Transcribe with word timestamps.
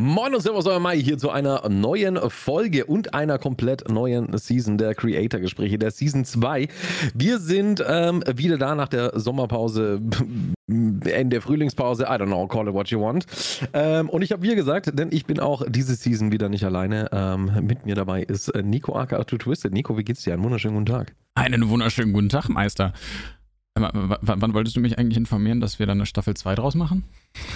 Moin 0.00 0.34
und 0.34 0.40
Servus, 0.40 0.64
euer 0.64 0.80
Mai 0.80 0.96
hier 0.96 1.18
zu 1.18 1.28
einer 1.28 1.68
neuen 1.68 2.18
Folge 2.30 2.86
und 2.86 3.12
einer 3.12 3.38
komplett 3.38 3.86
neuen 3.90 4.34
Season 4.38 4.78
der 4.78 4.94
Creator-Gespräche, 4.94 5.78
der 5.78 5.90
Season 5.90 6.24
2. 6.24 6.68
Wir 7.12 7.38
sind 7.38 7.84
ähm, 7.86 8.24
wieder 8.34 8.56
da 8.56 8.74
nach 8.74 8.88
der 8.88 9.20
Sommerpause, 9.20 10.00
Ende 10.66 11.28
der 11.28 11.42
Frühlingspause, 11.42 12.04
I 12.04 12.12
don't 12.12 12.28
know, 12.28 12.46
call 12.46 12.66
it 12.66 12.72
what 12.72 12.88
you 12.88 12.98
want. 12.98 13.26
Ähm, 13.74 14.08
und 14.08 14.22
ich 14.22 14.32
habe 14.32 14.42
wir 14.42 14.54
gesagt, 14.54 14.98
denn 14.98 15.12
ich 15.12 15.26
bin 15.26 15.38
auch 15.38 15.66
diese 15.68 15.94
Season 15.94 16.32
wieder 16.32 16.48
nicht 16.48 16.64
alleine. 16.64 17.10
Ähm, 17.12 17.50
mit 17.60 17.84
mir 17.84 17.94
dabei 17.94 18.22
ist 18.22 18.48
äh, 18.48 18.62
Nico 18.62 18.96
aka 18.96 19.22
Twisted. 19.24 19.74
Nico, 19.74 19.98
wie 19.98 20.04
geht's 20.04 20.22
dir? 20.22 20.32
Einen 20.32 20.44
wunderschönen 20.44 20.76
guten 20.76 20.86
Tag. 20.86 21.14
Einen 21.34 21.68
wunderschönen 21.68 22.14
guten 22.14 22.30
Tag, 22.30 22.48
Meister. 22.48 22.94
W 23.74 24.16
wann 24.22 24.54
wolltest 24.54 24.76
du 24.76 24.80
mich 24.80 24.98
eigentlich 24.98 25.18
informieren, 25.18 25.60
dass 25.60 25.78
wir 25.78 25.84
dann 25.84 25.98
eine 25.98 26.06
Staffel 26.06 26.32
2 26.32 26.54
draus 26.54 26.74
machen? 26.74 27.04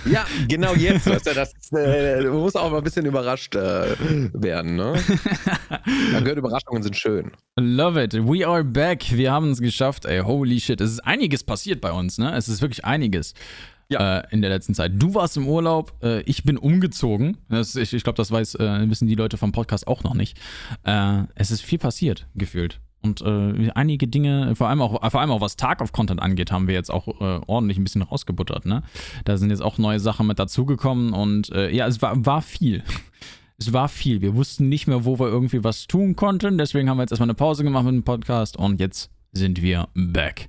Ja, 0.05 0.27
genau 0.49 0.75
jetzt. 0.75 1.07
Weißt 1.11 1.27
du, 1.27 1.35
das, 1.35 1.53
äh, 1.73 2.23
du 2.23 2.33
musst 2.33 2.57
auch 2.57 2.71
mal 2.71 2.79
ein 2.79 2.85
bisschen 2.85 3.07
überrascht 3.07 3.55
äh, 3.55 3.97
werden. 4.33 4.77
Ne? 4.77 4.95
Man 6.13 6.25
gehört, 6.25 6.39
Überraschungen 6.39 6.83
sind 6.83 6.97
schön. 6.97 7.33
Love 7.59 8.03
it. 8.03 8.15
We 8.15 8.47
are 8.47 8.65
back. 8.65 9.05
Wir 9.11 9.33
haben 9.33 9.51
es 9.51 9.61
geschafft. 9.61 10.05
Ey, 10.05 10.21
holy 10.21 10.61
shit. 10.61 10.81
Es 10.81 10.91
ist 10.93 11.01
einiges 11.01 11.45
passiert 11.45 11.81
bei 11.81 11.93
uns. 11.93 12.19
Ne? 12.19 12.35
Es 12.37 12.49
ist 12.49 12.63
wirklich 12.63 12.85
einiges. 12.85 13.35
Ja. 13.89 14.21
Äh, 14.21 14.27
in 14.31 14.41
der 14.41 14.51
letzten 14.51 14.75
Zeit. 14.75 14.93
Du 14.95 15.15
warst 15.15 15.37
im 15.37 15.47
Urlaub, 15.47 15.93
äh, 16.03 16.21
ich 16.23 16.45
bin 16.45 16.57
umgezogen. 16.57 17.37
Das, 17.51 17.77
ich 17.77 17.93
ich 17.93 18.03
glaube, 18.03 18.17
das 18.17 18.31
weiß, 18.31 18.55
äh, 18.57 18.89
wissen 18.89 19.07
die 19.07 19.15
Leute 19.15 19.37
vom 19.37 19.53
Podcast 19.53 19.87
auch 19.87 20.03
noch 20.03 20.15
nicht. 20.15 20.39
Äh, 20.85 21.25
es 21.35 21.51
ist 21.51 21.63
viel 21.63 21.79
passiert, 21.79 22.27
gefühlt. 22.35 22.81
Und 23.05 23.21
äh, 23.21 23.71
einige 23.75 24.09
Dinge, 24.09 24.57
vor 24.57 24.69
allem 24.69 24.81
auch, 24.81 25.11
vor 25.11 25.21
allem 25.21 25.31
auch 25.31 25.43
was 25.43 25.57
Tag 25.57 25.83
of 25.83 25.93
Content 25.93 26.23
angeht, 26.23 26.51
haben 26.51 26.69
wir 26.69 26.75
jetzt 26.75 26.91
auch 26.91 27.07
äh, 27.21 27.41
ordentlich 27.47 27.77
ein 27.77 27.85
bisschen 27.85 28.01
rausgebuttert. 28.01 28.65
Ne? 28.65 28.83
Da 29.27 29.37
sind 29.37 29.51
jetzt 29.51 29.63
auch 29.63 29.77
neue 29.77 30.01
Sachen 30.01 30.27
mit 30.27 30.39
dazugekommen 30.39 31.13
und 31.13 31.53
äh, 31.53 31.71
ja, 31.71 31.87
es 31.87 32.01
war, 32.01 32.25
war 32.25 32.41
viel. 32.41 32.83
Es 33.59 33.73
war 33.73 33.89
viel. 33.89 34.23
Wir 34.23 34.35
wussten 34.35 34.69
nicht 34.69 34.87
mehr, 34.87 35.05
wo 35.05 35.19
wir 35.19 35.29
irgendwie 35.29 35.63
was 35.63 35.87
tun 35.87 36.17
konnten. 36.17 36.59
Deswegen 36.59 36.89
haben 36.89 36.97
wir 36.97 37.03
jetzt 37.03 37.13
erstmal 37.13 37.29
eine 37.29 37.35
Pause 37.35 37.63
gemacht 37.63 37.85
mit 37.85 37.95
dem 37.95 38.03
Podcast 38.03 38.57
und 38.57 38.81
jetzt 38.81 39.11
sind 39.33 39.61
wir 39.61 39.89
back. 39.95 40.49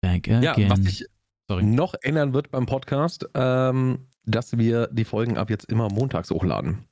Back 0.00 0.28
again. 0.28 0.42
Ja, 0.42 0.54
was 0.68 0.80
sich 0.80 1.06
noch 1.48 1.94
ändern 2.02 2.34
wird 2.34 2.50
beim 2.50 2.66
Podcast, 2.66 3.28
ähm, 3.34 4.06
dass 4.24 4.58
wir 4.58 4.88
die 4.88 5.04
Folgen 5.04 5.38
ab 5.38 5.50
jetzt 5.50 5.70
immer 5.70 5.88
montags 5.88 6.30
hochladen. 6.30 6.84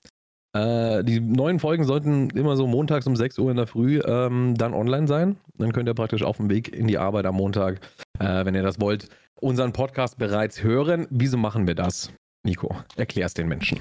Äh, 0.58 1.04
die 1.04 1.20
neuen 1.20 1.60
Folgen 1.60 1.84
sollten 1.84 2.30
immer 2.30 2.56
so 2.56 2.66
montags 2.66 3.06
um 3.06 3.14
6 3.14 3.38
Uhr 3.38 3.50
in 3.50 3.56
der 3.56 3.66
Früh 3.66 4.00
ähm, 4.00 4.54
dann 4.56 4.74
online 4.74 5.06
sein. 5.06 5.36
Dann 5.56 5.72
könnt 5.72 5.88
ihr 5.88 5.94
praktisch 5.94 6.22
auf 6.22 6.38
dem 6.38 6.50
Weg 6.50 6.74
in 6.74 6.88
die 6.88 6.98
Arbeit 6.98 7.26
am 7.26 7.36
Montag, 7.36 7.80
äh, 8.18 8.44
wenn 8.44 8.54
ihr 8.54 8.62
das 8.62 8.80
wollt, 8.80 9.08
unseren 9.40 9.72
Podcast 9.72 10.18
bereits 10.18 10.62
hören. 10.62 11.06
Wieso 11.10 11.36
machen 11.36 11.66
wir 11.66 11.74
das? 11.74 12.12
Nico, 12.44 12.74
erklär's 12.96 13.34
den 13.34 13.48
Menschen. 13.48 13.78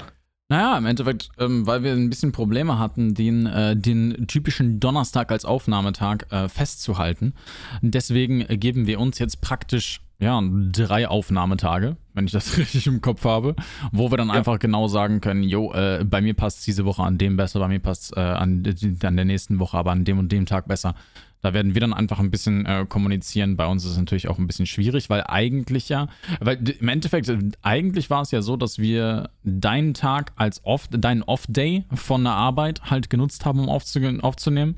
Naja, 0.50 0.78
im 0.78 0.86
Endeffekt, 0.86 1.30
ähm, 1.40 1.68
weil 1.68 1.84
wir 1.84 1.92
ein 1.92 2.10
bisschen 2.10 2.32
Probleme 2.32 2.80
hatten, 2.80 3.14
den, 3.14 3.48
äh, 3.48 3.76
den 3.76 4.28
typischen 4.28 4.80
Donnerstag 4.80 5.32
als 5.32 5.46
Aufnahmetag 5.46 6.32
äh, 6.32 6.48
festzuhalten. 6.48 7.34
Deswegen 7.82 8.48
geben 8.48 8.88
wir 8.88 9.00
uns 9.00 9.20
jetzt 9.20 9.42
praktisch 9.42 10.02
ja, 10.20 10.42
drei 10.72 11.08
Aufnahmetage, 11.08 11.96
wenn 12.14 12.26
ich 12.26 12.32
das 12.32 12.58
richtig 12.58 12.88
im 12.88 13.02
Kopf 13.02 13.24
habe, 13.24 13.56
wo 13.92 14.12
wir 14.12 14.18
dann 14.18 14.30
ja. 14.30 14.34
einfach 14.34 14.60
genau 14.60 14.88
sagen 14.88 15.22
können, 15.22 15.44
jo, 15.44 15.72
äh, 15.74 16.04
bei 16.04 16.22
mir 16.22 16.34
passt 16.34 16.66
diese 16.66 16.86
Woche 16.86 17.04
an 17.04 17.18
dem 17.18 17.38
besser, 17.38 17.60
bei 17.60 17.68
mir 17.68 17.80
passt 17.80 18.16
äh, 18.18 18.20
an, 18.20 18.64
an 19.04 19.16
der 19.16 19.26
nächsten 19.26 19.60
Woche 19.60 19.78
aber 19.78 19.92
an 19.92 20.06
dem 20.06 20.18
und 20.18 20.32
dem 20.32 20.46
Tag 20.46 20.68
besser. 20.68 20.96
Da 21.42 21.54
werden 21.54 21.76
wir 21.76 21.82
dann 21.82 21.94
einfach 21.94 22.20
ein 22.20 22.32
bisschen 22.32 22.66
äh, 22.66 22.88
kommunizieren. 22.90 23.58
Bei 23.58 23.68
uns 23.68 23.86
ist 23.86 23.92
es 23.92 23.98
natürlich 23.98 24.28
auch 24.28 24.40
ein 24.40 24.48
bisschen 24.48 24.66
schwierig, 24.66 25.10
weil 25.12 25.24
eigentlich 25.28 25.88
ja, 25.88 26.08
weil 26.40 26.58
im 26.68 26.88
Endeffekt, 26.88 27.32
eigentlich 27.62 28.10
war 28.10 28.24
es 28.24 28.32
ja 28.32 28.42
so, 28.42 28.58
dass 28.58 28.80
wir 28.80 29.30
deinen 29.44 29.94
Tag 29.94 30.34
als 30.36 30.66
off, 30.66 30.88
deinen 30.90 31.22
Off-Day 31.22 31.86
von 31.94 32.24
der 32.24 32.34
Arbeit 32.34 32.90
halt 32.90 33.12
genutzt 33.12 33.46
haben, 33.46 33.60
um 33.60 33.70
aufzunehmen. 33.70 34.78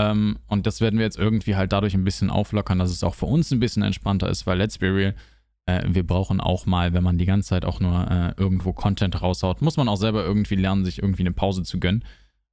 Ähm, 0.00 0.38
und 0.46 0.66
das 0.66 0.80
werden 0.80 0.98
wir 0.98 1.04
jetzt 1.04 1.18
irgendwie 1.18 1.56
halt 1.56 1.72
dadurch 1.72 1.94
ein 1.94 2.04
bisschen 2.04 2.30
auflockern, 2.30 2.78
dass 2.78 2.90
es 2.90 3.04
auch 3.04 3.14
für 3.14 3.26
uns 3.26 3.50
ein 3.50 3.60
bisschen 3.60 3.82
entspannter 3.82 4.30
ist, 4.30 4.46
weil 4.46 4.56
let's 4.56 4.78
be 4.78 4.94
real, 4.94 5.14
äh, 5.66 5.82
wir 5.86 6.06
brauchen 6.06 6.40
auch 6.40 6.64
mal, 6.64 6.94
wenn 6.94 7.04
man 7.04 7.18
die 7.18 7.26
ganze 7.26 7.50
Zeit 7.50 7.64
auch 7.64 7.80
nur 7.80 8.10
äh, 8.10 8.32
irgendwo 8.40 8.72
Content 8.72 9.20
raushaut, 9.20 9.60
muss 9.60 9.76
man 9.76 9.88
auch 9.88 9.96
selber 9.96 10.24
irgendwie 10.24 10.56
lernen, 10.56 10.84
sich 10.84 11.02
irgendwie 11.02 11.22
eine 11.22 11.32
Pause 11.32 11.64
zu 11.64 11.78
gönnen. 11.78 12.04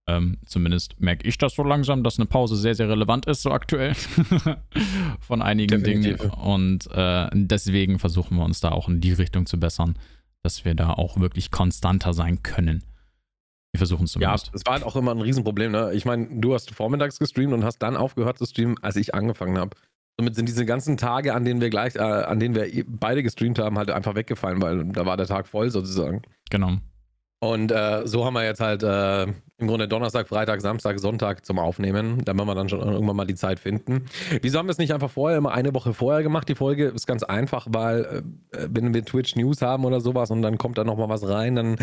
Ähm, 0.10 0.38
zumindest 0.46 1.00
merke 1.00 1.28
ich 1.28 1.38
das 1.38 1.56
so 1.56 1.64
langsam, 1.64 2.04
dass 2.04 2.18
eine 2.18 2.26
Pause 2.26 2.56
sehr, 2.56 2.76
sehr 2.76 2.90
relevant 2.90 3.26
ist, 3.26 3.42
so 3.44 3.52
aktuell. 3.52 3.94
Von 5.20 5.42
einigen 5.42 5.84
Definitiv. 5.84 6.18
Dingen. 6.18 6.32
Und 6.32 6.90
äh, 6.92 7.30
deswegen 7.34 8.00
versuchen 8.00 8.38
wir 8.38 8.46
uns 8.46 8.62
da 8.62 8.72
auch 8.72 8.88
in 8.88 9.02
die 9.02 9.12
Richtung 9.12 9.46
zu 9.46 9.60
bessern, 9.60 9.98
dass 10.44 10.64
wir 10.64 10.76
da 10.76 10.94
auch 10.94 11.20
wirklich 11.20 11.52
konstanter 11.52 12.14
sein 12.14 12.42
können. 12.42 12.84
Wir 13.78 13.86
versuchen 13.86 14.06
es 14.06 14.14
zumindest. 14.14 14.48
Ja, 14.48 14.52
das 14.54 14.64
war 14.66 14.74
halt 14.74 14.84
auch 14.84 14.96
immer 14.96 15.12
ein 15.12 15.22
Riesenproblem. 15.22 15.72
Ne? 15.72 15.92
Ich 15.94 16.04
meine, 16.04 16.28
du 16.32 16.56
hast 16.56 16.72
vormittags 16.72 17.20
gestreamt 17.20 17.54
und 17.54 17.64
hast 17.64 17.78
dann 17.78 17.96
aufgehört 17.96 18.40
zu 18.40 18.46
streamen, 18.48 18.76
als 18.82 18.96
ich 18.96 19.14
angefangen 19.14 19.60
habe. 19.60 19.78
Somit 20.20 20.34
sind 20.34 20.50
diese 20.50 20.66
ganzen 20.66 20.98
Tage, 20.98 21.36
an 21.36 21.46
denen 21.46 21.62
wir 21.62 21.70
gleich, 21.70 21.96
äh, 21.96 22.00
an 22.00 22.40
denen 22.40 22.56
wir 22.56 22.68
beide 22.88 23.22
gestreamt 23.22 23.60
haben, 23.60 23.78
halt 23.78 23.92
einfach 23.92 24.16
weggefallen, 24.16 24.60
weil 24.64 24.84
da 24.86 25.06
war 25.06 25.16
der 25.16 25.28
Tag 25.28 25.48
voll 25.48 25.70
sozusagen. 25.70 26.24
Genau. 26.50 26.78
Und 27.40 27.72
äh, 27.72 28.02
so 28.06 28.26
haben 28.26 28.34
wir 28.34 28.44
jetzt 28.44 28.62
halt 28.62 28.82
äh, 28.82 29.24
im 29.24 29.68
Grunde 29.68 29.88
Donnerstag, 29.88 30.28
Freitag, 30.28 30.62
Samstag, 30.62 31.00
Sonntag 31.00 31.46
zum 31.46 31.60
Aufnehmen. 31.60 32.24
Da 32.26 32.36
werden 32.36 32.48
wir 32.48 32.56
dann 32.56 32.68
schon 32.68 32.80
irgendwann 32.80 33.16
mal 33.16 33.26
die 33.26 33.36
Zeit 33.36 33.60
finden. 33.60 34.06
Wieso 34.42 34.58
haben 34.58 34.66
wir 34.66 34.72
es 34.72 34.80
nicht 34.80 34.92
einfach 34.92 35.12
vorher, 35.12 35.38
immer 35.38 35.52
eine 35.52 35.74
Woche 35.76 35.94
vorher 35.94 36.24
gemacht? 36.24 36.50
Die 36.50 36.56
Folge 36.56 36.86
ist 36.88 37.06
ganz 37.06 37.22
einfach, 37.22 37.68
weil 37.70 38.24
äh, 38.52 38.68
wenn 38.72 38.94
wir 38.94 39.06
Twitch 39.06 39.36
News 39.36 39.62
haben 39.62 39.86
oder 39.86 40.02
sowas 40.02 40.32
und 40.32 40.42
dann 40.42 40.58
kommt 40.58 40.80
da 40.80 40.84
nochmal 40.84 41.10
was 41.10 41.28
rein, 41.28 41.56
dann 41.56 41.78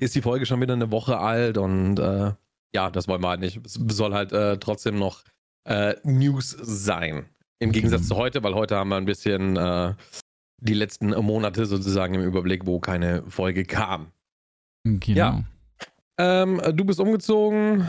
ist 0.00 0.16
die 0.16 0.22
Folge 0.22 0.46
schon 0.46 0.60
wieder 0.60 0.74
eine 0.74 0.90
Woche 0.90 1.18
alt 1.18 1.58
und 1.58 2.00
äh, 2.00 2.32
ja, 2.74 2.90
das 2.90 3.06
wollen 3.06 3.22
wir 3.22 3.28
halt 3.28 3.40
nicht. 3.40 3.64
Es 3.64 3.74
soll 3.74 4.14
halt 4.14 4.32
äh, 4.32 4.58
trotzdem 4.58 4.98
noch 4.98 5.22
äh, 5.64 5.94
News 6.02 6.56
sein. 6.60 7.26
Im 7.60 7.70
Gegensatz 7.70 8.02
mhm. 8.02 8.06
zu 8.06 8.16
heute, 8.16 8.42
weil 8.42 8.54
heute 8.54 8.76
haben 8.76 8.88
wir 8.88 8.96
ein 8.96 9.04
bisschen 9.04 9.96
die 10.60 10.74
letzten 10.74 11.10
Monate 11.10 11.66
sozusagen 11.66 12.14
im 12.14 12.22
Überblick, 12.22 12.66
wo 12.66 12.78
keine 12.80 13.22
Folge 13.28 13.64
kam. 13.64 14.12
Genau. 14.84 15.16
Ja. 15.16 15.44
Ähm, 16.18 16.60
du 16.74 16.84
bist 16.84 17.00
umgezogen. 17.00 17.86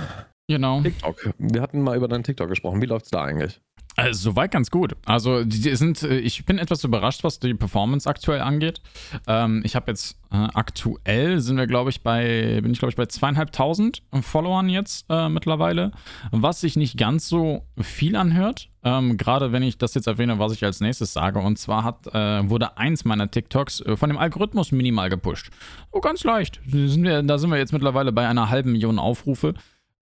Genau. 0.47 0.81
TikTok. 0.81 1.33
Wir 1.37 1.61
hatten 1.61 1.81
mal 1.81 1.95
über 1.95 2.07
deinen 2.07 2.23
TikTok 2.23 2.49
gesprochen. 2.49 2.81
Wie 2.81 2.87
läuft's 2.87 3.09
da 3.09 3.23
eigentlich? 3.23 3.61
Also, 3.99 4.31
soweit 4.31 4.51
ganz 4.51 4.71
gut. 4.71 4.95
Also, 5.05 5.43
die 5.43 5.75
sind, 5.75 6.03
äh, 6.03 6.19
ich 6.19 6.45
bin 6.45 6.57
etwas 6.57 6.83
überrascht, 6.83 7.23
was 7.23 7.39
die 7.39 7.53
Performance 7.53 8.09
aktuell 8.09 8.41
angeht. 8.41 8.81
Ähm, 9.27 9.61
ich 9.65 9.75
habe 9.75 9.91
jetzt 9.91 10.17
äh, 10.31 10.47
aktuell 10.53 11.39
sind 11.41 11.57
wir, 11.57 11.67
glaube 11.67 11.89
ich, 11.89 12.01
bei, 12.01 12.59
bin 12.61 12.71
ich, 12.71 12.79
glaube 12.79 12.91
ich, 12.91 12.95
bei 12.95 13.07
zweieinhalbtausend 13.07 14.03
Followern 14.21 14.69
jetzt 14.69 15.05
äh, 15.09 15.27
mittlerweile, 15.27 15.91
was 16.31 16.61
sich 16.61 16.75
nicht 16.75 16.97
ganz 16.97 17.27
so 17.27 17.65
viel 17.79 18.15
anhört. 18.15 18.69
Ähm, 18.83 19.17
Gerade 19.17 19.51
wenn 19.51 19.63
ich 19.63 19.77
das 19.77 19.93
jetzt 19.95 20.07
erwähne, 20.07 20.39
was 20.39 20.53
ich 20.53 20.63
als 20.63 20.79
nächstes 20.79 21.11
sage. 21.11 21.39
Und 21.39 21.57
zwar 21.57 21.83
hat, 21.83 22.07
äh, 22.07 22.49
wurde 22.49 22.77
eins 22.77 23.03
meiner 23.03 23.29
TikToks 23.29 23.81
äh, 23.81 23.97
von 23.97 24.09
dem 24.09 24.17
Algorithmus 24.17 24.71
minimal 24.71 25.09
gepusht. 25.09 25.49
So 25.91 25.99
ganz 25.99 26.23
leicht. 26.23 26.61
Sind 26.65 27.03
wir, 27.03 27.21
da 27.23 27.37
sind 27.37 27.49
wir 27.49 27.57
jetzt 27.57 27.73
mittlerweile 27.73 28.13
bei 28.13 28.27
einer 28.27 28.49
halben 28.49 28.71
Million 28.71 28.99
Aufrufe 28.99 29.55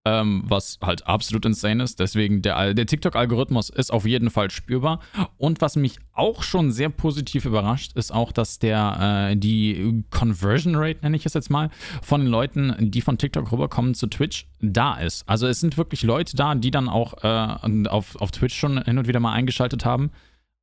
ähm, 0.08 0.44
was 0.46 0.80
halt 0.82 1.06
absolut 1.06 1.46
insane 1.46 1.84
ist. 1.84 2.00
Deswegen, 2.00 2.42
der, 2.42 2.74
der 2.74 2.86
TikTok-Algorithmus 2.86 3.70
ist 3.70 3.92
auf 3.92 4.06
jeden 4.06 4.30
Fall 4.30 4.50
spürbar. 4.52 5.02
Und 5.38 5.60
was 5.60 5.76
mich 5.76 6.00
auch 6.14 6.44
schon 6.44 6.72
sehr 6.72 6.90
positiv 6.90 7.44
überrascht, 7.46 7.92
ist 7.96 8.14
auch, 8.14 8.32
dass 8.32 8.60
der, 8.60 9.32
äh, 9.32 9.36
die 9.36 10.06
Conversion 10.10 10.76
Rate, 10.76 11.00
nenne 11.02 11.18
ich 11.18 11.26
es 11.26 11.34
jetzt 11.34 11.50
mal, 11.50 11.70
von 12.02 12.22
den 12.22 12.30
Leuten, 12.30 12.74
die 12.80 13.02
von 13.02 13.18
TikTok 13.18 13.52
rüberkommen 13.52 13.96
zu 13.96 14.08
Twitch, 14.08 14.48
da 14.62 14.96
ist. 14.96 15.28
Also 15.28 15.46
es 15.46 15.60
sind 15.60 15.78
wirklich 15.78 16.04
Leute 16.04 16.38
da, 16.38 16.56
die 16.56 16.72
dann 16.72 16.88
auch 16.88 17.24
äh, 17.24 17.88
auf, 17.90 18.16
auf 18.16 18.32
Twitch 18.32 18.56
schon 18.58 18.82
hin 18.82 18.98
und 18.98 19.08
wieder 19.08 19.20
mal 19.20 19.34
eingeschaltet 19.34 19.84
haben. 19.84 20.12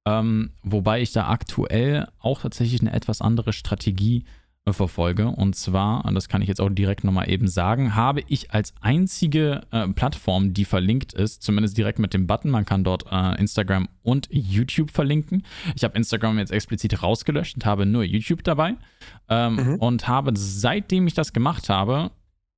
Ähm, 0.06 0.53
wobei 0.62 1.03
ich 1.03 1.12
da 1.12 1.28
aktuell 1.28 2.09
auch 2.19 2.41
tatsächlich 2.43 2.81
eine 2.81 2.93
etwas 2.93 3.21
andere 3.21 3.53
Strategie 3.53 4.25
verfolge. 4.72 5.28
Und 5.28 5.56
zwar, 5.56 6.10
das 6.12 6.28
kann 6.28 6.41
ich 6.41 6.48
jetzt 6.48 6.60
auch 6.60 6.70
direkt 6.70 7.04
nochmal 7.04 7.28
eben 7.28 7.49
sagen, 7.49 7.94
habe 7.94 8.22
ich 8.28 8.50
als 8.52 8.72
einzige 8.81 9.62
äh, 9.70 9.87
Plattform, 9.88 10.55
die 10.55 10.64
verlinkt 10.64 11.12
ist, 11.12 11.43
zumindest 11.43 11.76
direkt 11.76 11.99
mit 11.99 12.14
dem 12.14 12.26
Button, 12.26 12.50
man 12.50 12.64
kann 12.64 12.82
dort 12.82 13.05
äh, 13.11 13.38
Instagram 13.38 13.88
und 14.02 14.28
YouTube 14.31 14.90
verlinken. 14.90 15.44
Ich 15.75 15.84
habe 15.84 15.96
Instagram 15.96 16.38
jetzt 16.38 16.52
explizit 16.52 17.02
rausgelöscht 17.02 17.56
und 17.56 17.66
habe 17.66 17.84
nur 17.84 18.05
YouTube 18.05 18.43
dabei. 18.43 18.75
Ähm, 19.28 19.56
mhm. 19.56 19.75
Und 19.76 20.08
habe, 20.08 20.32
seitdem 20.34 21.06
ich 21.06 21.14
das 21.14 21.32
gemacht 21.32 21.69
habe, 21.69 22.10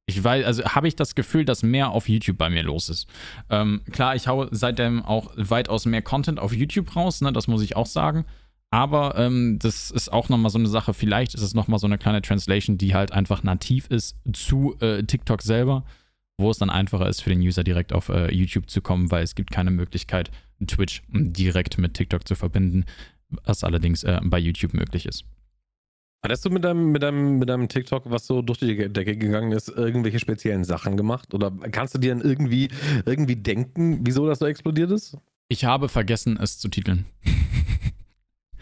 ich 0.09 0.23
weiß, 0.23 0.47
also 0.47 0.65
habe 0.65 0.87
ich 0.87 0.95
das 0.95 1.17
Gefühl, 1.17 1.45
dass 1.45 1.65
mehr 1.65 1.91
auf 1.91 2.09
YouTube 2.09 2.39
bei 2.39 2.49
mir 2.49 2.63
los 2.63 2.89
ist. 2.89 3.09
Ähm, 3.51 3.81
klar, 3.91 4.15
ich 4.15 4.29
haue 4.29 4.49
seitdem 4.53 5.05
auch 5.05 5.33
weitaus 5.35 5.85
mehr 5.85 6.03
Content 6.03 6.39
auf 6.39 6.53
YouTube 6.53 6.95
raus, 6.95 7.21
ne, 7.21 7.33
das 7.33 7.49
muss 7.49 7.63
ich 7.63 7.75
auch 7.75 7.87
sagen. 7.87 8.25
Aber 8.71 9.17
ähm, 9.17 9.59
das 9.61 9.91
ist 9.91 10.13
auch 10.13 10.29
nochmal 10.29 10.51
so 10.51 10.59
eine 10.59 10.69
Sache. 10.69 10.93
Vielleicht 10.93 11.35
ist 11.35 11.43
es 11.43 11.55
nochmal 11.55 11.79
so 11.79 11.87
eine 11.87 11.99
kleine 11.99 12.21
Translation, 12.21 12.79
die 12.79 12.95
halt 12.95 13.13
einfach 13.13 13.43
nativ 13.43 13.87
ist 13.89 14.17
zu 14.33 14.77
äh, 14.81 15.03
TikTok 15.05 15.43
selber, 15.43 15.85
wo 16.39 16.51
es 16.51 16.59
dann 16.59 16.71
einfacher 16.71 17.09
ist 17.09 17.23
für 17.23 17.31
den 17.31 17.41
User 17.41 17.65
direkt 17.65 17.93
auf 17.93 18.09
äh, 18.09 18.33
YouTube 18.35 18.69
zu 18.69 18.83
kommen, 18.83 19.11
weil 19.11 19.23
es 19.23 19.35
gibt 19.35 19.51
keine 19.51 19.71
Möglichkeit, 19.71 20.31
Twitch 20.67 21.03
direkt 21.09 21.79
mit 21.79 21.95
TikTok 21.95 22.27
zu 22.27 22.35
verbinden, 22.35 22.85
was 23.45 23.65
allerdings 23.65 24.03
äh, 24.05 24.21
bei 24.25 24.39
YouTube 24.39 24.75
möglich 24.75 25.07
ist. 25.07 25.25
Hattest 26.25 26.45
du 26.45 26.51
mit 26.51 26.65
deinem, 26.65 26.91
mit, 26.91 27.03
deinem, 27.03 27.39
mit 27.39 27.49
deinem 27.49 27.69
TikTok, 27.69 28.11
was 28.11 28.27
so 28.27 28.43
durch 28.43 28.59
die 28.59 28.89
Decke 28.89 29.17
gegangen 29.17 29.53
ist, 29.53 29.69
irgendwelche 29.69 30.19
speziellen 30.19 30.65
Sachen 30.65 30.97
gemacht? 30.97 31.35
Oder 31.35 31.53
kannst 31.71 31.95
du 31.95 31.99
dir 31.99 32.13
dann 32.13 32.25
irgendwie, 32.25 32.69
irgendwie 33.05 33.37
denken, 33.37 34.01
wieso 34.03 34.27
das 34.27 34.41
so 34.41 34.47
explodiert 34.47 34.91
ist? 34.91 35.17
Ich 35.49 35.65
habe 35.65 35.89
vergessen, 35.89 36.37
es 36.41 36.59
zu 36.59 36.69
titeln. 36.69 37.07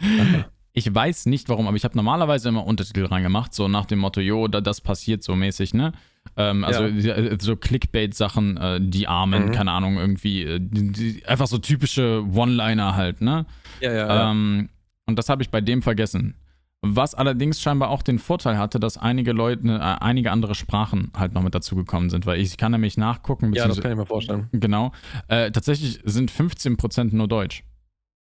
ich 0.73 0.93
weiß 0.93 1.27
nicht 1.27 1.49
warum, 1.49 1.69
aber 1.69 1.77
ich 1.77 1.85
habe 1.85 1.97
normalerweise 1.97 2.49
immer 2.49 2.67
Untertitel 2.67 3.05
reingemacht, 3.07 3.55
so 3.55 3.69
nach 3.69 3.87
dem 3.87 4.01
Motto, 4.01 4.21
jo, 4.21 4.49
da, 4.49 4.61
das 4.61 4.81
passiert 4.81 5.23
so 5.23 5.37
mäßig, 5.37 5.75
ne? 5.75 5.93
Ähm, 6.37 6.65
also 6.65 6.87
ja. 6.87 7.15
Äh, 7.15 7.39
so 7.41 7.57
Clickbait-Sachen, 7.57 8.57
äh, 8.57 8.81
die 8.81 9.07
Armen, 9.07 9.47
mhm. 9.47 9.53
keine 9.53 9.73
Ahnung, 9.73 9.99
irgendwie, 9.99 10.43
äh, 10.43 10.59
die, 10.61 10.93
die, 10.93 11.27
einfach 11.27 11.47
so 11.47 11.59
typische 11.59 12.25
One-Liner 12.33 12.97
halt, 12.97 13.21
ne? 13.21 13.47
Ja, 13.81 13.93
ja. 13.93 14.31
Ähm, 14.31 14.63
ja. 14.63 14.69
Und 15.07 15.19
das 15.19 15.29
habe 15.29 15.43
ich 15.43 15.51
bei 15.51 15.61
dem 15.61 15.83
vergessen. 15.83 16.35
Was 16.87 17.15
allerdings 17.15 17.63
scheinbar 17.63 17.89
auch 17.89 18.03
den 18.03 18.19
Vorteil 18.19 18.59
hatte, 18.59 18.79
dass 18.79 18.99
einige 18.99 19.33
Leute, 19.33 19.67
äh, 19.69 19.79
einige 19.79 20.31
andere 20.33 20.55
Sprachen 20.55 21.13
halt 21.17 21.33
noch 21.33 21.43
mit 21.43 21.55
dazugekommen 21.55 22.11
sind, 22.11 22.27
weil 22.27 22.41
ich 22.41 22.57
kann 22.59 22.73
nämlich 22.73 22.99
nachgucken. 22.99 23.55
Ja, 23.55 23.69
das 23.69 23.81
kann 23.81 23.93
ich 23.93 23.97
mir 23.97 24.07
vorstellen. 24.07 24.49
Genau. 24.53 24.93
Äh, 25.29 25.51
tatsächlich 25.51 26.01
sind 26.05 26.31
15% 26.31 27.15
nur 27.15 27.29
Deutsch. 27.29 27.65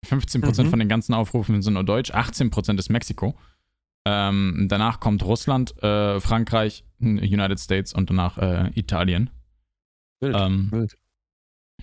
15% 0.06 0.64
mhm. 0.64 0.70
von 0.70 0.80
den 0.80 0.90
ganzen 0.90 1.14
Aufrufen 1.14 1.62
sind 1.62 1.74
nur 1.74 1.84
Deutsch, 1.84 2.12
18% 2.12 2.78
ist 2.78 2.90
Mexiko. 2.90 3.36
Ähm, 4.06 4.68
danach 4.70 5.00
kommt 5.00 5.24
Russland, 5.24 5.82
äh, 5.84 6.20
Frankreich, 6.20 6.84
United 7.00 7.60
States 7.60 7.94
und 7.94 8.10
danach 8.10 8.38
äh, 8.38 8.72
Italien. 8.76 9.30
Wild, 10.22 10.36
ähm, 10.38 10.72
wild. 10.72 10.96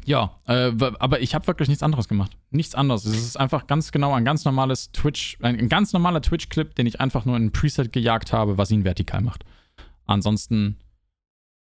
Ja, 0.04 0.38
äh, 0.46 0.72
aber 0.98 1.20
ich 1.20 1.34
habe 1.34 1.46
wirklich 1.46 1.68
nichts 1.68 1.82
anderes 1.82 2.08
gemacht. 2.08 2.36
Nichts 2.50 2.74
anderes. 2.74 3.04
Es 3.04 3.16
ist 3.16 3.36
einfach 3.36 3.66
ganz 3.66 3.92
genau 3.92 4.12
ein 4.12 4.24
ganz 4.24 4.44
normales 4.44 4.92
Twitch, 4.92 5.36
ein, 5.42 5.68
ganz 5.68 5.92
normaler 5.92 6.22
Twitch-Clip, 6.22 6.74
den 6.74 6.86
ich 6.86 7.00
einfach 7.00 7.24
nur 7.24 7.36
in 7.36 7.46
ein 7.46 7.52
Preset 7.52 7.92
gejagt 7.92 8.32
habe, 8.32 8.56
was 8.56 8.70
ihn 8.70 8.84
vertikal 8.84 9.20
macht. 9.20 9.44
Ansonsten, 10.06 10.76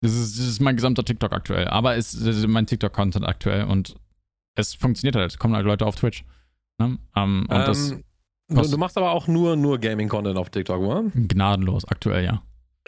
das 0.01 0.13
ist, 0.13 0.39
das 0.39 0.47
ist 0.47 0.61
mein 0.61 0.75
gesamter 0.75 1.03
TikTok 1.03 1.33
aktuell. 1.33 1.67
Aber 1.67 1.95
es 1.97 2.13
ist 2.13 2.47
mein 2.47 2.67
TikTok-Content 2.67 3.27
aktuell 3.27 3.65
und 3.65 3.95
es 4.55 4.73
funktioniert 4.73 5.15
halt. 5.15 5.31
Es 5.31 5.39
kommen 5.39 5.55
halt 5.55 5.65
Leute 5.65 5.85
auf 5.85 5.95
Twitch. 5.95 6.23
Ne? 6.77 6.97
Um, 7.15 7.45
und 7.47 7.51
ähm, 7.51 8.03
das 8.49 8.71
du, 8.71 8.77
machst 8.77 8.97
aber 8.97 9.11
auch 9.11 9.27
nur, 9.27 9.55
nur 9.55 9.79
Gaming-Content 9.79 10.37
auf 10.37 10.49
TikTok, 10.49 10.81
oder? 10.81 11.03
Gnadenlos, 11.13 11.85
aktuell, 11.85 12.25
ja. 12.25 12.41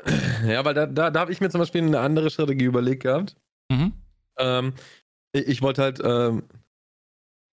Ja, 0.45 0.65
weil 0.65 0.73
da, 0.73 0.85
da, 0.85 1.09
da 1.09 1.19
habe 1.21 1.31
ich 1.31 1.39
mir 1.39 1.49
zum 1.49 1.59
Beispiel 1.59 1.81
eine 1.81 1.99
andere 1.99 2.29
Strategie 2.29 2.65
überlegt 2.65 3.03
gehabt. 3.03 3.37
Mhm. 3.69 3.93
Ähm, 4.37 4.73
ich 5.31 5.61
wollte 5.61 5.81
halt 5.81 6.01
ähm, 6.03 6.43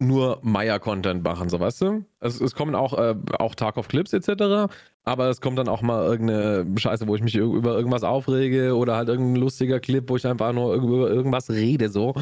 nur 0.00 0.38
Meier-Content 0.42 1.22
machen, 1.22 1.48
so 1.48 1.60
weißt 1.60 1.82
du? 1.82 2.04
Es, 2.20 2.40
es 2.40 2.54
kommen 2.54 2.74
auch, 2.74 2.94
äh, 2.98 3.14
auch 3.38 3.54
Tarkov-Clips 3.54 4.12
etc., 4.12 4.72
aber 5.04 5.28
es 5.28 5.40
kommt 5.40 5.58
dann 5.58 5.68
auch 5.68 5.82
mal 5.82 6.04
irgendeine 6.04 6.66
Scheiße, 6.76 7.06
wo 7.06 7.14
ich 7.16 7.22
mich 7.22 7.34
über 7.34 7.76
irgendwas 7.76 8.02
aufrege 8.02 8.76
oder 8.76 8.96
halt 8.96 9.08
irgendein 9.08 9.40
lustiger 9.40 9.80
Clip, 9.80 10.08
wo 10.08 10.16
ich 10.16 10.26
einfach 10.26 10.52
nur 10.52 10.74
über 10.74 11.10
irgendwas 11.10 11.50
rede, 11.50 11.88
so. 11.88 12.14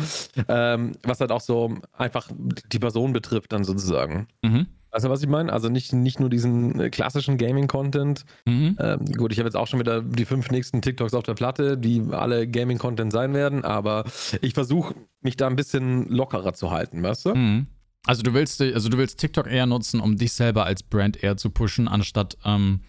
Ähm, 0.49 0.93
was 1.03 1.21
halt 1.21 1.33
auch 1.33 1.41
so 1.41 1.75
einfach 1.93 2.31
die 2.73 2.79
Person 2.79 3.13
betrifft, 3.13 3.53
dann 3.53 3.65
sozusagen. 3.65 4.29
Mhm. 4.43 4.67
Weißt 4.91 5.05
du, 5.05 5.11
was 5.11 5.23
ich 5.23 5.29
meine? 5.29 5.53
Also 5.53 5.69
nicht, 5.69 5.93
nicht 5.93 6.19
nur 6.19 6.31
diesen 6.31 6.81
äh, 6.81 6.91
klassischen 6.91 7.37
Gaming-Content. 7.37 8.25
Mhm. 8.47 8.77
Ähm, 8.81 9.05
gut, 9.17 9.33
ich 9.33 9.39
habe 9.39 9.47
jetzt 9.47 9.57
auch 9.57 9.67
schon 9.67 9.81
wieder 9.81 10.03
die 10.03 10.25
fünf 10.25 10.51
nächsten 10.51 10.81
TikToks 10.81 11.15
auf 11.15 11.25
der 11.25 11.35
Platte, 11.35 11.77
die 11.77 12.03
alle 12.11 12.49
Gaming-Content 12.49 13.13
sein 13.13 13.35
werden, 13.35 13.65
aber 13.65 14.05
ich 14.41 14.55
versuche 14.55 14.95
mich 15.21 15.37
da 15.37 15.47
ein 15.47 15.57
bisschen 15.57 16.09
lockerer 16.09 16.55
zu 16.55 16.71
halten, 16.71 17.03
weißt 17.03 17.27
du? 17.27 17.35
Mhm. 17.35 17.67
Also 18.07 18.23
du 18.23 18.33
willst, 18.33 18.63
also 18.63 18.89
du 18.89 18.97
willst 18.97 19.19
TikTok 19.19 19.47
eher 19.47 19.67
nutzen, 19.67 20.01
um 20.01 20.17
dich 20.17 20.33
selber 20.33 20.65
als 20.65 20.83
Brand 20.83 21.23
eher 21.23 21.37
zu 21.37 21.51
pushen, 21.51 21.89
anstatt 21.89 22.39
ähm, 22.45 22.81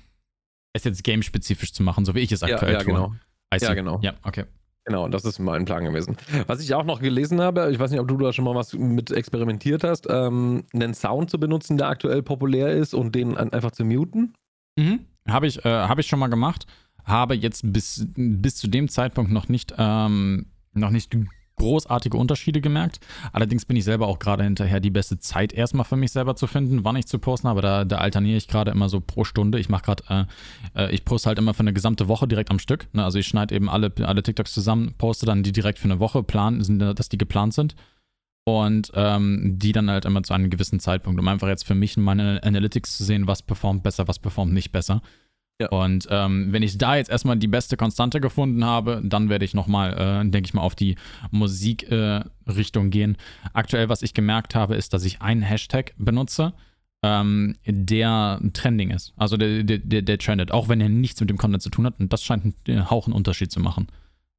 es 0.73 0.83
jetzt 0.83 1.03
game-spezifisch 1.03 1.73
zu 1.73 1.83
machen, 1.83 2.05
so 2.05 2.15
wie 2.15 2.19
ich 2.19 2.31
es 2.31 2.43
aktuell 2.43 2.73
ja, 2.73 2.79
ja, 2.79 2.83
tue. 2.83 2.93
Genau. 2.93 3.13
Ja, 3.59 3.73
genau. 3.73 3.99
Ja, 4.01 4.13
okay. 4.23 4.45
Genau, 4.89 5.07
das 5.07 5.23
ist 5.23 5.37
mein 5.37 5.65
Plan 5.65 5.85
gewesen. 5.85 6.17
Was 6.47 6.61
ich 6.61 6.73
auch 6.73 6.83
noch 6.83 6.99
gelesen 6.99 7.39
habe, 7.41 7.69
ich 7.71 7.77
weiß 7.77 7.91
nicht, 7.91 7.99
ob 7.99 8.07
du 8.07 8.17
da 8.17 8.33
schon 8.33 8.43
mal 8.43 8.55
was 8.55 8.73
mit 8.73 9.11
experimentiert 9.11 9.83
hast, 9.83 10.07
ähm, 10.09 10.63
einen 10.73 10.95
Sound 10.95 11.29
zu 11.29 11.39
benutzen, 11.39 11.77
der 11.77 11.89
aktuell 11.89 12.23
populär 12.23 12.71
ist 12.71 12.95
und 12.95 13.13
den 13.13 13.37
einfach 13.37 13.69
zu 13.69 13.85
muten. 13.85 14.33
Mhm. 14.79 15.01
Habe 15.27 15.45
ich, 15.45 15.63
äh, 15.63 15.69
hab 15.69 15.99
ich 15.99 16.07
schon 16.07 16.17
mal 16.17 16.25
gemacht. 16.25 16.65
Habe 17.03 17.35
jetzt 17.35 17.71
bis, 17.71 18.07
bis 18.15 18.55
zu 18.55 18.67
dem 18.67 18.89
Zeitpunkt 18.89 19.31
noch 19.31 19.47
nicht, 19.47 19.75
ähm, 19.77 20.47
noch 20.73 20.89
nicht 20.89 21.15
großartige 21.59 22.17
Unterschiede 22.17 22.61
gemerkt. 22.61 22.99
Allerdings 23.31 23.65
bin 23.65 23.77
ich 23.77 23.83
selber 23.83 24.07
auch 24.07 24.17
gerade 24.17 24.43
hinterher, 24.43 24.79
die 24.79 24.89
beste 24.89 25.19
Zeit 25.19 25.53
erstmal 25.53 25.85
für 25.85 25.95
mich 25.95 26.11
selber 26.11 26.35
zu 26.35 26.47
finden, 26.47 26.83
wann 26.83 26.95
ich 26.95 27.05
zu 27.05 27.19
posten 27.19 27.47
habe. 27.47 27.61
Da, 27.61 27.85
da 27.85 27.97
alterniere 27.97 28.37
ich 28.37 28.47
gerade 28.47 28.71
immer 28.71 28.89
so 28.89 28.99
pro 28.99 29.23
Stunde. 29.23 29.59
Ich 29.59 29.69
mache 29.69 29.83
gerade, 29.83 30.03
äh, 30.75 30.85
äh, 30.85 30.91
ich 30.91 31.05
poste 31.05 31.27
halt 31.27 31.37
immer 31.37 31.53
für 31.53 31.59
eine 31.59 31.73
gesamte 31.73 32.07
Woche 32.07 32.27
direkt 32.27 32.49
am 32.49 32.57
Stück. 32.57 32.87
Ne? 32.93 33.03
Also 33.03 33.19
ich 33.19 33.27
schneide 33.27 33.53
eben 33.53 33.69
alle, 33.69 33.93
alle 34.01 34.23
TikToks 34.23 34.51
zusammen, 34.53 34.95
poste 34.97 35.27
dann 35.27 35.43
die 35.43 35.51
direkt 35.51 35.77
für 35.77 35.85
eine 35.85 35.99
Woche, 35.99 36.23
plan, 36.23 36.63
sind, 36.63 36.79
dass 36.79 37.09
die 37.09 37.19
geplant 37.19 37.53
sind. 37.53 37.75
Und 38.45 38.91
ähm, 38.95 39.59
die 39.59 39.73
dann 39.73 39.91
halt 39.91 40.05
immer 40.05 40.23
zu 40.23 40.33
einem 40.33 40.49
gewissen 40.49 40.79
Zeitpunkt, 40.79 41.19
um 41.19 41.27
einfach 41.27 41.47
jetzt 41.47 41.67
für 41.67 41.75
mich 41.75 41.97
in 41.97 42.03
meine 42.03 42.41
Analytics 42.41 42.97
zu 42.97 43.03
sehen, 43.03 43.27
was 43.27 43.43
performt 43.43 43.83
besser, 43.83 44.07
was 44.07 44.17
performt 44.17 44.53
nicht 44.53 44.71
besser. 44.71 45.03
Ja. 45.61 45.67
Und 45.69 46.07
ähm, 46.09 46.53
wenn 46.53 46.63
ich 46.63 46.77
da 46.77 46.95
jetzt 46.95 47.09
erstmal 47.09 47.37
die 47.37 47.47
beste 47.47 47.75
Konstante 47.75 48.21
gefunden 48.21 48.63
habe, 48.63 49.01
dann 49.03 49.27
werde 49.29 49.43
ich 49.43 49.53
nochmal, 49.53 49.93
äh, 49.93 50.29
denke 50.29 50.47
ich 50.47 50.53
mal, 50.53 50.61
auf 50.61 50.75
die 50.75 50.95
Musikrichtung 51.31 52.87
äh, 52.87 52.89
gehen. 52.89 53.17
Aktuell, 53.53 53.89
was 53.89 54.01
ich 54.01 54.13
gemerkt 54.13 54.55
habe, 54.55 54.75
ist, 54.75 54.93
dass 54.93 55.03
ich 55.03 55.21
einen 55.21 55.41
Hashtag 55.41 55.93
benutze, 55.97 56.53
ähm, 57.03 57.57
der 57.65 58.39
trending 58.53 58.91
ist. 58.91 59.13
Also 59.17 59.35
der, 59.35 59.63
der, 59.63 60.01
der 60.01 60.17
trendet, 60.17 60.51
auch 60.51 60.69
wenn 60.69 60.79
er 60.79 60.89
nichts 60.89 61.19
mit 61.19 61.29
dem 61.29 61.37
Content 61.37 61.61
zu 61.61 61.69
tun 61.69 61.85
hat. 61.85 61.99
Und 61.99 62.13
das 62.13 62.23
scheint 62.23 62.55
einen 62.67 62.89
Hauch 62.89 63.07
einen 63.07 63.15
Unterschied 63.15 63.51
zu 63.51 63.59
machen. 63.59 63.87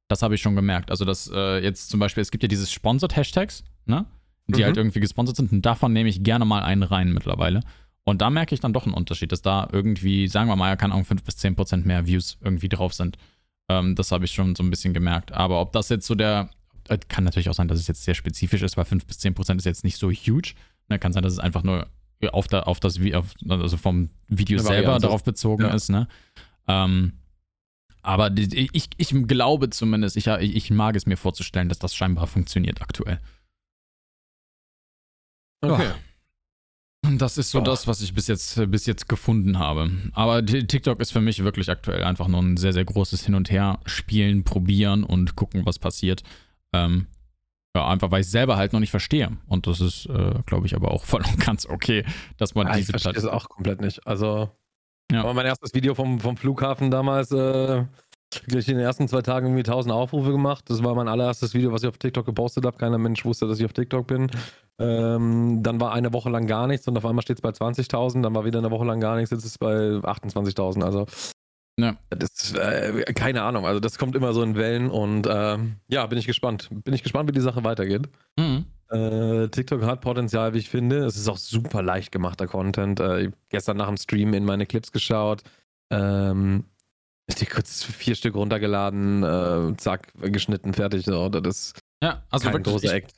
Das 0.07 0.23
habe 0.23 0.35
ich 0.35 0.41
schon 0.41 0.55
gemerkt. 0.55 0.91
Also, 0.91 1.05
dass 1.05 1.31
äh, 1.33 1.63
jetzt 1.63 1.89
zum 1.89 1.99
Beispiel, 1.99 2.21
es 2.21 2.31
gibt 2.31 2.43
ja 2.43 2.49
dieses 2.49 2.71
Sponsored-Hashtags, 2.71 3.63
ne? 3.85 4.05
Die 4.47 4.59
mhm. 4.59 4.65
halt 4.65 4.77
irgendwie 4.77 4.99
gesponsert 4.99 5.37
sind. 5.37 5.51
Und 5.51 5.65
davon 5.65 5.93
nehme 5.93 6.09
ich 6.09 6.23
gerne 6.23 6.45
mal 6.45 6.63
einen 6.63 6.83
rein 6.83 7.13
mittlerweile. 7.13 7.61
Und 8.03 8.21
da 8.21 8.29
merke 8.29 8.55
ich 8.55 8.61
dann 8.61 8.73
doch 8.73 8.85
einen 8.85 8.95
Unterschied, 8.95 9.31
dass 9.31 9.41
da 9.41 9.67
irgendwie, 9.71 10.27
sagen 10.27 10.49
wir 10.49 10.55
mal, 10.55 10.69
ja, 10.69 10.75
keine 10.75 10.93
Ahnung, 10.93 11.05
5 11.05 11.23
bis 11.23 11.37
10 11.37 11.55
Prozent 11.55 11.85
mehr 11.85 12.07
Views 12.07 12.37
irgendwie 12.41 12.69
drauf 12.69 12.93
sind. 12.93 13.17
Ähm, 13.69 13.95
das 13.95 14.11
habe 14.11 14.25
ich 14.25 14.31
schon 14.31 14.55
so 14.55 14.63
ein 14.63 14.69
bisschen 14.69 14.93
gemerkt. 14.93 15.31
Aber 15.31 15.61
ob 15.61 15.71
das 15.71 15.89
jetzt 15.89 16.07
so 16.07 16.15
der, 16.15 16.49
äh, 16.89 16.97
kann 17.07 17.23
natürlich 17.23 17.49
auch 17.49 17.53
sein, 17.53 17.67
dass 17.67 17.79
es 17.79 17.87
jetzt 17.87 18.03
sehr 18.03 18.15
spezifisch 18.15 18.63
ist, 18.63 18.75
weil 18.75 18.85
5 18.85 19.05
bis 19.05 19.19
10 19.19 19.35
Prozent 19.35 19.59
ist 19.59 19.65
jetzt 19.65 19.83
nicht 19.83 19.97
so 19.97 20.09
huge. 20.09 20.53
Ne, 20.89 20.97
kann 20.97 21.13
sein, 21.13 21.23
dass 21.23 21.33
es 21.33 21.39
einfach 21.39 21.63
nur 21.63 21.87
auf, 22.31 22.47
der, 22.47 22.67
auf 22.67 22.79
das, 22.79 22.99
auf, 23.13 23.33
also 23.47 23.77
vom 23.77 24.09
Video 24.27 24.57
Eine 24.57 24.67
selber 24.67 24.87
Variante. 24.87 25.07
darauf 25.07 25.23
bezogen 25.23 25.63
ja. 25.63 25.73
ist, 25.73 25.89
ne? 25.89 26.07
Ähm, 26.67 27.13
aber 28.03 28.35
ich, 28.35 28.89
ich 28.97 29.27
glaube 29.27 29.69
zumindest, 29.69 30.17
ich, 30.17 30.27
ich 30.27 30.71
mag 30.71 30.95
es 30.95 31.05
mir 31.05 31.17
vorzustellen, 31.17 31.69
dass 31.69 31.79
das 31.79 31.95
scheinbar 31.95 32.27
funktioniert 32.27 32.81
aktuell. 32.81 33.19
Okay. 35.61 35.83
Ja. 35.83 35.95
Das 37.17 37.37
ist 37.37 37.51
so 37.51 37.59
oh. 37.59 37.63
das, 37.63 37.87
was 37.87 38.01
ich 38.01 38.13
bis 38.13 38.27
jetzt, 38.27 38.61
bis 38.69 38.85
jetzt 38.85 39.07
gefunden 39.09 39.59
habe. 39.59 39.91
Aber 40.13 40.45
TikTok 40.45 40.99
ist 40.99 41.11
für 41.11 41.21
mich 41.21 41.43
wirklich 41.43 41.69
aktuell 41.69 42.03
einfach 42.03 42.27
nur 42.27 42.41
ein 42.41 42.57
sehr, 42.57 42.73
sehr 42.73 42.85
großes 42.85 43.25
Hin 43.25 43.35
und 43.35 43.49
Her 43.51 43.79
spielen, 43.85 44.43
probieren 44.43 45.03
und 45.03 45.35
gucken, 45.35 45.65
was 45.65 45.79
passiert. 45.79 46.23
Ähm, 46.73 47.07
ja, 47.75 47.87
einfach 47.87 48.11
weil 48.11 48.21
ich 48.21 48.29
selber 48.29 48.57
halt 48.57 48.73
noch 48.73 48.79
nicht 48.79 48.91
verstehe. 48.91 49.37
Und 49.47 49.67
das 49.67 49.79
ist, 49.79 50.05
äh, 50.07 50.33
glaube 50.45 50.65
ich, 50.65 50.75
aber 50.75 50.91
auch 50.91 51.05
voll 51.05 51.23
und 51.25 51.39
ganz 51.39 51.65
okay, 51.65 52.05
dass 52.37 52.55
man 52.55 52.67
ja, 52.67 52.75
diese 52.75 52.95
Ich 52.95 53.01
verstehe 53.01 53.19
es 53.19 53.25
auch 53.25 53.49
komplett 53.49 53.81
nicht. 53.81 54.05
Also, 54.05 54.49
ja. 55.11 55.31
mein 55.33 55.45
erstes 55.45 55.73
Video 55.73 55.95
vom, 55.95 56.19
vom 56.19 56.37
Flughafen 56.37 56.91
damals, 56.91 57.31
äh, 57.31 57.85
gleich 58.47 58.67
in 58.67 58.77
den 58.77 58.85
ersten 58.85 59.07
zwei 59.07 59.21
Tagen 59.21 59.47
irgendwie 59.47 59.69
1000 59.69 59.93
Aufrufe 59.93 60.31
gemacht. 60.31 60.65
Das 60.69 60.83
war 60.83 60.95
mein 60.95 61.07
allererstes 61.07 61.53
Video, 61.53 61.71
was 61.71 61.83
ich 61.83 61.89
auf 61.89 61.97
TikTok 61.97 62.25
gepostet 62.25 62.65
habe. 62.65 62.77
Keiner 62.77 62.97
Mensch 62.97 63.25
wusste, 63.25 63.47
dass 63.47 63.59
ich 63.59 63.65
auf 63.65 63.73
TikTok 63.73 64.07
bin. 64.07 64.29
Ähm, 64.79 65.61
dann 65.61 65.79
war 65.79 65.93
eine 65.93 66.13
Woche 66.13 66.29
lang 66.29 66.47
gar 66.47 66.67
nichts 66.67 66.87
und 66.87 66.97
auf 66.97 67.05
einmal 67.05 67.21
steht 67.21 67.37
es 67.37 67.41
bei 67.41 67.49
20.000. 67.49 68.21
Dann 68.21 68.33
war 68.33 68.45
wieder 68.45 68.59
eine 68.59 68.71
Woche 68.71 68.85
lang 68.85 68.99
gar 68.99 69.15
nichts. 69.15 69.31
Jetzt 69.31 69.45
ist 69.45 69.51
es 69.51 69.57
bei 69.57 69.75
28.000. 69.75 70.83
Also, 70.83 71.05
ja. 71.79 71.97
das 72.09 72.53
äh, 72.53 73.03
keine 73.13 73.43
Ahnung. 73.43 73.65
Also, 73.65 73.79
das 73.79 73.97
kommt 73.97 74.15
immer 74.15 74.33
so 74.33 74.41
in 74.43 74.55
Wellen 74.55 74.89
und 74.89 75.27
äh, 75.27 75.57
ja, 75.87 76.05
bin 76.07 76.17
ich 76.17 76.25
gespannt. 76.25 76.69
Bin 76.71 76.93
ich 76.93 77.03
gespannt, 77.03 77.29
wie 77.29 77.33
die 77.33 77.41
Sache 77.41 77.63
weitergeht. 77.63 78.09
Mhm. 78.37 78.65
Äh, 78.89 79.47
TikTok 79.49 79.83
hat 79.83 80.01
Potenzial, 80.01 80.53
wie 80.53 80.59
ich 80.59 80.69
finde. 80.69 81.05
Es 81.05 81.15
ist 81.15 81.29
auch 81.29 81.37
super 81.37 81.81
leicht 81.81 82.11
gemachter 82.11 82.47
Content. 82.47 82.99
Äh, 82.99 83.31
gestern 83.49 83.77
nach 83.77 83.87
dem 83.87 83.97
Stream 83.97 84.33
in 84.33 84.45
meine 84.45 84.65
Clips 84.65 84.91
geschaut. 84.91 85.43
Ähm, 85.89 86.65
die 87.35 87.45
kurz 87.45 87.83
vier 87.83 88.15
Stück 88.15 88.35
runtergeladen, 88.35 89.23
äh, 89.23 89.77
zack, 89.77 90.13
geschnitten, 90.21 90.73
fertig. 90.73 91.05
So. 91.05 91.29
Das 91.29 91.73
ja, 92.03 92.23
also 92.29 92.45
kein 92.45 92.53
wirklich, 92.53 92.73
großer 92.73 92.93
Act. 92.93 93.13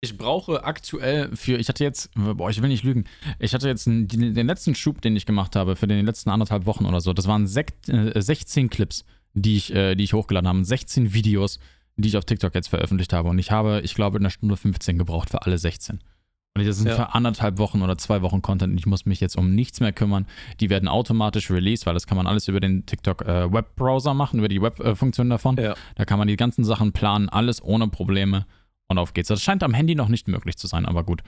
Ich, 0.00 0.10
ich, 0.10 0.18
brauche 0.18 0.64
aktuell 0.64 1.34
für, 1.34 1.56
ich 1.56 1.68
hatte 1.68 1.84
jetzt, 1.84 2.10
boah, 2.14 2.50
ich 2.50 2.60
will 2.60 2.68
nicht 2.68 2.84
lügen, 2.84 3.04
ich 3.38 3.54
hatte 3.54 3.68
jetzt 3.68 3.86
einen, 3.86 4.08
den 4.08 4.46
letzten 4.46 4.74
Schub, 4.74 5.00
den 5.00 5.16
ich 5.16 5.26
gemacht 5.26 5.56
habe, 5.56 5.76
für 5.76 5.86
den 5.86 6.04
letzten 6.04 6.30
anderthalb 6.30 6.66
Wochen 6.66 6.84
oder 6.84 7.00
so, 7.00 7.12
das 7.12 7.26
waren 7.26 7.46
sek, 7.46 7.72
äh, 7.88 8.20
16 8.20 8.70
Clips, 8.70 9.04
die 9.32 9.56
ich, 9.56 9.74
äh, 9.74 9.94
die 9.94 10.04
ich 10.04 10.12
hochgeladen 10.12 10.48
habe, 10.48 10.64
16 10.64 11.14
Videos, 11.14 11.58
die 11.96 12.08
ich 12.08 12.16
auf 12.16 12.24
TikTok 12.24 12.54
jetzt 12.54 12.68
veröffentlicht 12.68 13.12
habe. 13.12 13.28
Und 13.28 13.38
ich 13.38 13.50
habe, 13.50 13.80
ich 13.82 13.94
glaube, 13.94 14.18
in 14.18 14.24
einer 14.24 14.30
Stunde 14.30 14.56
15 14.56 14.98
gebraucht 14.98 15.30
für 15.30 15.42
alle 15.42 15.58
16. 15.58 16.00
Und 16.56 16.64
das 16.64 16.76
sind 16.76 16.86
Ja. 16.86 16.94
für 16.94 17.14
anderthalb 17.14 17.58
Wochen 17.58 17.82
oder 17.82 17.98
zwei 17.98 18.22
Wochen 18.22 18.40
Content 18.40 18.72
und 18.72 18.78
ich 18.78 18.86
muss 18.86 19.06
mich 19.06 19.20
jetzt 19.20 19.36
um 19.36 19.54
nichts 19.54 19.80
mehr 19.80 19.92
kümmern. 19.92 20.26
Die 20.60 20.70
werden 20.70 20.88
automatisch 20.88 21.50
released, 21.50 21.84
weil 21.84 21.94
das 21.94 22.06
kann 22.06 22.16
man 22.16 22.28
alles 22.28 22.46
über 22.46 22.60
den 22.60 22.86
TikTok 22.86 23.22
äh, 23.22 23.52
Webbrowser 23.52 24.14
machen, 24.14 24.38
über 24.38 24.46
die 24.48 24.62
Web-Funktion 24.62 25.28
davon. 25.30 25.56
Ja. 25.56 25.74
Da 25.96 26.04
kann 26.04 26.18
man 26.18 26.28
die 26.28 26.36
ganzen 26.36 26.62
Sachen 26.64 26.92
planen, 26.92 27.28
alles 27.28 27.60
ohne 27.60 27.88
Probleme 27.88 28.46
und 28.88 28.98
auf 28.98 29.14
geht's. 29.14 29.28
Das 29.28 29.42
scheint 29.42 29.64
am 29.64 29.74
Handy 29.74 29.96
noch 29.96 30.08
nicht 30.08 30.28
möglich 30.28 30.56
zu 30.56 30.68
sein, 30.68 30.86
aber 30.86 31.02
gut. 31.02 31.22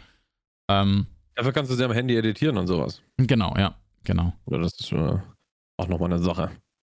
Ähm, 0.71 1.06
Dafür 1.35 1.52
kannst 1.52 1.73
du 1.73 1.75
sie 1.76 1.85
am 1.85 1.92
Handy 1.92 2.16
editieren 2.16 2.56
und 2.56 2.68
sowas. 2.68 3.02
genau, 3.16 3.52
ja, 3.59 3.75
genau. 4.04 4.33
Oder 4.45 4.61
das 4.61 4.78
ist 4.78 4.92
äh, 4.92 5.18
auch 5.76 5.88
nochmal 5.88 6.12
eine 6.12 6.23
Sache. 6.23 6.50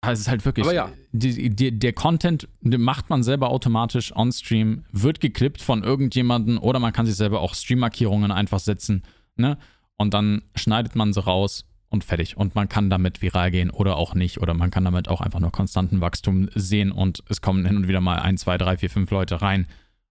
Also 0.03 0.12
es 0.12 0.21
ist 0.21 0.29
halt 0.29 0.45
wirklich, 0.45 0.67
Aber 0.67 0.75
ja. 0.75 0.93
die, 1.12 1.50
die, 1.50 1.76
der 1.76 1.93
Content 1.93 2.49
den 2.61 2.81
macht 2.81 3.11
man 3.11 3.23
selber 3.23 3.50
automatisch 3.50 4.15
on-stream, 4.15 4.85
wird 4.93 5.21
geklippt 5.21 5.61
von 5.61 5.83
irgendjemandem 5.83 6.59
oder 6.59 6.79
man 6.79 6.93
kann 6.93 7.07
sich 7.07 7.17
selber 7.17 7.41
auch 7.41 7.55
Stream-Markierungen 7.55 8.31
einfach 8.31 8.61
setzen, 8.61 9.03
ne? 9.37 9.59
Und 9.99 10.12
dann 10.12 10.43
schneidet 10.55 10.95
man 10.95 11.12
sie 11.12 11.21
raus 11.21 11.65
und 11.88 12.05
fertig. 12.05 12.37
Und 12.37 12.55
man 12.55 12.69
kann 12.69 12.91
damit 12.91 13.23
viral 13.23 13.50
gehen 13.50 13.71
oder 13.71 13.97
auch 13.97 14.15
nicht. 14.15 14.41
Oder 14.41 14.55
man 14.55 14.71
kann 14.71 14.85
damit 14.85 15.09
auch 15.09 15.21
einfach 15.21 15.41
nur 15.41 15.53
konstanten 15.53 16.00
Wachstum 16.00 16.49
sehen 16.55 16.93
und 16.93 17.23
es 17.29 17.41
kommen 17.41 17.65
hin 17.65 17.76
und 17.76 17.88
wieder 17.88 18.00
mal 18.00 18.19
ein, 18.19 18.37
zwei, 18.37 18.59
drei, 18.59 18.76
vier, 18.76 18.91
fünf 18.91 19.11
Leute 19.11 19.41
rein 19.43 19.67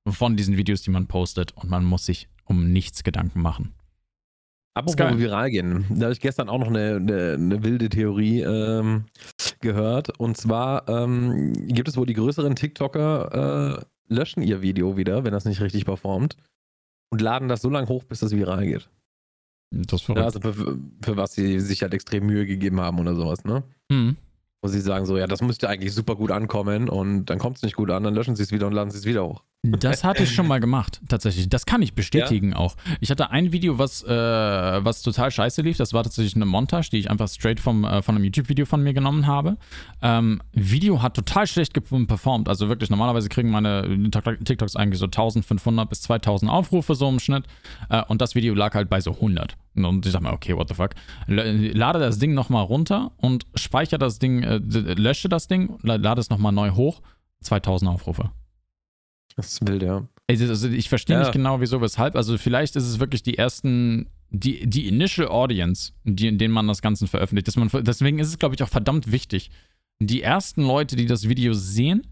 von 0.08 0.38
diesen 0.38 0.58
Videos, 0.58 0.82
die 0.82 0.92
man 0.92 1.08
postet 1.08 1.51
und 1.54 1.70
man 1.70 1.84
muss 1.84 2.06
sich 2.06 2.30
um 2.46 2.72
nichts 2.72 3.04
Gedanken 3.04 3.42
machen. 3.42 3.74
Apropos 4.75 4.96
viral 5.17 5.50
gehen. 5.50 5.86
Da 5.89 6.03
habe 6.05 6.13
ich 6.13 6.20
gestern 6.20 6.50
auch 6.50 6.60
noch 6.60 6.67
eine, 6.67 6.98
eine, 6.98 7.34
eine 7.34 7.63
wilde 7.63 7.89
Theorie 7.89 8.41
ähm, 8.41 9.05
gehört. 9.62 10.20
Und 10.20 10.38
zwar 10.38 10.88
ähm, 10.89 11.53
gibt 11.67 11.88
es 11.88 11.98
wohl 11.98 12.05
die 12.05 12.13
größeren 12.13 12.55
TikToker 12.55 13.79
äh, 13.79 13.86
löschen 14.13 14.44
ihr 14.44 14.62
Video 14.62 14.98
wieder, 14.98 15.24
wenn 15.24 15.32
das 15.32 15.46
nicht 15.46 15.62
richtig 15.62 15.86
performt. 15.86 16.36
Und 17.10 17.22
laden 17.22 17.48
das 17.48 17.62
so 17.62 17.70
lange 17.70 17.88
hoch, 17.88 18.03
bis 18.03 18.20
das 18.20 18.32
viral 18.32 18.65
geht. 18.65 18.89
Das 19.72 20.01
ist 20.01 20.08
Ja, 20.10 20.15
verrückt. 20.15 20.36
also 20.36 20.39
für, 20.53 20.77
für 21.01 21.17
was 21.17 21.34
sie 21.34 21.60
sich 21.60 21.82
halt 21.82 21.94
extrem 21.94 22.25
Mühe 22.25 22.46
gegeben 22.46 22.82
haben 22.82 23.00
oder 23.00 23.15
sowas, 23.15 23.46
ne? 23.46 23.63
Mhm. 23.89 24.17
Wo 24.62 24.67
sie 24.67 24.82
sagen 24.82 25.05
so, 25.05 25.17
ja, 25.17 25.27
das 25.27 25.41
müsste 25.41 25.70
eigentlich 25.70 25.94
super 25.94 26.15
gut 26.15 26.32
ankommen 26.32 26.89
und 26.89 27.25
dann 27.25 27.39
kommt 27.39 27.58
es 27.58 27.63
nicht 27.63 27.75
gut 27.75 27.91
an, 27.91 28.03
dann 28.03 28.13
löschen 28.15 28.36
sie 28.36 28.44
es 28.44 28.51
wieder 28.51 28.67
und 28.67 28.74
laden 28.74 28.89
sie 28.91 28.98
es 28.98 29.05
wieder 29.05 29.25
hoch. 29.25 29.44
Das 29.79 30.03
hatte 30.03 30.24
ich 30.24 30.34
schon 30.36 30.48
mal 30.48 30.60
gemacht, 30.60 31.01
tatsächlich. 31.07 31.50
Das 31.50 31.65
kann 31.65 31.81
ich 31.81 31.93
bestätigen 31.95 32.53
auch. 32.53 32.75
Ich 33.00 33.10
hatte 33.12 33.29
ein 33.31 33.51
Video, 33.51 33.77
was, 33.79 34.03
äh, 34.03 34.10
was 34.10 35.01
total 35.01 35.31
scheiße 35.31 35.62
lief. 35.62 35.77
Das 35.77 35.93
war 35.93 36.03
tatsächlich 36.03 36.36
eine 36.36 36.45
Montage, 36.45 36.89
die 36.91 36.98
ich 36.98 37.10
einfach 37.10 37.27
straight 37.27 37.60
vom, 37.60 37.84
äh, 37.84 38.01
von 38.01 38.15
einem 38.15 38.24
YouTube-Video 38.25 38.65
von 38.65 38.81
mir 38.84 38.93
genommen 38.93 39.27
habe. 39.27 39.57
Ähm, 40.01 40.41
Video 40.53 41.01
hat 41.01 41.15
total 41.15 41.48
schlecht 41.48 41.74
performt. 41.74 42.50
Also 42.50 42.69
wirklich, 42.69 42.89
normalerweise 42.89 43.29
kriegen 43.29 43.50
meine 43.51 44.10
TikToks 44.43 44.75
eigentlich 44.75 45.00
so 45.00 45.05
1500 45.05 45.89
bis 45.89 46.01
2000 46.01 46.50
Aufrufe 46.51 46.95
so 46.95 47.07
im 47.10 47.19
Schnitt. 47.19 47.45
Äh, 47.89 48.03
und 48.07 48.22
das 48.22 48.36
Video 48.36 48.53
lag 48.53 48.74
halt 48.75 48.89
bei 48.89 49.01
so 49.01 49.12
100. 49.12 49.55
Und 49.75 50.05
ich 50.05 50.12
dachte 50.13 50.24
mir, 50.25 50.31
okay, 50.34 50.55
what 50.55 50.69
the 50.69 50.74
fuck. 50.75 50.91
Lade 51.27 52.00
das 52.00 52.17
Ding 52.19 52.34
nochmal 52.34 52.63
runter 52.63 53.12
und 53.17 53.45
speichere 53.55 54.00
das 54.00 54.19
Ding, 54.19 54.43
äh, 54.43 54.57
lösche 54.57 55.27
das 55.29 55.48
Ding, 55.48 55.77
la- 55.81 55.95
lade 55.95 56.22
es 56.22 56.29
nochmal 56.29 56.51
neu 56.53 56.72
hoch. 56.72 57.01
2000 57.41 57.91
Aufrufe. 57.91 58.31
Das 59.36 59.54
ist 59.54 59.68
wild, 59.68 59.84
ja. 59.84 60.08
Also 60.27 60.70
ich 60.70 60.89
verstehe 60.89 61.18
Ja. 61.18 61.22
nicht 61.24 61.34
genau, 61.34 61.62
wieso, 61.62 61.82
weshalb. 61.82 62.15
Also 62.15 62.38
vielleicht 62.38 62.75
ist 62.75 62.86
es 62.86 63.00
wirklich 63.00 63.22
die 63.22 63.38
ersten, 63.38 64.10
die, 64.30 64.65
die 64.68 64.88
Initial 64.88 65.27
Audience, 65.27 65.94
die, 66.04 66.27
in 66.27 66.38
denen 66.38 66.54
man 66.54 66.68
das 66.68 66.82
Ganze 66.82 67.08
veröffentlicht. 67.08 67.48
Dass 67.48 67.58
man, 67.58 67.70
deswegen 67.84 68.20
ist 68.20 68.30
es, 68.30 68.39
glaube 68.39 68.56
ich, 68.56 68.63
auch 68.63 68.70
verdammt 68.70 69.12
wichtig. 69.12 69.51
Die 70.00 70.22
ersten 70.22 70.63
Leute, 70.63 70.96
die 70.96 71.06
das 71.06 71.30
Video 71.30 71.54
sehen, 71.54 72.08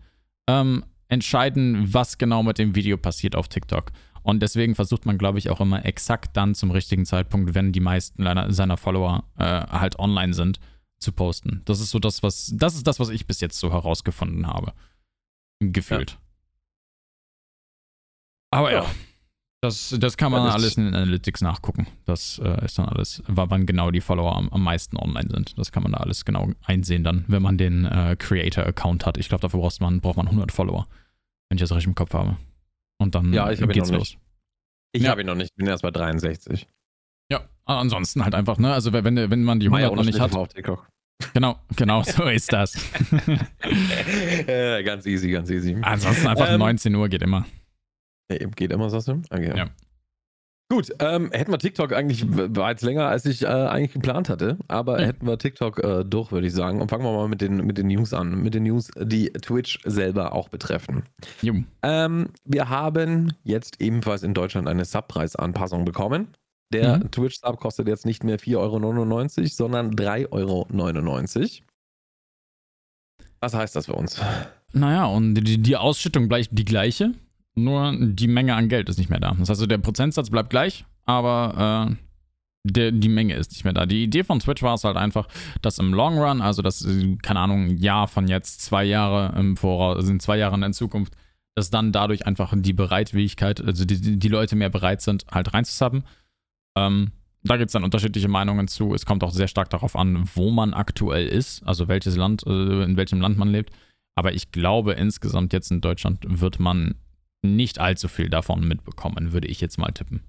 ähm, 0.48 0.84
entscheiden, 1.08 1.94
was 1.94 2.18
genau 2.18 2.44
mit 2.44 2.58
dem 2.60 2.76
Video 2.76 2.98
passiert 2.98 3.36
auf 3.36 3.48
TikTok. 3.48 3.92
Und 4.22 4.42
deswegen 4.42 4.76
versucht 4.76 5.06
man, 5.06 5.18
glaube 5.18 5.40
ich, 5.40 5.50
auch 5.50 5.60
immer 5.60 5.86
exakt 5.86 6.38
dann 6.38 6.56
zum 6.56 6.72
richtigen 6.72 7.06
Zeitpunkt, 7.06 7.56
wenn 7.56 7.72
die 7.72 7.82
meisten 7.82 8.24
seiner, 8.24 8.52
seiner 8.54 8.78
Follower 8.78 9.24
äh, 9.38 9.44
halt 9.44 10.00
online 10.00 10.34
sind, 10.34 10.60
zu 11.00 11.12
posten. 11.12 11.62
Das 11.66 11.82
ist 11.82 11.90
so 11.90 12.00
das, 12.00 12.24
was, 12.24 12.54
das 12.56 12.76
ist 12.76 12.88
das, 12.88 13.00
was 13.00 13.10
ich 13.10 13.28
bis 13.28 13.42
jetzt 13.42 13.60
so 13.60 13.72
herausgefunden 13.72 14.48
habe. 14.48 14.74
Gefühlt. 15.60 16.18
Aber 18.54 18.72
ja. 18.72 18.84
Ja. 18.84 18.90
Das, 19.62 19.96
das 19.98 20.18
kann 20.18 20.32
man 20.34 20.42
Ja, 20.42 20.48
das- 20.48 20.56
alles 20.56 20.78
in 20.78 20.86
den 20.86 20.94
Analytics 20.96 21.40
nachgucken. 21.40 21.88
Das 22.06 22.38
äh, 22.44 22.66
ist 22.66 22.78
dann 22.78 22.86
alles, 22.90 23.24
wa- 23.28 23.46
wann 23.50 23.66
genau 23.66 23.92
die 23.92 24.02
Follower 24.02 24.36
am, 24.36 24.50
am 24.50 24.62
meisten 24.62 24.98
online 24.98 25.30
sind. 25.32 25.58
Das 25.58 25.72
kann 25.72 25.84
man 25.84 25.94
da 25.94 26.00
alles 26.00 26.26
genau 26.26 26.50
einsehen 26.66 27.06
dann, 27.06 27.24
wenn 27.30 27.42
man 27.42 27.58
den 27.58 27.86
äh, 27.86 28.18
Creator-Account 28.20 29.06
hat. 29.06 29.18
Ich 29.18 29.30
glaube, 29.30 29.42
dafür 29.42 29.62
braucht 29.62 29.80
man, 29.80 30.02
braucht 30.02 30.18
man 30.18 30.28
100 30.28 30.52
Follower, 30.52 30.86
wenn 31.50 31.56
ich 31.56 31.62
das 31.62 31.72
richtig 31.72 31.88
im 31.88 31.96
Kopf 31.96 32.14
habe. 32.14 32.36
Und 33.00 33.16
dann 33.16 33.32
Ja, 33.32 33.50
ich 33.52 33.62
ihn 33.62 33.70
geht's 33.70 33.90
los. 33.90 34.00
nicht. 34.00 34.20
Ich 34.92 35.04
Ja. 35.04 35.12
habe 35.12 35.22
ihn 35.22 35.28
noch 35.28 35.36
nicht, 35.36 35.52
ich 35.52 35.56
bin 35.56 35.68
erst 35.68 35.82
bei 35.84 35.92
63. 35.92 36.68
Ja, 37.32 37.42
ansonsten 37.64 38.22
halt 38.26 38.36
einfach, 38.36 38.58
ne? 38.58 38.74
Also 38.74 38.92
wenn, 38.92 39.16
wenn 39.16 39.44
man 39.46 39.62
die 39.62 39.68
100 39.68 39.96
noch 39.96 40.04
nicht 40.04 40.20
hat. 40.20 40.36
auf 40.36 40.50
TikTok. 40.50 40.90
Genau, 41.34 41.58
genau 41.78 42.04
so 42.04 42.24
ist 42.28 42.52
das. 42.52 42.76
äh, 44.48 44.84
ganz 44.84 45.06
easy, 45.06 45.32
ganz 45.32 45.50
easy. 45.50 45.78
ansonsten 45.82 46.28
einfach 46.28 46.50
Ähm, 46.52 46.60
19 46.60 46.94
Uhr 46.96 47.08
geht 47.08 47.22
immer. 47.22 47.46
Geht 48.30 48.72
immer, 48.72 48.90
du? 49.08 49.22
Okay. 49.30 49.54
Ja. 49.58 49.70
Gut, 50.72 50.90
ähm, 51.00 51.30
hätten 51.32 51.52
wir 51.52 51.60
TikTok 51.60 51.94
eigentlich, 51.94 52.26
war 52.28 52.72
jetzt 52.72 52.82
länger, 52.82 53.08
als 53.08 53.26
ich 53.26 53.44
äh, 53.44 53.48
eigentlich 53.48 53.94
geplant 53.94 54.28
hatte, 54.30 54.58
aber 54.68 54.98
Hm. 54.98 55.06
hätten 55.06 55.28
wir 55.28 55.38
TikTok 55.38 55.84
äh, 55.84 56.04
durch, 56.04 56.32
würde 56.32 56.48
ich 56.48 56.54
sagen. 56.54 56.82
Und 56.82 56.90
fangen 56.90 57.04
wir 57.04 57.12
mal 57.12 57.28
mit 57.28 57.42
den, 57.42 57.58
mit 57.58 57.78
den 57.78 57.88
News 57.88 58.12
an. 58.14 58.42
Mit 58.42 58.56
den 58.56 58.64
News, 58.64 58.90
die 59.00 59.30
Twitch 59.34 59.80
selber 59.84 60.34
auch 60.34 60.50
betreffen. 60.50 61.04
Ähm, 61.84 62.30
wir 62.46 62.70
haben 62.70 63.34
jetzt 63.44 63.82
ebenfalls 63.82 64.24
in 64.24 64.34
Deutschland 64.34 64.68
eine 64.68 64.86
Subpreisanpassung 64.86 65.86
bekommen. 65.86 66.30
Der 66.72 66.98
Mhm. 66.98 67.12
Twitch-Sub 67.12 67.60
kostet 67.60 67.88
jetzt 67.88 68.06
nicht 68.06 68.24
mehr 68.24 68.40
4,99 68.40 68.58
Euro, 68.58 69.48
sondern 69.50 69.92
3,99 69.92 70.32
Euro. 70.32 70.68
Was 73.42 73.54
heißt 73.54 73.76
das 73.76 73.86
für 73.88 73.94
uns? 73.94 74.20
Naja, 74.72 75.06
und 75.06 75.36
die, 75.36 75.62
die 75.62 75.78
Ausschüttung 75.78 76.30
bleibt 76.30 76.50
die 76.52 76.66
gleiche, 76.66 77.12
nur 77.56 77.96
die 78.00 78.28
Menge 78.28 78.56
an 78.56 78.70
Geld 78.70 78.90
ist 78.90 78.98
nicht 78.98 79.10
mehr 79.10 79.20
da. 79.20 79.32
Das 79.32 79.42
heißt, 79.42 79.50
also 79.50 79.66
der 79.66 79.78
Prozentsatz 79.78 80.30
bleibt 80.30 80.50
gleich, 80.50 80.86
aber 81.06 81.90
äh, 81.90 81.96
der, 82.64 82.92
die 82.92 83.10
Menge 83.10 83.36
ist 83.36 83.52
nicht 83.52 83.64
mehr 83.64 83.74
da. 83.74 83.86
Die 83.86 84.04
Idee 84.04 84.24
von 84.24 84.40
Twitch 84.40 84.64
war 84.64 84.76
es 84.76 84.84
halt 84.84 84.98
einfach, 84.98 85.28
dass 85.62 85.80
im 85.80 85.94
Long 85.94 86.18
Run, 86.18 86.42
also 86.42 86.62
das, 86.62 86.86
äh, 86.86 87.18
keine 87.22 87.42
Ahnung, 87.42 87.66
ein 87.66 87.78
Jahr 87.78 88.08
von 88.08 88.28
jetzt, 88.28 88.62
zwei 88.62 88.84
Jahre 88.86 89.38
im 89.38 89.58
Voraus, 89.58 90.06
sind 90.06 90.22
zwei 90.22 90.38
Jahre 90.38 90.64
in 90.64 90.74
Zukunft, 90.74 91.14
dass 91.56 91.70
dann 91.70 91.92
dadurch 91.92 92.26
einfach 92.26 92.54
die 92.56 92.74
Bereitwilligkeit, 92.74 93.62
also 93.62 93.86
die, 93.86 94.18
die 94.18 94.28
Leute 94.28 94.56
mehr 94.56 94.70
bereit 94.70 95.02
sind, 95.02 95.26
halt 95.32 95.54
reinzusubben. 95.54 96.04
Ähm, 96.76 97.12
da 97.44 97.58
gibt 97.58 97.68
es 97.68 97.74
dann 97.74 97.84
unterschiedliche 97.84 98.30
Meinungen 98.30 98.68
zu. 98.68 98.94
Es 98.94 99.06
kommt 99.06 99.24
auch 99.24 99.32
sehr 99.32 99.50
stark 99.50 99.70
darauf 99.70 99.96
an, 99.96 100.30
wo 100.34 100.50
man 100.50 100.74
aktuell 100.74 101.28
ist, 101.28 101.62
also 101.68 101.90
welches 101.90 102.16
Land, 102.16 102.44
äh, 102.48 102.84
in 102.84 102.96
welchem 102.96 103.20
Land 103.20 103.38
man 103.38 103.50
lebt. 103.50 103.72
Aber 104.16 104.34
ich 104.34 104.52
glaube, 104.52 104.94
insgesamt 104.94 105.54
jetzt 105.54 105.70
in 105.70 105.82
Deutschland 105.82 106.20
wird 106.28 106.60
man 106.60 106.96
nicht 107.44 107.80
allzu 107.80 108.08
viel 108.08 108.30
davon 108.30 108.68
mitbekommen, 108.68 109.34
würde 109.34 109.48
ich 109.48 109.62
jetzt 109.62 109.78
mal 109.78 109.92
tippen. 109.92 110.24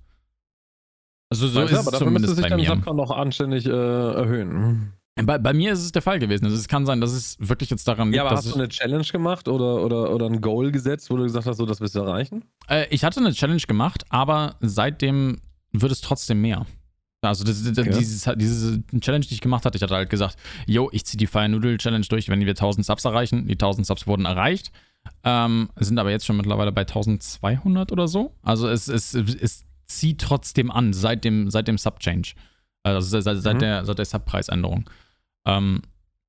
Also 1.31 1.49
so 1.49 1.61
Weißt 1.61 1.73
ist 1.73 1.79
es 1.79 1.87
aber 1.87 1.91
dafür 1.93 2.11
müsste 2.11 2.27
zumindest 2.29 2.37
sich 2.37 2.43
bei 2.45 2.49
dann 2.51 2.61
mir. 2.61 2.67
Subcon 2.67 2.97
noch 2.97 3.11
anständig 3.11 3.67
äh, 3.67 3.71
erhöhen. 3.71 4.93
Bei, 5.23 5.39
bei 5.39 5.53
mir 5.53 5.73
ist 5.73 5.81
es 5.85 5.93
der 5.93 6.03
Fall 6.03 6.19
gewesen. 6.19 6.45
Also 6.45 6.57
es 6.57 6.67
kann 6.69 6.87
sein, 6.87 7.01
dass 7.01 7.13
es 7.13 7.37
wirklich 7.39 7.71
jetzt 7.71 7.87
daran 7.87 8.09
liegt, 8.09 8.17
Ja, 8.17 8.25
aber 8.27 8.37
hast 8.37 8.51
du 8.51 8.55
eine 8.55 8.69
Challenge 8.69 9.05
gemacht 9.05 9.47
oder, 9.49 9.83
oder, 9.85 10.13
oder 10.13 10.27
ein 10.27 10.41
Goal 10.41 10.73
gesetzt, 10.73 11.09
wo 11.11 11.17
du 11.17 11.23
gesagt 11.23 11.47
hast, 11.47 11.57
so 11.57 11.67
das 11.67 11.81
willst 11.81 11.95
du 11.95 12.01
erreichen? 12.01 12.45
äh, 12.69 12.87
ich 12.91 13.05
hatte 13.05 13.21
eine 13.21 13.33
Challenge 13.33 13.61
gemacht, 13.63 14.05
aber 14.11 14.57
seitdem 14.61 15.41
wird 15.73 15.93
es 15.93 16.01
trotzdem 16.01 16.41
mehr. 16.41 16.67
Also 17.23 17.43
das, 17.45 17.63
das, 17.63 17.79
Okay. 17.79 17.91
dieses, 17.97 18.29
diese 18.37 18.83
Challenge, 19.01 19.25
die 19.25 19.35
ich 19.35 19.41
gemacht 19.41 19.65
hatte, 19.65 19.77
ich 19.77 19.83
hatte 19.83 19.95
halt 19.95 20.11
gesagt, 20.11 20.37
yo, 20.67 20.91
ich 20.93 21.07
ziehe 21.07 21.17
die 21.17 21.27
Fire 21.29 21.49
Noodle 21.49 21.79
Challenge 21.79 22.05
durch, 22.07 22.29
wenn 22.29 22.41
wir 22.41 22.49
1000 22.49 22.85
Subs 22.85 23.05
erreichen. 23.05 23.47
Die 23.47 23.55
1000 23.55 23.87
Subs 23.87 24.07
wurden 24.07 24.27
erreicht, 24.27 24.73
ähm, 25.25 25.69
sind 25.77 25.99
aber 25.99 26.11
jetzt 26.11 26.27
schon 26.27 26.37
mittlerweile 26.37 26.73
bei 26.73 26.83
1200 26.83 27.93
oder 27.93 28.09
so. 28.09 28.35
Also 28.43 28.69
es, 28.69 28.89
es, 28.89 29.15
es 29.15 29.65
zieht 29.87 30.21
trotzdem 30.21 30.71
an 30.71 30.93
seit 30.93 31.25
dem, 31.25 31.51
seit 31.51 31.69
dem 31.69 31.79
Sub-Change. 31.79 32.35
Also 32.83 33.21
seit, 33.21 33.37
seit, 33.43 33.55
Mhm. 33.55 33.59
der, 33.61 33.85
seit 33.85 33.99
der 33.99 34.05
Sub-Preisänderung. 34.05 34.89
Ähm, 35.47 35.83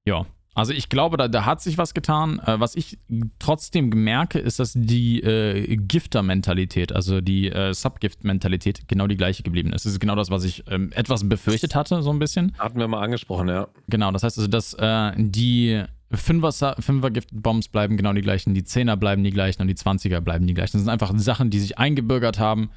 ja, 0.06 0.26
also 0.54 0.72
ich 0.72 0.88
glaube, 0.88 1.18
da, 1.18 1.28
da 1.28 1.44
hat 1.46 1.62
sich 1.62 1.78
was 1.78 1.94
getan. 1.94 2.40
Äh, 2.40 2.60
was 2.62 2.76
ich 2.76 2.98
trotzdem 3.40 3.90
merke, 3.90 4.40
ist, 4.40 4.60
dass 4.60 4.72
die 4.74 5.22
äh, 5.22 5.76
Gifter-Mentalität, 5.76 6.94
also 6.94 7.20
die 7.20 7.50
äh, 7.52 7.74
Subgift-Mentalität, 7.74 8.88
genau 8.88 9.08
die 9.08 9.18
gleiche 9.18 9.44
geblieben 9.44 9.74
ist. 9.74 9.86
Das 9.86 9.92
ist 9.94 10.00
genau 10.00 10.16
das, 10.16 10.30
was 10.30 10.46
ich 10.46 10.64
ähm, 10.70 10.92
etwas 10.94 11.28
befürchtet 11.28 11.76
hatte, 11.76 12.02
so 12.02 12.10
ein 12.12 12.20
bisschen. 12.20 12.54
Hatten 12.58 12.80
wir 12.80 12.88
mal 12.88 13.02
angesprochen, 13.02 13.50
ja. 13.50 13.68
Genau, 13.90 14.12
das 14.12 14.24
heißt 14.24 14.38
also, 14.38 14.48
dass 14.50 14.74
äh, 14.76 15.12
die 15.18 15.84
Fünfer, 16.16 16.76
Fünfer 16.80 17.12
Gift-Bombs 17.12 17.68
bleiben 17.70 17.98
genau 17.98 18.14
die 18.14 18.22
gleichen, 18.22 18.54
die 18.54 18.64
Zehner 18.64 18.98
bleiben 18.98 19.24
die 19.24 19.32
gleichen 19.32 19.62
und 19.62 19.68
die 19.68 19.76
Zwanziger 19.76 20.22
bleiben 20.22 20.48
die 20.48 20.54
gleichen. 20.54 20.74
Das 20.78 20.82
sind 20.84 20.90
einfach 20.90 21.12
Sachen, 21.18 21.50
die 21.50 21.60
sich 21.60 21.78
eingebürgert 21.78 22.40
haben 22.40 22.70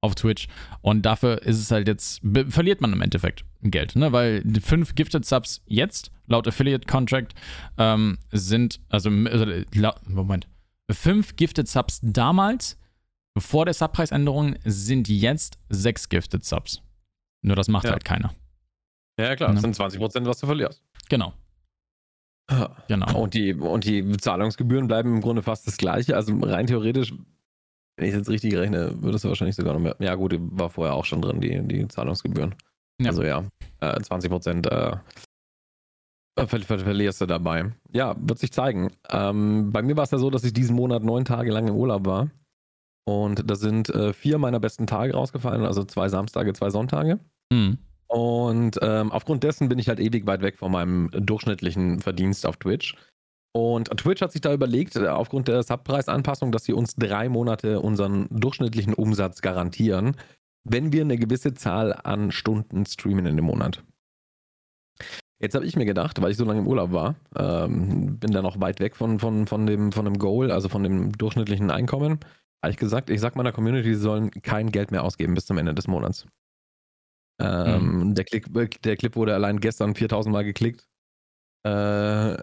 auf 0.00 0.14
Twitch 0.14 0.48
und 0.82 1.02
dafür 1.06 1.42
ist 1.42 1.58
es 1.58 1.70
halt 1.70 1.88
jetzt, 1.88 2.20
verliert 2.48 2.80
man 2.82 2.92
im 2.92 3.00
Endeffekt 3.00 3.44
Geld, 3.62 3.96
ne? 3.96 4.12
weil 4.12 4.42
die 4.44 4.60
fünf 4.60 4.94
Gifted 4.94 5.24
Subs 5.24 5.62
jetzt, 5.66 6.10
laut 6.26 6.46
Affiliate 6.46 6.86
Contract, 6.86 7.34
ähm, 7.78 8.18
sind, 8.30 8.80
also, 8.90 9.08
also 9.08 9.46
Moment, 10.06 10.46
fünf 10.90 11.36
Gifted 11.36 11.68
Subs 11.68 12.00
damals 12.02 12.76
Vor 13.36 13.64
der 13.64 13.74
Subpreisänderung 13.74 14.54
sind 14.64 15.08
jetzt 15.08 15.58
sechs 15.68 16.08
Gifted 16.08 16.44
Subs. 16.44 16.82
Nur 17.42 17.56
das 17.56 17.66
macht 17.68 17.84
Ja. 17.84 17.90
halt 17.92 18.04
keiner. 18.04 18.32
Ja, 19.18 19.34
klar, 19.34 19.48
Ne? 19.48 19.54
das 19.54 19.62
sind 19.62 19.74
20%, 19.74 20.24
was 20.26 20.38
du 20.38 20.46
verlierst. 20.46 20.82
Genau. 21.08 21.32
Genau. 22.88 23.22
Und 23.22 23.34
die, 23.34 23.54
und 23.54 23.84
die 23.84 24.16
Zahlungsgebühren 24.16 24.86
bleiben 24.86 25.14
im 25.14 25.20
Grunde 25.20 25.42
fast 25.42 25.66
das 25.66 25.76
gleiche. 25.76 26.16
Also 26.16 26.36
rein 26.40 26.66
theoretisch, 26.66 27.14
wenn 27.96 28.08
ich 28.08 28.14
jetzt 28.14 28.28
richtig 28.28 28.54
rechne, 28.56 29.02
würdest 29.02 29.24
du 29.24 29.28
wahrscheinlich 29.28 29.56
sogar 29.56 29.72
noch 29.72 29.80
mehr. 29.80 29.96
Ja, 29.98 30.14
gut, 30.14 30.36
war 30.38 30.68
vorher 30.68 30.94
auch 30.94 31.04
schon 31.04 31.22
drin, 31.22 31.40
die, 31.40 31.66
die 31.66 31.88
Zahlungsgebühren. 31.88 32.54
Ja. 33.00 33.08
Also 33.08 33.22
ja, 33.22 33.44
äh, 33.80 33.98
20% 33.98 34.68
äh, 34.68 34.96
ver 36.46 36.60
ver 36.60 36.78
verlierst 36.78 37.20
du 37.20 37.26
dabei. 37.26 37.72
Ja, 37.92 38.14
wird 38.18 38.38
sich 38.38 38.52
zeigen. 38.52 38.90
Ähm, 39.08 39.70
bei 39.72 39.82
mir 39.82 39.96
war 39.96 40.04
es 40.04 40.10
ja 40.10 40.18
so, 40.18 40.30
dass 40.30 40.44
ich 40.44 40.52
diesen 40.52 40.76
Monat 40.76 41.02
neun 41.02 41.24
Tage 41.24 41.50
lang 41.50 41.68
im 41.68 41.74
Urlaub 41.74 42.06
war. 42.06 42.30
Und 43.06 43.48
da 43.48 43.54
sind 43.54 43.90
äh, 43.90 44.12
vier 44.12 44.38
meiner 44.38 44.60
besten 44.60 44.86
Tage 44.86 45.14
rausgefallen, 45.14 45.64
also 45.64 45.84
zwei 45.84 46.08
Samstage, 46.08 46.52
zwei 46.54 46.70
Sonntage. 46.70 47.20
Mhm. 47.52 47.78
Und 48.06 48.78
ähm, 48.82 49.10
aufgrund 49.12 49.42
dessen 49.42 49.68
bin 49.68 49.78
ich 49.78 49.88
halt 49.88 50.00
ewig 50.00 50.26
weit 50.26 50.42
weg 50.42 50.56
von 50.58 50.72
meinem 50.72 51.10
durchschnittlichen 51.12 52.00
Verdienst 52.00 52.46
auf 52.46 52.56
Twitch. 52.56 52.94
Und 53.56 53.88
Twitch 53.96 54.20
hat 54.20 54.32
sich 54.32 54.40
da 54.40 54.52
überlegt, 54.52 54.96
äh, 54.96 55.06
aufgrund 55.06 55.48
der 55.48 55.62
Subpreisanpassung, 55.62 56.52
dass 56.52 56.64
sie 56.64 56.72
uns 56.72 56.96
drei 56.96 57.28
Monate 57.28 57.80
unseren 57.80 58.26
durchschnittlichen 58.30 58.94
Umsatz 58.94 59.42
garantieren, 59.42 60.16
wenn 60.64 60.92
wir 60.92 61.02
eine 61.02 61.16
gewisse 61.16 61.54
Zahl 61.54 61.92
an 61.92 62.32
Stunden 62.32 62.84
streamen 62.86 63.26
in 63.26 63.36
dem 63.36 63.44
Monat. 63.44 63.82
Jetzt 65.40 65.54
habe 65.54 65.66
ich 65.66 65.76
mir 65.76 65.84
gedacht, 65.84 66.20
weil 66.22 66.30
ich 66.30 66.36
so 66.36 66.44
lange 66.44 66.60
im 66.60 66.66
Urlaub 66.66 66.92
war, 66.92 67.16
ähm, 67.36 68.18
bin 68.18 68.32
da 68.32 68.40
noch 68.40 68.60
weit 68.60 68.80
weg 68.80 68.96
von, 68.96 69.18
von, 69.18 69.46
von, 69.46 69.66
dem, 69.66 69.92
von 69.92 70.04
dem 70.04 70.18
Goal, 70.18 70.50
also 70.50 70.68
von 70.68 70.82
dem 70.82 71.12
durchschnittlichen 71.12 71.70
Einkommen, 71.70 72.20
habe 72.62 72.72
ich 72.72 72.76
gesagt, 72.78 73.10
ich 73.10 73.20
sag 73.20 73.36
meiner 73.36 73.52
Community, 73.52 73.94
sie 73.94 74.00
sollen 74.00 74.30
kein 74.30 74.70
Geld 74.70 74.90
mehr 74.90 75.04
ausgeben 75.04 75.34
bis 75.34 75.46
zum 75.46 75.58
Ende 75.58 75.74
des 75.74 75.86
Monats. 75.86 76.26
Ähm, 77.40 78.14
der, 78.14 78.24
Klick, 78.24 78.82
der 78.82 78.96
Clip 78.96 79.16
wurde 79.16 79.34
allein 79.34 79.60
gestern 79.60 79.94
4000 79.94 80.32
Mal 80.32 80.44
geklickt. 80.44 80.88
Äh, 81.64 82.36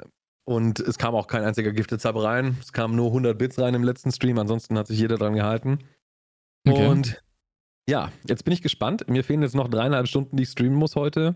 und 0.44 0.80
es 0.80 0.98
kam 0.98 1.16
auch 1.16 1.28
kein 1.28 1.44
einziger 1.44 1.72
Gifted 1.72 2.02
Sub 2.02 2.16
rein. 2.18 2.58
Es 2.60 2.74
kamen 2.74 2.96
nur 2.96 3.08
100 3.08 3.38
Bits 3.38 3.60
rein 3.60 3.74
im 3.74 3.84
letzten 3.84 4.12
Stream. 4.12 4.38
Ansonsten 4.40 4.78
hat 4.78 4.88
sich 4.88 5.00
jeder 5.00 5.18
dran 5.18 5.36
gehalten. 5.36 5.80
Okay. 6.68 6.88
Und 6.88 7.24
ja, 7.90 8.12
jetzt 8.28 8.44
bin 8.44 8.54
ich 8.54 8.62
gespannt. 8.62 9.10
Mir 9.10 9.24
fehlen 9.24 9.42
jetzt 9.42 9.56
noch 9.56 9.68
dreieinhalb 9.68 10.08
Stunden, 10.08 10.38
die 10.38 10.44
ich 10.44 10.50
streamen 10.50 10.78
muss 10.78 10.96
heute. 10.96 11.36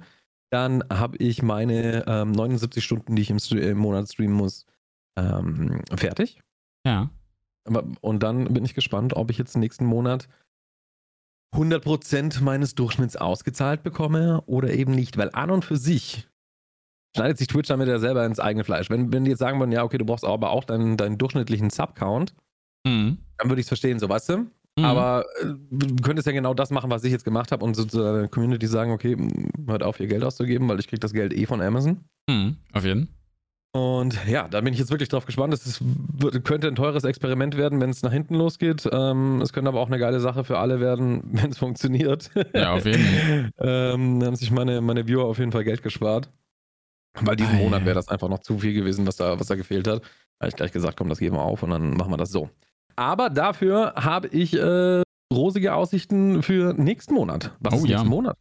Dann 0.51 0.83
habe 0.91 1.17
ich 1.17 1.41
meine 1.41 2.05
ähm, 2.07 2.31
79 2.31 2.83
Stunden, 2.83 3.15
die 3.15 3.21
ich 3.21 3.29
im, 3.29 3.37
im 3.57 3.77
Monat 3.77 4.11
streamen 4.11 4.35
muss, 4.35 4.65
ähm, 5.17 5.81
fertig. 5.95 6.41
Ja. 6.85 7.09
Aber, 7.65 7.83
und 8.01 8.21
dann 8.21 8.53
bin 8.53 8.63
ich 8.63 8.75
gespannt, 8.75 9.15
ob 9.15 9.31
ich 9.31 9.37
jetzt 9.37 9.57
nächsten 9.57 9.85
Monat 9.85 10.27
100% 11.55 12.41
meines 12.43 12.75
Durchschnitts 12.75 13.15
ausgezahlt 13.15 13.83
bekomme 13.83 14.41
oder 14.45 14.71
eben 14.71 14.93
nicht. 14.93 15.17
Weil 15.17 15.29
an 15.33 15.49
und 15.51 15.65
für 15.65 15.77
sich 15.77 16.27
schneidet 17.15 17.37
sich 17.37 17.47
Twitch 17.47 17.69
damit 17.69 17.87
ja 17.87 17.99
selber 17.99 18.25
ins 18.25 18.39
eigene 18.39 18.63
Fleisch. 18.63 18.89
Wenn, 18.89 19.11
wenn 19.13 19.23
die 19.23 19.31
jetzt 19.31 19.39
sagen 19.39 19.59
würden, 19.59 19.71
ja, 19.71 19.83
okay, 19.83 19.97
du 19.97 20.05
brauchst 20.05 20.25
aber 20.25 20.49
auch 20.49 20.63
deinen, 20.63 20.97
deinen 20.97 21.17
durchschnittlichen 21.17 21.69
Sub-Count, 21.69 22.33
Mhm. 22.85 23.17
dann 23.39 23.49
würde 23.49 23.59
ich 23.59 23.65
es 23.65 23.69
verstehen, 23.69 23.97
so 23.97 24.07
weißt 24.07 24.29
du. 24.29 24.37
Mhm. 24.77 24.85
Aber 24.85 25.25
äh, 25.41 25.45
du 25.71 25.95
könntest 26.03 26.27
ja 26.27 26.33
genau 26.33 26.53
das 26.53 26.69
machen, 26.69 26.91
was 26.91 27.03
ich 27.03 27.11
jetzt 27.11 27.25
gemacht 27.25 27.51
habe 27.51 27.65
und 27.65 27.75
so 27.75 27.83
zu 27.85 27.97
der 27.97 28.27
Community 28.27 28.67
sagen, 28.67 28.91
okay, 28.91 29.17
hört 29.65 29.81
auf, 29.81 29.99
ihr 29.99 30.07
Geld 30.07 30.23
auszugeben, 30.23 30.67
weil 30.69 30.79
ich 30.79 30.87
kriege 30.87 30.99
das 30.99 31.13
Geld 31.13 31.33
eh 31.33 31.45
von 31.47 31.61
Amazon. 31.61 32.01
Mhm. 32.29 32.57
Auf 32.73 32.83
jeden. 32.85 33.09
Und 33.75 34.17
ja, 34.25 34.47
da 34.47 34.61
bin 34.61 34.71
ich 34.71 34.79
jetzt 34.79 34.89
wirklich 34.89 35.09
drauf 35.09 35.25
gespannt. 35.25 35.53
Es 35.53 35.83
könnte 36.45 36.69
ein 36.69 36.75
teures 36.75 37.03
Experiment 37.03 37.57
werden, 37.57 37.81
wenn 37.81 37.89
es 37.89 38.03
nach 38.03 38.11
hinten 38.13 38.35
losgeht. 38.35 38.87
Ähm, 38.89 39.41
es 39.41 39.51
könnte 39.51 39.67
aber 39.67 39.81
auch 39.81 39.87
eine 39.87 39.99
geile 39.99 40.21
Sache 40.21 40.45
für 40.45 40.59
alle 40.59 40.79
werden, 40.79 41.23
wenn 41.33 41.51
es 41.51 41.57
funktioniert. 41.57 42.31
Ja, 42.53 42.75
auf 42.75 42.85
jeden. 42.85 43.03
ähm, 43.59 44.21
da 44.21 44.27
haben 44.27 44.35
sich 44.37 44.49
meine, 44.49 44.79
meine 44.79 45.09
Viewer 45.09 45.25
auf 45.25 45.39
jeden 45.39 45.51
Fall 45.51 45.65
Geld 45.65 45.83
gespart. 45.83 46.29
Weil 47.19 47.35
diesen 47.35 47.57
Monat 47.57 47.83
wäre 47.83 47.95
das 47.95 48.07
einfach 48.07 48.29
noch 48.29 48.39
zu 48.39 48.59
viel 48.59 48.71
gewesen, 48.71 49.05
was 49.07 49.17
da, 49.17 49.37
was 49.41 49.47
da 49.47 49.55
gefehlt 49.55 49.89
hat. 49.89 50.03
Da 50.03 50.45
habe 50.45 50.49
ich 50.49 50.55
gleich 50.55 50.71
gesagt, 50.71 50.95
komm, 50.95 51.09
das 51.09 51.19
geben 51.19 51.35
wir 51.35 51.43
auf 51.43 51.61
und 51.61 51.71
dann 51.71 51.97
machen 51.97 52.13
wir 52.13 52.17
das 52.17 52.29
so. 52.29 52.49
Aber 52.95 53.29
dafür 53.29 53.93
habe 53.97 54.29
ich 54.29 54.53
äh, 54.53 55.01
rosige 55.33 55.73
Aussichten 55.73 56.43
für 56.43 56.73
nächsten 56.73 57.13
Monat. 57.13 57.51
Was 57.59 57.73
Oh 57.73 57.77
ist 57.79 57.87
ja. 57.87 57.97
nächsten 57.97 58.09
Monat? 58.09 58.37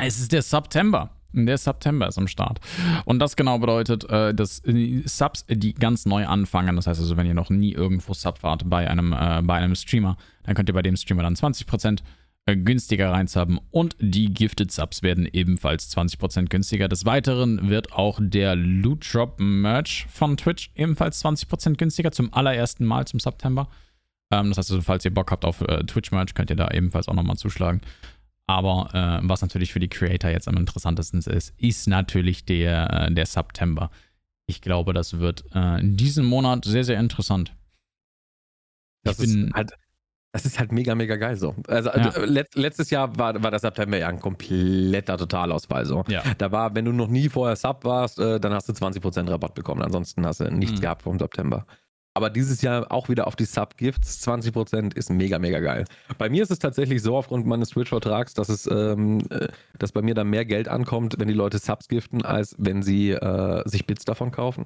Es 0.00 0.18
ist 0.18 0.32
der 0.32 0.40
September. 0.40 1.10
Der 1.44 1.58
September 1.58 2.08
ist 2.08 2.16
am 2.16 2.28
Start. 2.28 2.60
Und 3.04 3.18
das 3.18 3.36
genau 3.36 3.58
bedeutet, 3.58 4.08
äh, 4.08 4.32
dass 4.32 4.64
äh, 4.64 5.02
Subs, 5.04 5.44
die 5.48 5.74
ganz 5.74 6.06
neu 6.06 6.26
anfangen, 6.26 6.76
das 6.76 6.86
heißt 6.86 7.00
also, 7.00 7.16
wenn 7.18 7.26
ihr 7.26 7.34
noch 7.34 7.50
nie 7.50 7.72
irgendwo 7.72 8.14
Sub 8.14 8.42
wart 8.42 8.68
bei 8.70 8.88
einem, 8.88 9.12
äh, 9.12 9.42
bei 9.42 9.54
einem 9.54 9.74
Streamer, 9.74 10.16
dann 10.44 10.54
könnt 10.54 10.70
ihr 10.70 10.74
bei 10.74 10.82
dem 10.82 10.96
Streamer 10.96 11.22
dann 11.22 11.34
20% 11.34 12.00
äh, 12.46 12.56
günstiger 12.56 13.10
reinzappen 13.10 13.58
und 13.72 13.96
die 13.98 14.32
Gifted 14.32 14.70
Subs 14.70 15.02
werden 15.02 15.28
ebenfalls 15.30 15.94
20% 15.96 16.46
günstiger. 16.48 16.88
Des 16.88 17.04
Weiteren 17.04 17.68
wird 17.68 17.92
auch 17.92 18.20
der 18.22 18.54
Loot 18.54 19.12
Drop 19.12 19.40
Merch 19.40 20.06
von 20.08 20.36
Twitch 20.36 20.70
ebenfalls 20.76 21.24
20% 21.24 21.76
günstiger 21.76 22.12
zum 22.12 22.32
allerersten 22.32 22.84
Mal 22.84 23.04
zum 23.06 23.18
September. 23.18 23.68
Ähm, 24.30 24.50
das 24.50 24.58
heißt 24.58 24.70
also, 24.70 24.82
falls 24.82 25.04
ihr 25.04 25.12
Bock 25.12 25.32
habt 25.32 25.44
auf 25.44 25.60
äh, 25.62 25.84
Twitch 25.84 26.12
Merch, 26.12 26.34
könnt 26.34 26.50
ihr 26.50 26.56
da 26.56 26.68
ebenfalls 26.68 27.08
auch 27.08 27.14
nochmal 27.14 27.36
zuschlagen. 27.36 27.80
Aber 28.48 28.90
äh, 29.22 29.28
was 29.28 29.42
natürlich 29.42 29.72
für 29.72 29.80
die 29.80 29.88
Creator 29.88 30.30
jetzt 30.30 30.46
am 30.46 30.56
interessantesten 30.56 31.20
ist, 31.20 31.52
ist 31.58 31.88
natürlich 31.88 32.44
der, 32.44 33.08
äh, 33.08 33.12
der 33.12 33.26
September. 33.26 33.90
Ich 34.46 34.60
glaube, 34.60 34.92
das 34.92 35.18
wird 35.18 35.44
äh, 35.54 35.80
in 35.80 35.96
diesem 35.96 36.26
Monat 36.26 36.64
sehr, 36.64 36.84
sehr 36.84 37.00
interessant. 37.00 37.54
Das 39.04 39.18
ich 39.18 39.26
bin, 39.34 39.48
ist 39.48 39.54
halt, 39.54 39.72
das 40.32 40.46
ist 40.46 40.58
halt 40.60 40.70
mega, 40.70 40.94
mega 40.94 41.16
geil 41.16 41.36
so. 41.36 41.56
Also 41.66 41.90
Ja. 41.90 42.10
äh, 42.10 42.24
let, 42.26 42.54
letztes 42.54 42.90
Jahr 42.90 43.16
war, 43.18 43.42
war 43.42 43.50
der 43.50 43.58
September 43.58 43.98
ja 43.98 44.08
ein 44.08 44.20
kompletter 44.20 45.18
Totalausfall 45.18 45.84
so. 45.86 46.04
ja, 46.06 46.22
Da 46.38 46.52
war, 46.52 46.74
wenn 46.76 46.84
du 46.84 46.92
noch 46.92 47.08
nie 47.08 47.28
vorher 47.28 47.56
Sub 47.56 47.84
warst, 47.84 48.18
äh, 48.20 48.38
dann 48.38 48.52
hast 48.52 48.68
du 48.68 48.72
20% 48.72 49.28
Rabatt 49.28 49.54
bekommen. 49.54 49.82
Ansonsten 49.82 50.24
hast 50.24 50.40
du 50.40 50.50
nichts 50.52 50.78
Mhm. 50.78 50.82
gehabt 50.82 51.02
vom 51.02 51.18
September. 51.18 51.66
Aber 52.16 52.30
dieses 52.30 52.62
Jahr 52.62 52.90
auch 52.90 53.10
wieder 53.10 53.26
auf 53.26 53.36
die 53.36 53.44
Sub-Gifts. 53.44 54.26
20% 54.26 54.96
ist 54.96 55.10
mega, 55.10 55.38
mega 55.38 55.60
geil. 55.60 55.84
Bei 56.16 56.30
mir 56.30 56.42
ist 56.42 56.50
es 56.50 56.58
tatsächlich 56.58 57.02
so, 57.02 57.14
aufgrund 57.14 57.44
meines 57.44 57.68
Twitch-Vertrags, 57.68 58.32
dass 58.32 58.48
es, 58.48 58.66
ähm, 58.66 59.20
äh, 59.28 59.48
dass 59.78 59.92
bei 59.92 60.00
mir 60.00 60.14
dann 60.14 60.30
mehr 60.30 60.46
Geld 60.46 60.66
ankommt, 60.66 61.16
wenn 61.18 61.28
die 61.28 61.34
Leute 61.34 61.58
Subs 61.58 61.88
giften, 61.88 62.24
als 62.24 62.56
wenn 62.56 62.82
sie 62.82 63.10
äh, 63.10 63.68
sich 63.68 63.86
Bits 63.86 64.06
davon 64.06 64.30
kaufen. 64.30 64.64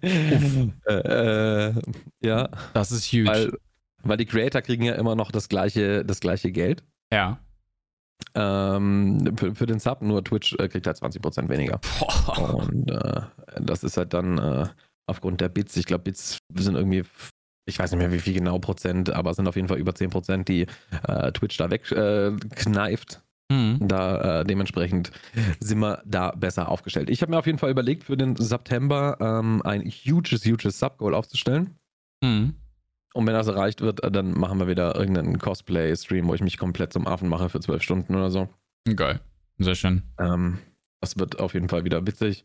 äh, 0.00 1.68
äh, 1.68 1.74
ja, 2.22 2.48
das 2.72 2.92
ist 2.92 3.12
huge. 3.12 3.26
weil, 3.28 3.52
weil 4.02 4.16
die 4.16 4.24
Creator 4.24 4.62
kriegen 4.62 4.84
ja 4.84 4.94
immer 4.94 5.16
noch 5.16 5.30
das 5.30 5.50
gleiche, 5.50 6.02
das 6.02 6.20
gleiche 6.20 6.50
Geld. 6.50 6.82
ja. 7.12 7.38
Ähm, 8.34 9.34
für, 9.36 9.54
für 9.54 9.66
den 9.66 9.78
Sub, 9.78 10.00
nur 10.00 10.24
Twitch 10.24 10.54
äh, 10.58 10.68
kriegt 10.68 10.86
halt 10.86 10.96
20% 10.96 11.50
weniger. 11.50 11.78
Und 12.54 12.90
äh, 12.90 13.20
das 13.60 13.84
ist 13.84 13.98
halt 13.98 14.14
dann 14.14 14.70
aufgrund 15.06 15.40
der 15.40 15.48
Bits, 15.48 15.76
ich 15.76 15.86
glaube, 15.86 16.04
Bits 16.04 16.38
sind 16.54 16.74
irgendwie, 16.74 17.04
ich 17.66 17.78
weiß 17.78 17.90
nicht 17.90 17.98
mehr 17.98 18.12
wie 18.12 18.20
viel 18.20 18.34
genau 18.34 18.58
Prozent, 18.58 19.10
aber 19.10 19.30
es 19.30 19.36
sind 19.36 19.48
auf 19.48 19.56
jeden 19.56 19.68
Fall 19.68 19.78
über 19.78 19.94
10 19.94 20.10
Prozent, 20.10 20.48
die 20.48 20.66
äh, 21.06 21.32
Twitch 21.32 21.56
da 21.56 21.70
wegkneift. 21.70 23.14
Äh. 23.14 23.26
Mhm. 23.48 23.78
da 23.86 24.40
äh, 24.40 24.44
dementsprechend 24.44 25.12
sind 25.60 25.78
wir 25.78 26.02
da 26.04 26.32
besser 26.32 26.68
aufgestellt. 26.68 27.08
Ich 27.10 27.22
habe 27.22 27.30
mir 27.30 27.38
auf 27.38 27.46
jeden 27.46 27.58
Fall 27.58 27.70
überlegt, 27.70 28.02
für 28.02 28.16
den 28.16 28.34
September 28.34 29.16
ähm, 29.20 29.62
ein 29.62 29.82
huges, 29.82 30.44
huges 30.44 30.80
Sub-Goal 30.80 31.14
aufzustellen. 31.14 31.76
Mhm. 32.24 32.56
Und 33.14 33.26
wenn 33.26 33.34
das 33.34 33.46
erreicht 33.46 33.82
wird, 33.82 34.02
äh, 34.02 34.10
dann 34.10 34.32
machen 34.32 34.58
wir 34.58 34.66
wieder 34.66 34.96
irgendeinen 34.96 35.38
Cosplay-Stream, 35.38 36.26
wo 36.26 36.34
ich 36.34 36.42
mich 36.42 36.58
komplett 36.58 36.92
zum 36.92 37.06
Affen 37.06 37.28
mache 37.28 37.48
für 37.48 37.60
zwölf 37.60 37.82
Stunden 37.82 38.16
oder 38.16 38.30
so. 38.30 38.48
Geil. 38.94 39.20
Sehr 39.58 39.74
schön. 39.74 40.02
Ähm, 40.18 40.58
das 41.00 41.16
wird 41.16 41.38
auf 41.38 41.54
jeden 41.54 41.68
Fall 41.68 41.84
wieder 41.84 42.06
witzig. 42.06 42.44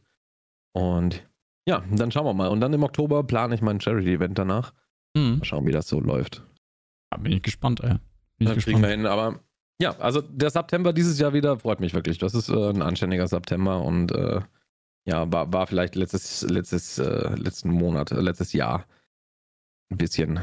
Und 0.73 1.23
ja, 1.67 1.83
dann 1.91 2.11
schauen 2.11 2.25
wir 2.25 2.33
mal. 2.33 2.47
Und 2.49 2.61
dann 2.61 2.73
im 2.73 2.83
Oktober 2.83 3.23
plane 3.23 3.55
ich 3.55 3.61
mein 3.61 3.79
Charity-Event 3.79 4.37
danach. 4.37 4.73
Mhm. 5.15 5.39
Mal 5.39 5.45
schauen, 5.45 5.65
wie 5.67 5.71
das 5.71 5.87
so 5.87 5.99
läuft. 5.99 6.43
Da 7.11 7.17
bin 7.17 7.33
ich 7.33 7.41
gespannt, 7.41 7.81
ey. 7.81 7.89
Bin 7.89 7.99
ich 8.39 8.47
Dann 8.47 8.57
kriegen 8.59 8.81
wir 8.81 8.87
gespannt. 8.89 8.91
hin. 8.91 9.05
Aber 9.05 9.39
ja, 9.81 9.97
also 9.97 10.21
der 10.21 10.49
September 10.49 10.93
dieses 10.93 11.19
Jahr 11.19 11.33
wieder 11.33 11.59
freut 11.59 11.79
mich 11.79 11.93
wirklich. 11.93 12.17
Das 12.17 12.33
ist 12.33 12.49
äh, 12.49 12.69
ein 12.69 12.81
anständiger 12.81 13.27
September 13.27 13.81
und 13.81 14.11
äh, 14.11 14.41
ja, 15.05 15.31
war, 15.31 15.51
war 15.51 15.67
vielleicht 15.67 15.95
letztes, 15.95 16.43
letztes, 16.43 16.99
äh, 16.99 17.35
letzten 17.35 17.69
Monat, 17.71 18.11
äh, 18.11 18.21
letztes 18.21 18.53
Jahr 18.53 18.85
ein 19.91 19.97
bisschen 19.97 20.39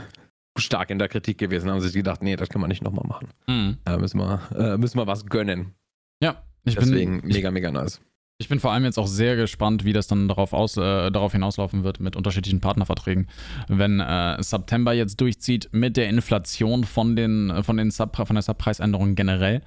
stark 0.59 0.91
in 0.91 0.99
der 0.99 1.09
Kritik 1.09 1.39
gewesen. 1.39 1.71
Haben 1.71 1.81
sie 1.81 1.87
sich 1.87 1.97
gedacht, 1.97 2.23
nee, 2.23 2.35
das 2.37 2.49
kann 2.49 2.61
man 2.61 2.69
nicht 2.69 2.83
nochmal 2.83 3.07
machen. 3.07 3.29
Mhm. 3.47 3.79
Da 3.85 3.97
müssen 3.97 4.19
wir, 4.19 4.41
äh, 4.57 4.77
müssen 4.77 4.99
wir 4.99 5.07
was 5.07 5.25
gönnen. 5.27 5.75
Ja, 6.21 6.43
ich 6.65 6.75
Deswegen 6.75 7.21
bin, 7.21 7.31
ich, 7.31 7.37
mega, 7.37 7.51
mega 7.53 7.71
nice. 7.71 8.01
Ich 8.41 8.49
bin 8.49 8.61
vor 8.61 8.73
allem 8.73 8.85
jetzt 8.85 8.99
auch 9.01 9.09
sehr 9.09 9.35
gespannt, 9.35 9.85
wie 9.85 9.93
das 9.93 10.07
dann 10.07 10.29
darauf, 10.29 10.53
aus, 10.53 10.77
äh, 10.77 11.11
darauf 11.11 11.33
hinauslaufen 11.33 11.83
wird 11.83 11.99
mit 11.99 12.15
unterschiedlichen 12.15 12.61
Partnerverträgen. 12.61 13.27
Wenn 13.67 13.99
äh, 13.99 14.41
September 14.41 14.93
jetzt 14.93 15.21
durchzieht 15.21 15.69
mit 15.73 15.97
der 15.97 16.09
Inflation 16.09 16.85
von, 16.85 17.17
den, 17.17 17.65
von, 17.65 17.77
den 17.77 17.91
Sub, 17.91 18.17
von 18.17 18.35
der 18.37 18.43
Subpreisänderung 18.43 19.17
generell, 19.17 19.61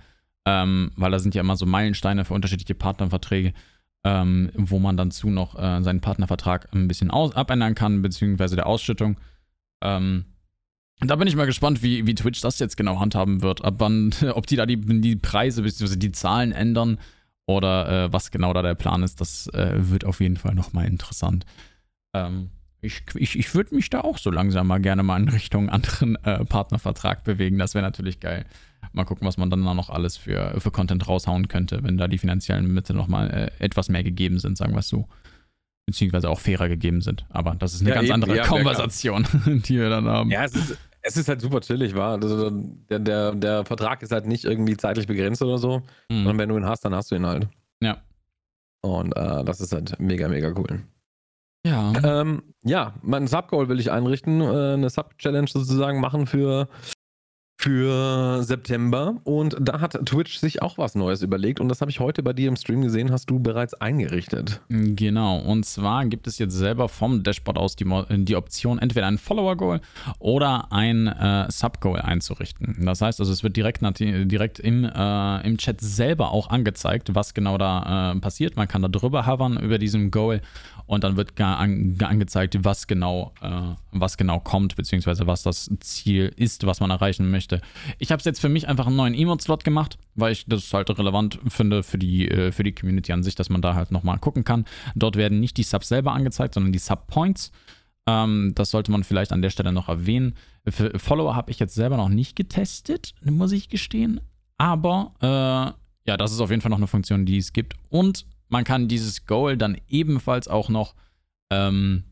ähm, 0.46 0.92
weil 0.96 1.12
da 1.12 1.20
sind 1.20 1.36
ja 1.36 1.42
immer 1.42 1.58
so 1.58 1.66
Meilensteine 1.66 2.24
für 2.24 2.34
unterschiedliche 2.34 2.74
Partnerverträge, 2.74 3.52
ähm, 4.06 4.52
wo 4.56 4.80
man 4.80 4.96
dann 4.96 5.12
zu 5.12 5.30
noch 5.30 5.60
äh, 5.60 5.84
seinen 5.84 6.00
Partnervertrag 6.00 6.70
ein 6.74 6.88
bisschen 6.88 7.12
aus 7.12 7.36
abändern 7.36 7.76
kann, 7.76 8.02
beziehungsweise 8.02 8.56
der 8.56 8.68
Ausschüttung. 8.68 9.20
Ähm, 9.84 10.24
Da 11.02 11.18
bin 11.18 11.28
ich 11.28 11.36
mal 11.36 11.46
gespannt, 11.46 11.84
wie, 11.84 12.08
wie 12.08 12.16
Twitch 12.16 12.40
das 12.40 12.58
jetzt 12.60 12.78
genau 12.78 13.02
handhaben 13.02 13.42
wird. 13.42 13.66
Ab 13.66 13.76
wann, 13.80 14.14
ob 14.34 14.48
die 14.48 14.56
da 14.56 14.66
die, 14.66 14.78
die 14.78 15.18
Preise 15.18 15.62
bzw. 15.62 15.98
die 15.98 16.14
Zahlen 16.14 16.54
ändern 16.54 17.00
oder 17.58 18.06
äh, 18.06 18.14
was 18.14 18.32
genau 18.32 18.54
da 18.54 18.62
der 18.62 18.76
Plan 18.76 19.04
ist. 19.04 19.22
Das 19.22 19.48
äh, 19.48 19.74
wird 19.78 20.06
auf 20.06 20.20
jeden 20.20 20.38
Fall 20.38 20.56
nochmal 20.56 20.88
interessant. 20.88 21.46
Ähm, 22.14 22.50
ich, 22.82 23.04
ich, 23.16 23.38
ich 23.38 23.54
würde 23.54 23.76
mich 23.76 23.90
da 23.90 24.02
auch 24.02 24.18
so 24.18 24.32
langsam 24.32 24.68
mal 24.68 24.80
gerne 24.80 25.04
mal 25.04 25.22
in 25.22 25.30
Richtung 25.30 25.70
anderen 25.70 26.16
äh, 26.24 26.44
Partnervertrag 26.46 27.24
bewegen. 27.24 27.60
Das 27.60 27.76
wäre 27.76 27.84
natürlich 27.84 28.20
geil. 28.20 28.46
Mal 28.94 29.06
gucken, 29.06 29.28
was 29.28 29.38
man 29.38 29.50
dann 29.50 29.62
noch 29.62 29.90
alles 29.90 30.18
für, 30.18 30.60
für 30.60 30.72
Content 30.72 31.08
raushauen 31.08 31.48
könnte, 31.48 31.84
wenn 31.84 31.98
da 31.98 32.08
die 32.08 32.18
finanziellen 32.18 32.74
Mittel 32.74 32.96
nochmal 32.96 33.30
äh, 33.30 33.64
etwas 33.64 33.90
mehr 33.90 34.04
gegeben 34.04 34.40
sind, 34.40 34.58
sagen 34.58 34.74
wir 34.74 34.80
es 34.80 34.88
so 34.88 35.08
beziehungsweise 35.86 36.30
auch 36.30 36.40
fairer 36.40 36.70
gegeben 36.70 37.02
sind. 37.02 37.26
Aber 37.30 37.56
das 37.56 37.74
ist 37.74 37.82
eine 37.82 37.90
ja, 37.90 37.96
ganz 37.96 38.06
eben, 38.06 38.14
andere 38.14 38.38
ja, 38.38 38.46
Konversation, 38.46 39.28
die 39.46 39.78
wir 39.78 39.90
dann 39.90 40.06
haben. 40.08 40.30
Ja, 40.30 40.46
es 40.46 40.56
ist, 40.56 40.78
es 41.02 41.18
ist 41.18 41.28
halt 41.28 41.42
super 41.42 41.62
chillig, 41.62 41.96
war. 41.96 42.22
Also 42.22 42.50
der, 42.50 43.00
der, 43.00 43.32
der 43.34 43.66
Vertrag 43.66 44.02
ist 44.02 44.12
halt 44.12 44.28
nicht 44.28 44.46
irgendwie 44.46 44.78
zeitlich 44.78 45.08
begrenzt 45.08 45.42
oder 45.42 45.58
so, 45.58 45.80
mhm. 46.10 46.24
sondern 46.24 46.38
wenn 46.38 46.50
du 46.50 46.58
ihn 46.58 46.66
hast, 46.66 46.86
dann 46.86 46.96
hast 46.96 47.12
du 47.12 47.16
ihn 47.16 47.26
halt. 47.26 47.48
Ja. 47.82 48.02
Und 48.82 49.16
äh, 49.16 49.44
das 49.44 49.62
ist 49.62 49.74
halt 49.74 50.00
mega, 50.00 50.28
mega 50.28 50.54
cool. 50.58 50.84
Ja. 51.66 51.94
Ähm, 52.04 52.44
ja, 52.64 52.96
mein 53.04 53.28
Sub-Goal 53.28 53.70
will 53.70 53.80
ich 53.80 53.92
einrichten, 53.92 54.42
äh, 54.42 54.74
eine 54.74 54.90
Sub-Challenge 54.90 55.48
sozusagen 55.48 56.00
machen 56.00 56.26
für 56.26 56.68
für 57.62 58.44
September 58.44 59.18
und 59.24 59.56
da 59.60 59.80
hat 59.82 59.94
Twitch 60.06 60.40
sich 60.40 60.64
auch 60.64 60.80
was 60.80 60.96
Neues 60.96 61.22
überlegt 61.22 61.60
und 61.60 61.70
das 61.70 61.80
habe 61.82 61.92
ich 61.92 62.00
heute 62.00 62.24
bei 62.24 62.34
dir 62.34 62.48
im 62.48 62.56
Stream 62.56 62.82
gesehen, 62.82 63.12
hast 63.12 63.30
du 63.30 63.40
bereits 63.40 63.76
eingerichtet. 63.76 64.62
Genau, 64.70 65.38
und 65.38 65.64
zwar 65.66 66.06
gibt 66.08 66.26
es 66.26 66.40
jetzt 66.40 66.54
selber 66.54 66.90
vom 66.90 67.22
Dashboard 67.22 67.58
aus 67.58 67.76
die, 67.76 67.86
die 68.10 68.36
Option, 68.36 68.80
entweder 68.80 69.06
ein 69.06 69.20
Follower-Goal 69.20 69.80
oder 70.18 70.72
ein 70.72 71.06
äh, 71.06 71.52
Sub-Goal 71.52 72.02
einzurichten. 72.02 72.78
Das 72.84 73.02
heißt 73.02 73.20
also, 73.20 73.32
es 73.32 73.44
wird 73.44 73.56
direkt, 73.56 73.82
direkt 74.00 74.60
im, 74.60 74.84
äh, 74.84 75.48
im 75.48 75.58
Chat 75.58 75.82
selber 75.82 76.32
auch 76.32 76.50
angezeigt, 76.50 77.14
was 77.14 77.36
genau 77.36 77.60
da 77.60 78.14
äh, 78.14 78.20
passiert. 78.20 78.56
Man 78.56 78.68
kann 78.68 78.82
da 78.82 78.88
drüber 78.88 79.28
hovern 79.28 79.58
über 79.58 79.78
diesem 79.78 80.10
Goal 80.10 80.42
und 80.92 81.04
dann 81.04 81.18
wird 81.18 81.40
an, 81.40 81.98
angezeigt, 82.02 82.58
was 82.64 82.88
genau, 82.88 83.34
äh, 83.42 83.76
was 83.92 84.18
genau 84.18 84.40
kommt, 84.40 84.76
beziehungsweise 84.76 85.28
was 85.28 85.44
das 85.44 85.70
Ziel 85.80 86.34
ist, 86.36 86.66
was 86.66 86.80
man 86.80 86.92
erreichen 86.92 87.30
möchte 87.30 87.42
möchte. 87.42 87.62
Ich 87.98 88.12
habe 88.12 88.20
es 88.20 88.26
jetzt 88.26 88.40
für 88.40 88.50
mich 88.50 88.68
einfach 88.68 88.88
einen 88.88 88.96
neuen 88.96 89.14
Emote-Slot 89.14 89.64
gemacht, 89.64 89.98
weil 90.16 90.32
ich 90.32 90.46
das 90.46 90.72
halt 90.74 90.90
relevant 90.98 91.40
finde 91.48 91.84
für 91.84 91.98
die, 91.98 92.30
äh, 92.30 92.52
für 92.52 92.64
die 92.64 92.74
Community 92.74 93.12
an 93.12 93.24
sich, 93.24 93.36
dass 93.36 93.50
man 93.50 93.62
da 93.62 93.74
halt 93.74 93.92
nochmal 93.92 94.20
gucken 94.20 94.44
kann. 94.44 94.66
Dort 94.96 95.16
werden 95.16 95.40
nicht 95.40 95.58
die 95.58 95.64
Subs 95.64 95.88
selber 95.88 96.14
angezeigt, 96.14 96.54
sondern 96.54 96.72
die 96.72 96.80
Sub-Points. 96.80 97.52
Ähm, 98.08 98.52
das 98.56 98.72
sollte 98.72 98.92
man 98.92 99.04
vielleicht 99.04 99.32
an 99.32 99.42
der 99.42 99.50
Stelle 99.50 99.72
noch 99.72 99.90
erwähnen. 99.90 100.36
Für 100.68 100.98
Follower 100.98 101.36
habe 101.36 101.52
ich 101.52 101.60
jetzt 101.60 101.76
selber 101.76 101.98
noch 101.98 102.10
nicht 102.10 102.36
getestet, 102.36 103.14
muss 103.24 103.52
ich 103.52 103.70
gestehen. 103.70 104.22
Aber 104.58 105.14
äh, 105.22 106.10
ja, 106.10 106.18
das 106.18 106.32
ist 106.32 106.40
auf 106.40 106.50
jeden 106.50 106.62
Fall 106.62 106.72
noch 106.72 106.78
eine 106.78 106.88
Funktion, 106.88 107.26
die 107.26 107.38
es 107.38 107.54
gibt. 107.54 107.76
Und 107.90 108.26
man 108.52 108.64
kann 108.64 108.88
dieses 108.88 109.26
Goal 109.26 109.58
dann 109.58 109.80
ebenfalls 109.88 110.48
auch 110.48 110.70
noch, 110.70 110.94
ähm, 111.50 112.04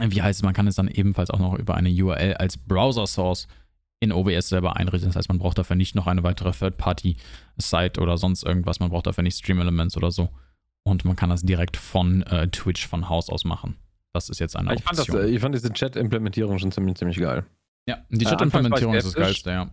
wie 0.00 0.22
heißt 0.22 0.38
es, 0.38 0.42
man 0.42 0.54
kann 0.54 0.66
es 0.66 0.76
dann 0.76 0.88
ebenfalls 0.88 1.30
auch 1.30 1.38
noch 1.38 1.58
über 1.58 1.74
eine 1.74 1.90
URL 1.90 2.34
als 2.34 2.56
Browser-Source 2.56 3.48
in 4.00 4.12
OBS 4.12 4.48
selber 4.48 4.76
einrichten. 4.76 5.08
Das 5.08 5.16
heißt, 5.16 5.28
man 5.28 5.38
braucht 5.38 5.58
dafür 5.58 5.76
nicht 5.76 5.94
noch 5.94 6.06
eine 6.06 6.22
weitere 6.22 6.52
Third-Party-Site 6.52 8.00
oder 8.00 8.16
sonst 8.16 8.44
irgendwas. 8.44 8.80
Man 8.80 8.90
braucht 8.90 9.06
dafür 9.06 9.22
nicht 9.22 9.36
Stream-Elements 9.36 9.96
oder 9.96 10.10
so. 10.10 10.30
Und 10.84 11.04
man 11.04 11.16
kann 11.16 11.30
das 11.30 11.42
direkt 11.42 11.76
von 11.76 12.22
äh, 12.22 12.48
Twitch 12.48 12.86
von 12.86 13.08
Haus 13.08 13.28
aus 13.28 13.44
machen. 13.44 13.76
Das 14.12 14.28
ist 14.28 14.38
jetzt 14.38 14.56
eine 14.56 14.74
ich 14.74 14.86
Option. 14.86 14.96
Fand 14.96 15.08
das, 15.08 15.24
äh, 15.24 15.34
ich 15.34 15.40
fand 15.40 15.54
diese 15.54 15.72
Chat-Implementierung 15.72 16.58
schon 16.58 16.70
ziemlich, 16.70 16.96
ziemlich 16.96 17.18
geil. 17.18 17.44
Ja, 17.88 17.98
die 18.10 18.24
äh, 18.24 18.28
Chat-Implementierung 18.28 18.94
ist 18.94 19.06
das 19.06 19.14
Geilste, 19.14 19.50
ja. 19.50 19.70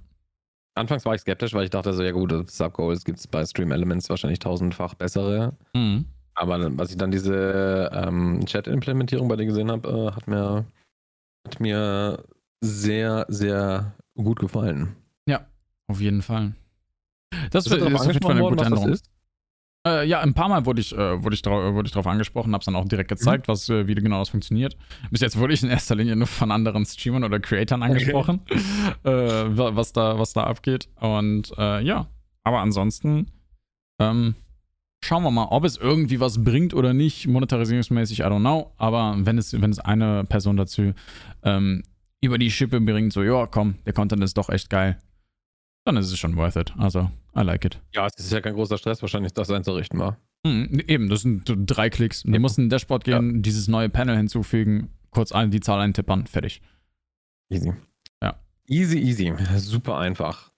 Anfangs 0.76 1.06
war 1.06 1.16
ich 1.16 1.22
skeptisch, 1.22 1.54
weil 1.54 1.66
ich 1.66 1.70
dachte 1.70 1.94
so, 1.94 2.02
ja 2.04 2.12
gut, 2.12 2.50
Subgoals 2.50 3.04
gibt 3.04 3.20
es 3.20 3.28
bei 3.28 3.46
Stream 3.46 3.72
Elements 3.72 4.10
wahrscheinlich 4.10 4.40
tausendfach 4.40 4.94
bessere. 4.94 5.54
Mhm. 5.74 6.06
Aber 6.34 6.78
was 6.78 6.92
ich 6.92 6.98
dann 6.98 7.12
diese 7.12 7.90
ähm, 7.94 8.46
Chat-Implementierung 8.46 9.28
bei 9.28 9.36
dir 9.36 9.46
gesehen 9.46 9.70
habe, 9.70 9.90
äh, 9.90 10.16
hat 10.16 10.28
mir 10.28 10.66
hat 11.46 11.60
mir 11.60 12.24
sehr, 12.62 13.26
sehr 13.28 13.94
gut 14.16 14.40
gefallen. 14.40 14.96
Ja, 15.26 15.46
auf 15.88 16.00
jeden 16.00 16.22
Fall. 16.22 16.54
Das 17.52 17.66
ist, 17.66 17.74
ist 17.74 17.82
auf 17.82 18.06
jeden 18.06 18.22
Fall 18.22 18.32
eine 18.32 18.42
gute 18.42 18.66
Änderung. 18.66 18.98
Äh, 19.86 20.08
ja, 20.08 20.20
ein 20.20 20.36
paar 20.36 20.48
Mal 20.48 20.66
wurde 20.66 20.80
ich, 20.80 20.96
äh, 20.96 21.24
wurde 21.24 21.34
ich, 21.34 21.42
drau 21.42 21.74
wurde 21.74 21.88
ich 21.88 21.92
darauf 21.92 22.06
angesprochen, 22.06 22.54
hab's 22.54 22.66
dann 22.66 22.76
auch 22.76 22.88
direkt 22.88 23.10
gezeigt, 23.10 23.48
mhm. 23.48 23.52
was, 23.52 23.68
äh, 23.70 23.88
wie 23.88 23.96
genau 23.96 24.20
das 24.20 24.30
funktioniert. 24.30 24.78
Bis 25.10 25.22
jetzt 25.22 25.38
wurde 25.38 25.54
ich 25.54 25.64
in 25.64 25.70
erster 25.70 25.96
Linie 25.96 26.16
nur 26.16 26.28
von 26.28 26.52
anderen 26.52 26.86
Streamern 26.86 27.24
oder 27.24 27.40
Creatoren 27.40 27.82
angesprochen, 27.82 28.42
okay. 28.46 28.62
Äh, 29.04 29.58
was, 29.58 29.94
da, 29.94 30.20
was 30.20 30.34
da 30.34 30.44
abgeht. 30.44 30.88
Und 31.00 31.52
äh, 31.58 31.82
ja, 31.82 32.08
aber 32.44 32.60
ansonsten 32.60 33.28
ähm, 34.00 34.36
schauen 35.04 35.24
wir 35.24 35.32
mal, 35.32 35.48
ob 35.50 35.64
es 35.64 35.78
irgendwie 35.78 36.20
was 36.20 36.44
bringt 36.44 36.74
oder 36.74 36.94
nicht, 36.94 37.28
monetarisierungsmäßig, 37.28 38.20
I 38.20 38.24
don't 38.24 38.40
know. 38.40 38.74
Aber 38.78 39.16
wenn 39.18 39.38
es, 39.38 39.60
wenn 39.60 39.72
es 39.72 39.80
eine 39.80 40.26
Person 40.26 40.58
dazu 40.58 40.94
ähm, 41.44 41.84
über 42.22 42.38
die 42.38 42.52
Schippe 42.52 42.80
bringt, 42.80 43.14
so, 43.14 43.24
ja, 43.24 43.48
komm, 43.48 43.76
der 43.86 43.94
Content 43.94 44.24
ist 44.24 44.38
doch 44.38 44.50
echt 44.50 44.70
geil, 44.70 45.00
dann 45.86 45.98
ist 45.98 46.12
es 46.12 46.20
schon 46.20 46.36
worth 46.36 46.56
it. 46.56 46.74
Also, 46.78 47.10
I 47.36 47.42
like 47.42 47.66
it. 47.66 47.80
Ja, 47.94 48.08
es 48.08 48.14
ist 48.24 48.32
ja 48.32 48.42
kein 48.42 48.54
großer 48.54 48.78
Stress, 48.78 49.02
wahrscheinlich 49.02 49.34
das 49.34 49.50
einzurichten 49.50 50.00
war. 50.00 50.18
Mhm, 50.46 50.82
eben, 50.88 51.10
das 51.10 51.22
sind 51.22 51.44
drei 51.46 51.90
Klicks. 51.90 52.24
Du 52.24 52.40
musst 52.40 52.58
in 52.58 52.66
ein 52.66 52.70
Dashboard 52.70 53.04
gehen, 53.04 53.36
ja. 53.36 53.42
dieses 53.42 53.68
neue 53.68 53.90
Panel 53.90 54.18
hinzufügen, 54.18 54.90
kurz 55.12 55.32
die 55.32 55.60
Zahl 55.60 55.80
eintippern, 55.80 56.28
fertig. 56.28 56.62
Easy. 57.50 57.74
Ja. 58.22 58.40
Easy, 58.68 59.00
easy. 59.00 59.34
Super 59.58 59.98
einfach. 59.98 60.52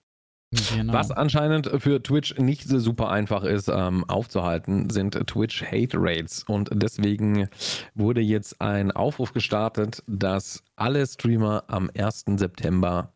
Genau. 0.75 0.93
Was 0.93 1.11
anscheinend 1.11 1.69
für 1.79 2.01
Twitch 2.01 2.37
nicht 2.37 2.67
so 2.67 2.77
super 2.77 3.09
einfach 3.09 3.43
ist 3.43 3.69
ähm, 3.69 4.07
aufzuhalten, 4.07 4.89
sind 4.89 5.13
Twitch 5.27 5.63
Hate 5.63 5.97
Rates. 5.99 6.43
Und 6.43 6.69
deswegen 6.71 7.49
wurde 7.95 8.21
jetzt 8.21 8.61
ein 8.61 8.91
Aufruf 8.91 9.33
gestartet, 9.33 10.03
dass 10.07 10.63
alle 10.75 11.05
Streamer 11.07 11.63
am 11.67 11.89
1. 11.97 12.25
September 12.35 13.13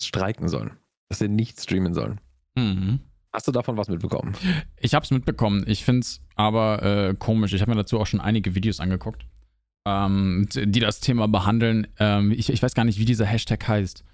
streiken 0.00 0.48
sollen. 0.48 0.76
Dass 1.08 1.18
sie 1.18 1.28
nicht 1.28 1.60
streamen 1.60 1.94
sollen. 1.94 2.20
Mhm. 2.56 3.00
Hast 3.32 3.46
du 3.46 3.52
davon 3.52 3.76
was 3.76 3.88
mitbekommen? 3.88 4.34
Ich 4.80 4.94
habe 4.94 5.04
es 5.04 5.10
mitbekommen. 5.10 5.64
Ich 5.66 5.84
finde 5.84 6.00
es 6.00 6.20
aber 6.36 6.82
äh, 6.82 7.14
komisch. 7.14 7.52
Ich 7.52 7.60
habe 7.60 7.70
mir 7.70 7.76
dazu 7.76 8.00
auch 8.00 8.06
schon 8.06 8.20
einige 8.20 8.54
Videos 8.54 8.80
angeguckt, 8.80 9.26
ähm, 9.86 10.48
die 10.54 10.80
das 10.80 11.00
Thema 11.00 11.28
behandeln. 11.28 11.86
Ähm, 11.98 12.32
ich, 12.32 12.50
ich, 12.50 12.62
weiß 12.62 12.74
gar 12.74 12.84
nicht, 12.84 12.98
wie 12.98 13.04
dieser 13.04 13.26
Hashtag 13.26 13.68
heißt. 13.68 14.04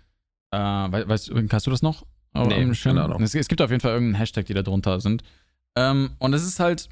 Äh, 0.51 0.59
weißt, 0.59 1.33
hast 1.53 1.67
du 1.67 1.71
das 1.71 1.83
noch? 1.83 2.05
Nee, 2.35 2.69
keine 2.73 3.05
Ahnung. 3.05 3.23
Es, 3.23 3.35
es, 3.35 3.49
gibt 3.49 3.61
auf 3.61 3.71
jeden 3.71 3.81
Fall 3.81 3.93
irgendeinen 3.93 4.19
Hashtag, 4.19 4.47
die 4.47 4.55
da 4.55 4.63
drunter 4.63 5.01
sind. 5.01 5.23
Ähm, 5.77 6.11
und 6.19 6.33
es 6.33 6.45
ist 6.45 6.59
halt, 6.61 6.89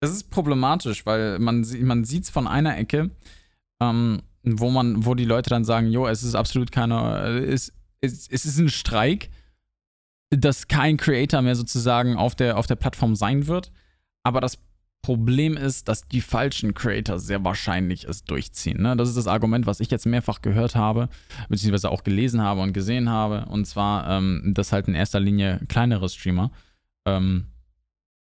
es 0.00 0.10
ist 0.10 0.30
problematisch, 0.30 1.06
weil 1.06 1.38
man, 1.38 1.64
man 1.82 2.04
sieht 2.04 2.24
es 2.24 2.30
von 2.30 2.46
einer 2.46 2.76
Ecke, 2.76 3.10
ähm, 3.80 4.22
wo 4.42 4.70
man, 4.70 5.06
wo 5.06 5.14
die 5.14 5.24
Leute 5.24 5.50
dann 5.50 5.64
sagen, 5.64 5.90
jo, 5.90 6.06
es 6.06 6.22
ist 6.22 6.34
absolut 6.34 6.72
keine, 6.72 7.20
es, 7.46 7.72
es, 8.00 8.28
es 8.28 8.44
ist 8.44 8.58
ein 8.58 8.68
Streik, 8.68 9.30
dass 10.32 10.66
kein 10.66 10.96
Creator 10.96 11.42
mehr 11.42 11.54
sozusagen 11.54 12.16
auf 12.16 12.34
der, 12.34 12.56
auf 12.56 12.66
der 12.66 12.76
Plattform 12.76 13.14
sein 13.14 13.46
wird. 13.46 13.70
Aber 14.22 14.40
das 14.40 14.58
Problem 15.02 15.56
ist, 15.56 15.88
dass 15.88 16.06
die 16.06 16.20
falschen 16.20 16.74
Creator 16.74 17.18
sehr 17.18 17.44
wahrscheinlich 17.44 18.04
es 18.04 18.24
durchziehen. 18.24 18.80
Ne? 18.80 18.96
Das 18.96 19.08
ist 19.08 19.16
das 19.16 19.26
Argument, 19.26 19.66
was 19.66 19.80
ich 19.80 19.90
jetzt 19.90 20.06
mehrfach 20.06 20.42
gehört 20.42 20.76
habe, 20.76 21.08
beziehungsweise 21.48 21.90
auch 21.90 22.04
gelesen 22.04 22.40
habe 22.40 22.60
und 22.60 22.72
gesehen 22.72 23.10
habe. 23.10 23.46
Und 23.46 23.66
zwar, 23.66 24.08
ähm, 24.08 24.52
dass 24.54 24.72
halt 24.72 24.88
in 24.88 24.94
erster 24.94 25.20
Linie 25.20 25.60
kleinere 25.68 26.08
Streamer 26.08 26.52
ähm, 27.04 27.46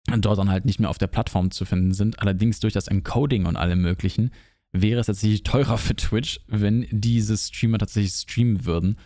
dort 0.08 0.40
dann 0.40 0.50
halt 0.50 0.66
nicht 0.66 0.80
mehr 0.80 0.90
auf 0.90 0.98
der 0.98 1.08
Plattform 1.08 1.52
zu 1.52 1.66
finden 1.66 1.94
sind. 1.94 2.20
Allerdings 2.20 2.60
durch 2.60 2.74
das 2.74 2.88
Encoding 2.88 3.46
und 3.46 3.58
allem 3.58 3.82
Möglichen 3.82 4.32
wäre 4.72 5.02
es 5.02 5.08
tatsächlich 5.08 5.44
teurer 5.44 5.78
für 5.78 5.96
Twitch, 5.96 6.40
wenn 6.48 6.88
diese 6.90 7.38
Streamer 7.38 7.78
tatsächlich 7.78 8.14
streamen 8.14 8.66
würden. 8.66 8.98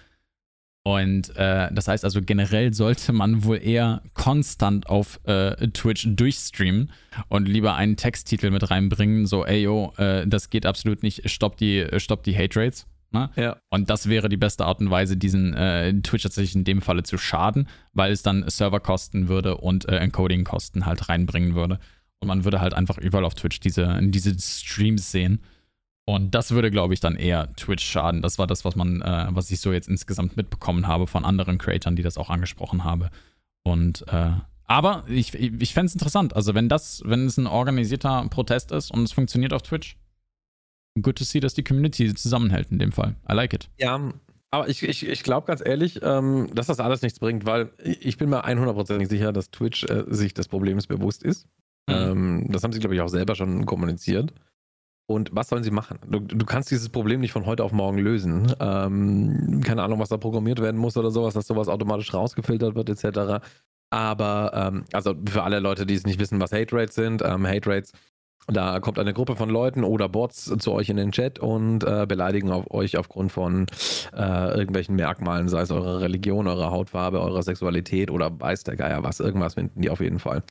Und 0.88 1.36
äh, 1.36 1.74
das 1.74 1.88
heißt 1.88 2.04
also, 2.04 2.21
generell 2.21 2.71
sollte 2.71 3.12
man 3.12 3.43
wohl 3.43 3.58
eher 3.58 4.04
konstant 4.13 4.88
auf 4.88 5.19
äh, 5.24 5.56
Twitch 5.69 6.08
durchstreamen 6.08 6.91
und 7.28 7.48
lieber 7.48 7.74
einen 7.74 7.98
Texttitel 7.98 8.52
mit 8.52 8.69
reinbringen, 8.69 9.26
so, 9.26 9.43
ey 9.43 9.63
yo, 9.63 9.93
äh, 9.98 10.28
das 10.28 10.52
geht 10.52 10.67
absolut 10.67 11.02
nicht, 11.02 11.28
stopp 11.28 11.58
die, 11.58 11.88
stopp 11.98 12.21
die 12.21 12.38
Hate 12.38 12.60
Rates. 12.60 12.86
Ne? 13.12 13.32
Ja. 13.36 13.58
Und 13.71 13.89
das 13.89 14.10
wäre 14.10 14.30
die 14.30 14.38
beste 14.38 14.63
Art 14.63 14.80
und 14.80 14.91
Weise, 14.91 15.17
diesen 15.17 15.56
äh, 15.56 15.91
Twitch 16.04 16.21
tatsächlich 16.21 16.54
in 16.54 16.65
dem 16.65 16.84
Falle 16.84 17.02
zu 17.02 17.17
schaden, 17.17 17.67
weil 17.93 18.12
es 18.12 18.21
dann 18.21 18.48
Serverkosten 18.48 19.28
würde 19.28 19.58
und 19.58 19.89
äh, 19.89 19.98
Encoding-Kosten 19.98 20.86
halt 20.86 21.10
reinbringen 21.10 21.56
würde. 21.56 21.80
Und 22.19 22.28
man 22.28 22.43
würde 22.43 22.62
halt 22.62 22.76
einfach 22.76 23.00
überall 23.00 23.26
auf 23.26 23.34
Twitch 23.34 23.60
diese, 23.60 24.00
diese 24.04 24.38
Streams 24.38 25.12
sehen. 25.12 25.41
Und 26.06 26.36
das 26.36 26.52
würde, 26.52 26.70
glaube 26.70 26.94
ich, 26.94 27.00
dann 27.00 27.15
eher 27.15 27.52
Twitch 27.56 27.84
schaden. 27.84 28.22
Das 28.22 28.38
war 28.38 28.46
das, 28.46 28.63
was 28.63 28.76
man, 28.76 29.02
äh, 29.02 29.28
was 29.30 29.50
ich 29.50 29.60
so 29.60 29.74
jetzt 29.74 29.88
insgesamt 29.88 30.38
mitbekommen 30.38 30.88
habe 30.88 31.08
von 31.08 31.26
anderen 31.26 31.58
Creatoren, 31.58 31.96
die 31.96 32.04
das 32.04 32.18
auch 32.18 32.30
angesprochen 32.30 32.84
habe. 32.84 33.10
Und 33.63 34.06
äh, 34.10 34.34
aber 34.68 35.04
ich, 35.08 35.34
ich 35.34 35.74
fände 35.74 35.88
es 35.88 35.94
interessant. 35.94 36.36
Also 36.36 36.56
wenn 36.56 36.70
das, 36.70 37.02
wenn 37.06 37.26
es 37.26 37.38
ein 37.38 37.48
organisierter 37.48 38.28
Protest 38.30 38.72
ist 38.72 38.91
und 38.91 39.04
es 39.04 39.12
funktioniert 39.12 39.54
auf 39.54 39.62
Twitch, 39.62 39.98
good 41.02 41.18
to 41.18 41.24
see, 41.24 41.39
dass 41.39 41.54
die 41.54 41.63
Community 41.63 42.13
zusammenhält 42.13 42.72
in 42.72 42.80
dem 42.80 42.91
Fall. 42.91 43.15
I 43.30 43.34
like 43.34 43.54
it. 43.54 43.70
Ja, 43.78 44.12
Aber 44.52 44.70
ich, 44.70 44.84
ich, 44.84 45.08
ich 45.08 45.24
glaube 45.24 45.48
ganz 45.48 45.62
ehrlich, 45.63 46.00
ähm, 46.02 46.50
dass 46.54 46.68
das 46.68 46.80
alles 46.80 47.02
nichts 47.02 47.20
bringt, 47.20 47.46
weil 47.46 47.70
ich 47.84 48.18
bin 48.18 48.30
mir 48.30 48.46
100% 48.46 49.08
sicher, 49.08 49.34
dass 49.34 49.52
Twitch 49.52 49.84
äh, 49.84 50.04
sich 50.08 50.34
des 50.34 50.48
Problems 50.48 50.88
bewusst 50.88 51.24
ist. 51.24 51.48
Mhm. 51.88 51.96
Ähm, 51.96 52.48
das 52.50 52.63
haben 52.63 52.74
sie, 52.74 52.80
glaube 52.80 52.96
ich, 52.96 53.02
auch 53.02 53.10
selber 53.10 53.36
schon 53.36 53.65
kommuniziert. 53.65 54.34
Und 55.08 55.30
was 55.34 55.50
sollen 55.50 55.63
sie 55.63 55.72
machen? 55.72 56.00
Du, 56.08 56.20
du 56.20 56.46
kannst 56.46 56.72
dieses 56.72 56.89
Problem 56.89 57.20
nicht 57.20 57.32
von 57.32 57.46
heute 57.46 57.63
auf 57.63 57.72
morgen 57.72 58.00
lösen. 58.00 58.54
Ähm, 58.60 59.62
keine 59.63 59.84
Ahnung, 59.84 60.00
was 60.00 60.10
da 60.10 60.18
programmiert 60.18 60.62
werden 60.62 60.78
muss 60.80 60.98
oder 60.98 61.12
sowas, 61.12 61.36
dass 61.36 61.46
sowas 61.46 61.68
automatisch 61.68 62.13
rausgefiltert 62.13 62.76
wird, 62.76 62.89
etc. 62.89 63.46
Aber, 63.91 64.52
ähm, 64.54 64.86
also 64.94 65.13
für 65.28 65.44
alle 65.44 65.60
Leute, 65.60 65.86
die 65.86 65.94
es 65.94 66.06
nicht 66.06 66.20
wissen, 66.20 66.39
was 66.39 66.52
Hate 66.52 66.76
Rates 66.76 66.96
sind, 66.96 67.22
ähm, 67.24 67.46
Hate 67.46 67.70
Rates, 67.70 67.91
da 68.48 68.80
kommt 68.80 69.00
eine 69.00 69.13
Gruppe 69.13 69.36
von 69.36 69.50
Leuten 69.50 69.84
oder 69.84 70.08
Bots 70.08 70.46
zu 70.60 70.72
euch 70.72 70.89
in 70.89 70.98
den 70.98 71.12
Chat 71.12 71.39
und 71.39 71.84
äh, 71.84 72.06
beleidigen 72.08 72.52
auf 72.52 72.70
euch 72.72 72.98
aufgrund 72.98 73.32
von 73.32 73.65
äh, 74.15 74.58
irgendwelchen 74.58 74.96
Merkmalen, 74.96 75.50
sei 75.50 75.62
es 75.62 75.72
eure 75.72 76.02
Religion, 76.02 76.48
eure 76.48 76.70
Hautfarbe, 76.70 77.22
eure 77.22 77.41
Sexualität 77.41 78.12
oder 78.12 78.39
weiß 78.39 78.63
der 78.63 78.76
Geier 78.76 79.04
was. 79.04 79.20
Irgendwas 79.20 79.56
finden 79.56 79.82
die 79.82 79.89
auf 79.89 80.00
jeden 80.00 80.20
Fall. 80.20 80.44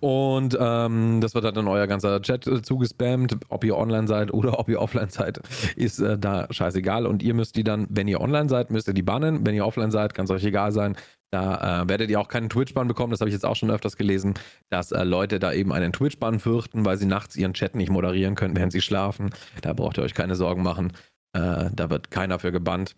Und 0.00 0.56
ähm, 0.60 1.20
das 1.20 1.34
wird 1.34 1.44
dann 1.44 1.56
in 1.56 1.68
euer 1.68 1.86
ganzer 1.86 2.20
Chat 2.22 2.46
äh, 2.46 2.62
zugespammt. 2.62 3.36
Ob 3.48 3.64
ihr 3.64 3.76
online 3.76 4.06
seid 4.06 4.32
oder 4.32 4.58
ob 4.58 4.68
ihr 4.68 4.80
offline 4.80 5.08
seid, 5.08 5.40
ist 5.76 5.98
äh, 5.98 6.18
da 6.18 6.46
scheißegal. 6.50 7.06
Und 7.06 7.22
ihr 7.22 7.34
müsst 7.34 7.56
die 7.56 7.64
dann, 7.64 7.86
wenn 7.90 8.08
ihr 8.08 8.20
online 8.20 8.48
seid, 8.48 8.70
müsst 8.70 8.88
ihr 8.88 8.94
die 8.94 9.02
bannen. 9.02 9.46
Wenn 9.46 9.54
ihr 9.54 9.66
offline 9.66 9.90
seid, 9.90 10.14
kann 10.14 10.24
es 10.24 10.30
euch 10.30 10.44
egal 10.44 10.72
sein. 10.72 10.96
Da 11.30 11.82
äh, 11.82 11.88
werdet 11.88 12.10
ihr 12.10 12.20
auch 12.20 12.28
keinen 12.28 12.48
Twitch-Ban 12.48 12.88
bekommen. 12.88 13.10
Das 13.10 13.20
habe 13.20 13.28
ich 13.28 13.34
jetzt 13.34 13.44
auch 13.44 13.56
schon 13.56 13.70
öfters 13.70 13.96
gelesen, 13.96 14.34
dass 14.70 14.92
äh, 14.92 15.04
Leute 15.04 15.38
da 15.38 15.52
eben 15.52 15.72
einen 15.72 15.92
Twitch-Ban 15.92 16.38
fürchten, 16.38 16.84
weil 16.84 16.96
sie 16.96 17.06
nachts 17.06 17.36
ihren 17.36 17.52
Chat 17.54 17.74
nicht 17.74 17.90
moderieren 17.90 18.34
können, 18.34 18.56
während 18.56 18.72
sie 18.72 18.80
schlafen. 18.80 19.30
Da 19.60 19.72
braucht 19.74 19.98
ihr 19.98 20.04
euch 20.04 20.14
keine 20.14 20.36
Sorgen 20.36 20.62
machen. 20.62 20.92
Äh, 21.34 21.70
da 21.74 21.90
wird 21.90 22.10
keiner 22.10 22.38
für 22.38 22.52
gebannt. 22.52 22.94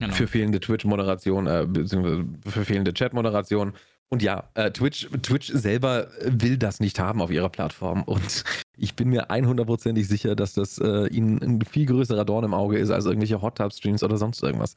Genau. 0.00 0.14
Für 0.14 0.26
fehlende 0.26 0.60
Twitch-Moderation, 0.60 1.46
äh, 1.46 1.66
beziehungsweise 1.68 2.24
für 2.46 2.64
fehlende 2.64 2.94
Chat-Moderation. 2.94 3.74
Und 4.12 4.22
ja, 4.22 4.50
äh, 4.54 4.72
Twitch, 4.72 5.08
Twitch 5.22 5.52
selber 5.52 6.08
will 6.24 6.58
das 6.58 6.80
nicht 6.80 6.98
haben 6.98 7.22
auf 7.22 7.30
ihrer 7.30 7.48
Plattform. 7.48 8.02
Und 8.02 8.42
ich 8.76 8.96
bin 8.96 9.08
mir 9.08 9.30
100%ig 9.30 10.08
sicher, 10.08 10.34
dass 10.34 10.54
das 10.54 10.78
äh, 10.78 11.06
ihnen 11.06 11.40
ein 11.40 11.62
viel 11.62 11.86
größerer 11.86 12.24
Dorn 12.24 12.44
im 12.44 12.52
Auge 12.52 12.76
ist 12.78 12.90
als 12.90 13.04
irgendwelche 13.04 13.40
Hot 13.40 13.58
Tub 13.58 13.72
Streams 13.72 14.02
oder 14.02 14.16
sonst 14.16 14.42
irgendwas. 14.42 14.74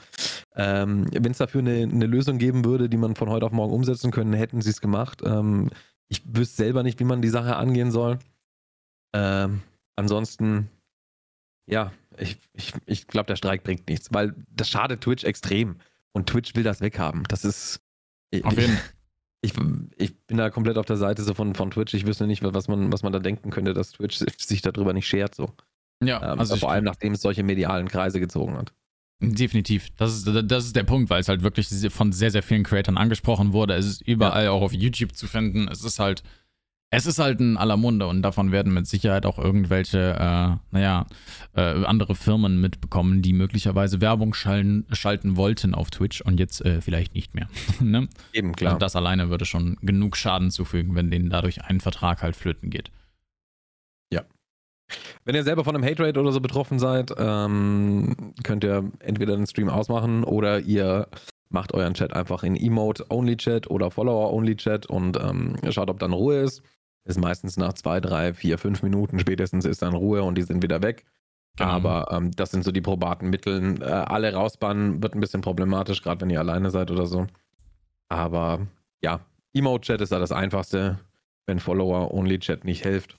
Ähm, 0.56 1.08
Wenn 1.12 1.32
es 1.32 1.40
dafür 1.40 1.62
eine, 1.62 1.82
eine, 1.82 2.06
Lösung 2.06 2.38
geben 2.38 2.64
würde, 2.64 2.90
die 2.90 2.98
man 2.98 3.16
von 3.16 3.28
heute 3.28 3.48
auf 3.48 3.52
morgen 3.52 3.74
umsetzen 3.74 4.12
können, 4.12 4.34
hätten 4.34 4.62
sie 4.62 4.70
es 4.70 4.82
gemacht. 4.82 5.24
Ähm, 5.26 5.72
ich 6.10 6.22
wüsste 6.28 6.58
selber 6.58 6.84
nicht, 6.84 7.00
wie 7.00 7.06
man 7.06 7.24
die 7.24 7.30
Sache 7.30 7.56
angehen 7.56 7.90
soll. 7.90 8.20
Ähm, 9.16 9.64
ansonsten, 9.96 10.70
ja, 11.66 11.92
ich, 12.20 12.38
ich, 12.54 12.74
ich 12.86 13.08
glaube, 13.08 13.26
der 13.26 13.36
Streik 13.36 13.64
bringt 13.64 13.90
nichts, 13.90 14.10
weil 14.12 14.36
das 14.52 14.70
schadet 14.70 15.02
Twitch 15.02 15.24
extrem. 15.24 15.78
Und 16.12 16.30
Twitch 16.30 16.54
will 16.54 16.62
das 16.62 16.82
weghaben. 16.82 17.24
Das 17.30 17.44
ist. 17.44 17.80
Auf 18.44 18.58
jeden 18.60 18.74
Fall 18.74 18.94
ich, 19.44 19.54
ich 19.98 20.18
bin 20.26 20.38
da 20.38 20.50
komplett 20.50 20.78
auf 20.78 20.86
der 20.86 20.96
Seite 20.96 21.22
so 21.22 21.34
von, 21.34 21.54
von 21.54 21.70
Twitch. 21.70 21.94
Ich 21.94 22.08
wüsste 22.08 22.26
nicht, 22.26 22.42
was 22.44 22.68
man, 22.70 22.92
was 22.94 23.04
man 23.04 23.12
da 23.12 23.20
denken 23.20 23.50
könnte, 23.50 23.74
dass 23.74 23.92
Twitch 23.92 24.18
sich 24.38 24.62
darüber 24.62 24.94
nicht 24.94 25.08
schert. 25.08 25.36
So. 25.36 25.52
Ja, 26.02 26.34
ähm, 26.34 26.40
also 26.40 26.56
vor 26.56 26.72
allem 26.72 26.86
nachdem 26.86 27.14
es 27.14 27.22
solche 27.22 27.44
medialen 27.44 27.90
Kreise 27.90 28.20
gezogen 28.20 28.56
hat. 28.56 28.74
Definitiv. 29.20 29.90
Das 29.98 30.16
ist, 30.16 30.30
das 30.52 30.66
ist 30.66 30.76
der 30.76 30.84
Punkt, 30.84 31.10
weil 31.10 31.22
es 31.22 31.28
halt 31.28 31.44
wirklich 31.44 31.70
von 31.90 32.12
sehr, 32.12 32.32
sehr 32.32 32.44
vielen 32.44 32.64
Creatoren 32.64 32.98
angesprochen 32.98 33.54
wurde. 33.54 33.74
Es 33.76 33.86
ist 33.86 34.02
überall 34.02 34.46
ja. 34.46 34.52
auch 34.52 34.62
auf 34.62 34.74
YouTube 34.74 35.16
zu 35.16 35.28
finden. 35.28 35.68
Es 35.68 35.84
ist 35.84 36.00
halt 36.00 36.24
es 36.96 37.08
ist 37.08 37.18
halt 37.18 37.40
ein 37.40 37.58
aller 37.58 37.76
Munde 37.76 38.06
und 38.06 38.22
davon 38.22 38.52
werden 38.52 38.72
mit 38.72 38.86
Sicherheit 38.86 39.26
auch 39.26 39.40
irgendwelche, 39.40 40.14
äh, 40.14 40.58
naja, 40.70 41.08
äh, 41.56 41.86
andere 41.86 42.14
Firmen 42.14 42.62
mitbekommen, 42.62 43.24
die 43.24 43.34
möglicherweise 43.34 44.00
Werbung 44.00 44.36
schalten, 44.36 44.86
schalten 44.92 45.36
wollten 45.36 45.74
auf 45.74 45.90
Twitch 45.90 46.22
und 46.22 46.40
jetzt 46.40 46.64
äh, 46.64 46.82
vielleicht 46.82 47.16
nicht 47.16 47.34
mehr. 47.34 47.48
ne? 47.80 48.08
Eben, 48.32 48.54
klar. 48.54 48.74
Und 48.74 48.84
das 48.84 48.96
alleine 48.96 49.32
würde 49.32 49.46
schon 49.46 49.78
genug 49.82 50.16
Schaden 50.16 50.52
zufügen, 50.52 50.94
wenn 50.94 51.10
denen 51.10 51.32
dadurch 51.32 51.64
ein 51.64 51.80
Vertrag 51.80 52.22
halt 52.22 52.36
flöten 52.36 52.70
geht. 52.70 52.92
Ja. 54.12 54.22
Wenn 55.26 55.34
ihr 55.34 55.44
selber 55.44 55.64
von 55.64 55.76
einem 55.76 55.84
Hate 55.84 56.04
Rate 56.04 56.20
oder 56.20 56.32
so 56.32 56.42
betroffen 56.42 56.78
seid, 56.78 57.12
ähm, 57.18 58.34
könnt 58.44 58.64
ihr 58.64 58.92
entweder 59.00 59.36
den 59.36 59.48
Stream 59.48 59.70
ausmachen 59.70 60.24
oder 60.24 60.60
ihr 60.60 61.08
macht 61.50 61.74
euren 61.74 61.96
Chat 61.96 62.14
einfach 62.14 62.44
in 62.44 62.56
Emote-Only-Chat 62.56 63.68
oder 63.72 63.90
Follower-Only-Chat 63.90 64.86
und 64.86 65.18
ähm, 65.18 65.56
schaut, 65.72 65.90
ob 65.90 65.98
dann 65.98 66.14
Ruhe 66.14 66.38
ist. 66.38 66.62
Ist 67.06 67.20
meistens 67.20 67.58
nach 67.58 67.74
zwei, 67.74 68.00
drei, 68.00 68.34
vier, 68.34 68.58
fünf 68.58 68.82
Minuten 68.82 69.20
spätestens 69.20 69.66
ist 69.66 69.82
dann 69.82 69.94
Ruhe 69.94 70.24
und 70.24 70.36
die 70.36 70.44
sind 70.44 70.64
wieder 70.64 70.82
weg. 70.82 71.06
Genau. 71.58 71.70
Aber 71.70 72.08
ähm, 72.12 72.32
das 72.32 72.52
sind 72.52 72.64
so 72.64 72.72
die 72.72 72.82
probaten 72.82 73.30
Mittel. 73.30 73.82
Äh, 73.82 73.86
alle 73.86 74.34
rausbannen 74.34 75.04
wird 75.04 75.14
ein 75.14 75.20
bisschen 75.20 75.42
problematisch, 75.42 76.02
gerade 76.02 76.22
wenn 76.22 76.30
ihr 76.30 76.40
alleine 76.40 76.72
seid 76.72 76.90
oder 76.90 77.06
so. 77.06 77.28
Aber 78.10 78.68
ja, 79.04 79.20
Emote-Chat 79.54 80.02
ist 80.02 80.12
da 80.12 80.20
das 80.20 80.32
einfachste, 80.32 81.00
wenn 81.46 81.60
Follower-Only-Chat 81.60 82.64
nicht 82.66 82.82
hilft. 82.84 83.18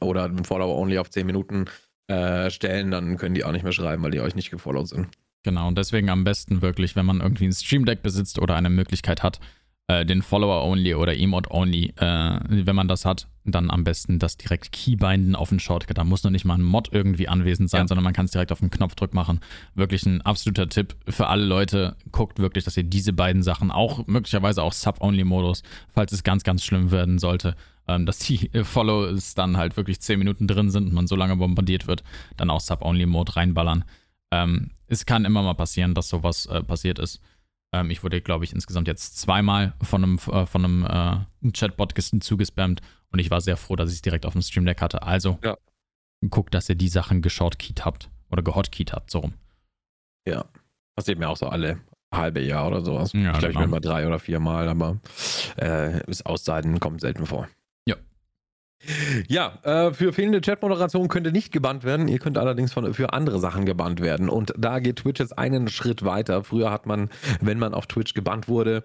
Oder 0.00 0.30
Follower-Only 0.44 0.98
auf 0.98 1.10
10 1.10 1.26
Minuten 1.26 1.64
äh, 2.06 2.50
stellen, 2.50 2.90
dann 2.90 3.16
können 3.16 3.34
die 3.34 3.44
auch 3.44 3.52
nicht 3.52 3.64
mehr 3.64 3.72
schreiben, 3.72 4.02
weil 4.02 4.12
die 4.12 4.20
euch 4.20 4.36
nicht 4.36 4.50
gefollowt 4.50 4.88
sind. 4.88 5.08
Genau, 5.42 5.66
und 5.66 5.76
deswegen 5.76 6.08
am 6.08 6.22
besten 6.22 6.62
wirklich, 6.62 6.94
wenn 6.94 7.06
man 7.06 7.20
irgendwie 7.20 7.46
ein 7.46 7.52
Stream 7.52 7.84
Deck 7.84 8.02
besitzt 8.02 8.38
oder 8.38 8.54
eine 8.54 8.70
Möglichkeit 8.70 9.24
hat, 9.24 9.40
äh, 9.92 10.06
den 10.06 10.22
Follower-Only 10.22 10.94
oder 10.94 11.16
Emote-Only, 11.16 11.92
äh, 11.96 12.38
wenn 12.48 12.76
man 12.76 12.88
das 12.88 13.04
hat, 13.04 13.28
dann 13.44 13.70
am 13.70 13.84
besten 13.84 14.18
das 14.18 14.36
direkt 14.36 14.72
Keybinden 14.72 15.36
auf 15.36 15.50
den 15.50 15.60
Shortcut. 15.60 15.98
Da 15.98 16.04
muss 16.04 16.24
noch 16.24 16.30
nicht 16.30 16.44
mal 16.44 16.54
ein 16.54 16.62
Mod 16.62 16.88
irgendwie 16.92 17.28
anwesend 17.28 17.68
sein, 17.68 17.82
ja. 17.82 17.88
sondern 17.88 18.04
man 18.04 18.12
kann 18.12 18.24
es 18.24 18.30
direkt 18.30 18.52
auf 18.52 18.60
den 18.60 18.70
Knopfdruck 18.70 19.12
machen. 19.12 19.40
Wirklich 19.74 20.06
ein 20.06 20.22
absoluter 20.22 20.68
Tipp 20.68 20.96
für 21.08 21.26
alle 21.26 21.44
Leute. 21.44 21.96
Guckt 22.10 22.38
wirklich, 22.38 22.64
dass 22.64 22.76
ihr 22.76 22.84
diese 22.84 23.12
beiden 23.12 23.42
Sachen, 23.42 23.70
auch 23.70 24.06
möglicherweise 24.06 24.62
auch 24.62 24.72
Sub-Only-Modus, 24.72 25.62
falls 25.92 26.12
es 26.12 26.22
ganz, 26.22 26.42
ganz 26.42 26.64
schlimm 26.64 26.90
werden 26.90 27.18
sollte, 27.18 27.54
ähm, 27.86 28.06
dass 28.06 28.18
die 28.18 28.50
Follows 28.62 29.34
dann 29.34 29.56
halt 29.58 29.76
wirklich 29.76 30.00
10 30.00 30.18
Minuten 30.18 30.46
drin 30.46 30.70
sind 30.70 30.86
und 30.86 30.94
man 30.94 31.06
so 31.06 31.16
lange 31.16 31.36
bombardiert 31.36 31.86
wird, 31.86 32.02
dann 32.36 32.48
auch 32.48 32.60
Sub-Only-Mode 32.60 33.36
reinballern. 33.36 33.84
Ähm, 34.30 34.70
es 34.86 35.04
kann 35.04 35.24
immer 35.26 35.42
mal 35.42 35.54
passieren, 35.54 35.94
dass 35.94 36.08
sowas 36.08 36.46
äh, 36.46 36.62
passiert 36.62 36.98
ist. 36.98 37.20
Ähm, 37.72 37.90
ich 37.90 38.02
wurde, 38.02 38.20
glaube 38.20 38.44
ich, 38.44 38.52
insgesamt 38.52 38.88
jetzt 38.88 39.18
zweimal 39.18 39.74
von 39.82 40.02
einem, 40.02 40.18
äh, 40.30 40.46
von 40.46 40.64
einem 40.64 41.26
äh, 41.44 41.50
Chatbot 41.52 41.94
zugespammt 42.20 42.80
und 43.10 43.18
ich 43.18 43.30
war 43.30 43.40
sehr 43.40 43.56
froh, 43.56 43.76
dass 43.76 43.90
ich 43.90 43.96
es 43.96 44.02
direkt 44.02 44.26
auf 44.26 44.32
dem 44.32 44.42
Stream 44.42 44.64
Deck 44.64 44.80
hatte. 44.80 45.02
Also 45.02 45.38
ja. 45.42 45.56
guckt, 46.28 46.54
dass 46.54 46.68
ihr 46.68 46.74
die 46.74 46.88
Sachen 46.88 47.22
geshotkeyed 47.22 47.84
habt 47.84 48.10
oder 48.30 48.42
gehotkeyed 48.42 48.92
habt, 48.92 49.10
so 49.10 49.20
rum. 49.20 49.34
Ja. 50.26 50.44
Das 50.94 51.06
sieht 51.06 51.18
mir 51.18 51.28
auch 51.28 51.36
so 51.36 51.46
alle 51.46 51.80
halbe 52.12 52.40
Jahr 52.40 52.66
oder 52.66 52.82
sowas. 52.82 53.12
Ja, 53.14 53.32
ich 53.32 53.38
glaube, 53.38 53.48
genau. 53.48 53.60
ich 53.60 53.64
bin 53.64 53.70
mal 53.70 53.80
drei 53.80 54.06
oder 54.06 54.18
vier 54.18 54.40
Mal, 54.40 54.68
aber 54.68 54.98
äh, 55.56 56.00
das 56.06 56.24
Ausseiten 56.26 56.78
kommt 56.78 57.00
selten 57.00 57.26
vor. 57.26 57.48
Ja, 59.28 59.58
äh, 59.62 59.92
für 59.92 60.12
fehlende 60.12 60.40
Chatmoderation 60.40 61.08
könnt 61.08 61.26
ihr 61.26 61.32
nicht 61.32 61.52
gebannt 61.52 61.84
werden. 61.84 62.08
Ihr 62.08 62.18
könnt 62.18 62.38
allerdings 62.38 62.72
von, 62.72 62.92
für 62.94 63.12
andere 63.12 63.38
Sachen 63.38 63.64
gebannt 63.64 64.00
werden. 64.00 64.28
Und 64.28 64.52
da 64.58 64.80
geht 64.80 64.96
Twitch 64.96 65.20
jetzt 65.20 65.38
einen 65.38 65.68
Schritt 65.68 66.04
weiter. 66.04 66.42
Früher 66.44 66.70
hat 66.70 66.86
man, 66.86 67.10
wenn 67.40 67.58
man 67.58 67.74
auf 67.74 67.86
Twitch 67.86 68.14
gebannt 68.14 68.48
wurde, 68.48 68.84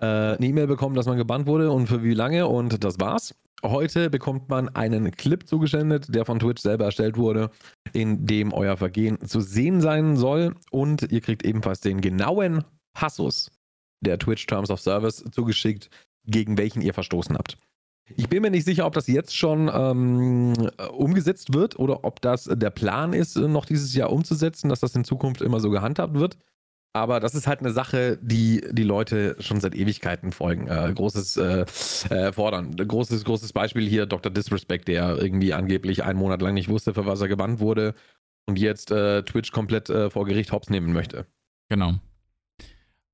äh, 0.00 0.06
eine 0.06 0.46
E-Mail 0.46 0.66
bekommen, 0.66 0.94
dass 0.94 1.06
man 1.06 1.16
gebannt 1.16 1.46
wurde 1.46 1.70
und 1.70 1.86
für 1.86 2.02
wie 2.02 2.14
lange 2.14 2.46
und 2.46 2.84
das 2.84 3.00
war's. 3.00 3.34
Heute 3.62 4.08
bekommt 4.08 4.48
man 4.48 4.70
einen 4.70 5.10
Clip 5.10 5.46
zugesendet, 5.46 6.14
der 6.14 6.24
von 6.24 6.38
Twitch 6.38 6.62
selber 6.62 6.86
erstellt 6.86 7.18
wurde, 7.18 7.50
in 7.92 8.26
dem 8.26 8.52
euer 8.52 8.78
Vergehen 8.78 9.20
zu 9.26 9.40
sehen 9.40 9.82
sein 9.82 10.16
soll. 10.16 10.54
Und 10.70 11.12
ihr 11.12 11.20
kriegt 11.20 11.44
ebenfalls 11.44 11.80
den 11.80 12.00
genauen 12.00 12.64
Passus 12.94 13.50
der 14.02 14.18
Twitch 14.18 14.46
Terms 14.46 14.70
of 14.70 14.80
Service 14.80 15.22
zugeschickt, 15.30 15.90
gegen 16.26 16.56
welchen 16.56 16.80
ihr 16.80 16.94
verstoßen 16.94 17.36
habt. 17.36 17.58
Ich 18.16 18.28
bin 18.28 18.42
mir 18.42 18.50
nicht 18.50 18.64
sicher, 18.64 18.86
ob 18.86 18.94
das 18.94 19.06
jetzt 19.06 19.36
schon 19.36 19.70
ähm, 19.72 20.54
umgesetzt 20.92 21.54
wird 21.54 21.78
oder 21.78 22.04
ob 22.04 22.20
das 22.20 22.44
der 22.44 22.70
Plan 22.70 23.12
ist, 23.12 23.36
noch 23.36 23.64
dieses 23.64 23.94
Jahr 23.94 24.10
umzusetzen, 24.12 24.68
dass 24.68 24.80
das 24.80 24.94
in 24.94 25.04
Zukunft 25.04 25.40
immer 25.40 25.60
so 25.60 25.70
gehandhabt 25.70 26.14
wird. 26.14 26.36
Aber 26.92 27.20
das 27.20 27.36
ist 27.36 27.46
halt 27.46 27.60
eine 27.60 27.70
Sache, 27.70 28.18
die 28.20 28.64
die 28.72 28.82
Leute 28.82 29.36
schon 29.38 29.60
seit 29.60 29.76
Ewigkeiten 29.76 30.32
folgen. 30.32 30.66
Äh, 30.66 30.92
großes 30.92 31.36
äh, 31.36 31.64
äh, 32.10 32.32
fordern. 32.32 32.74
Großes, 32.74 33.24
großes 33.24 33.52
Beispiel 33.52 33.88
hier 33.88 34.06
Dr. 34.06 34.32
Disrespect, 34.32 34.88
der 34.88 35.16
irgendwie 35.16 35.52
angeblich 35.52 36.02
einen 36.02 36.18
Monat 36.18 36.42
lang 36.42 36.54
nicht 36.54 36.68
wusste, 36.68 36.94
für 36.94 37.06
was 37.06 37.20
er 37.20 37.28
gebannt 37.28 37.60
wurde 37.60 37.94
und 38.46 38.58
jetzt 38.58 38.90
äh, 38.90 39.22
Twitch 39.22 39.52
komplett 39.52 39.88
äh, 39.88 40.10
vor 40.10 40.24
Gericht 40.26 40.50
hops 40.50 40.68
nehmen 40.68 40.92
möchte. 40.92 41.26
Genau. 41.68 41.94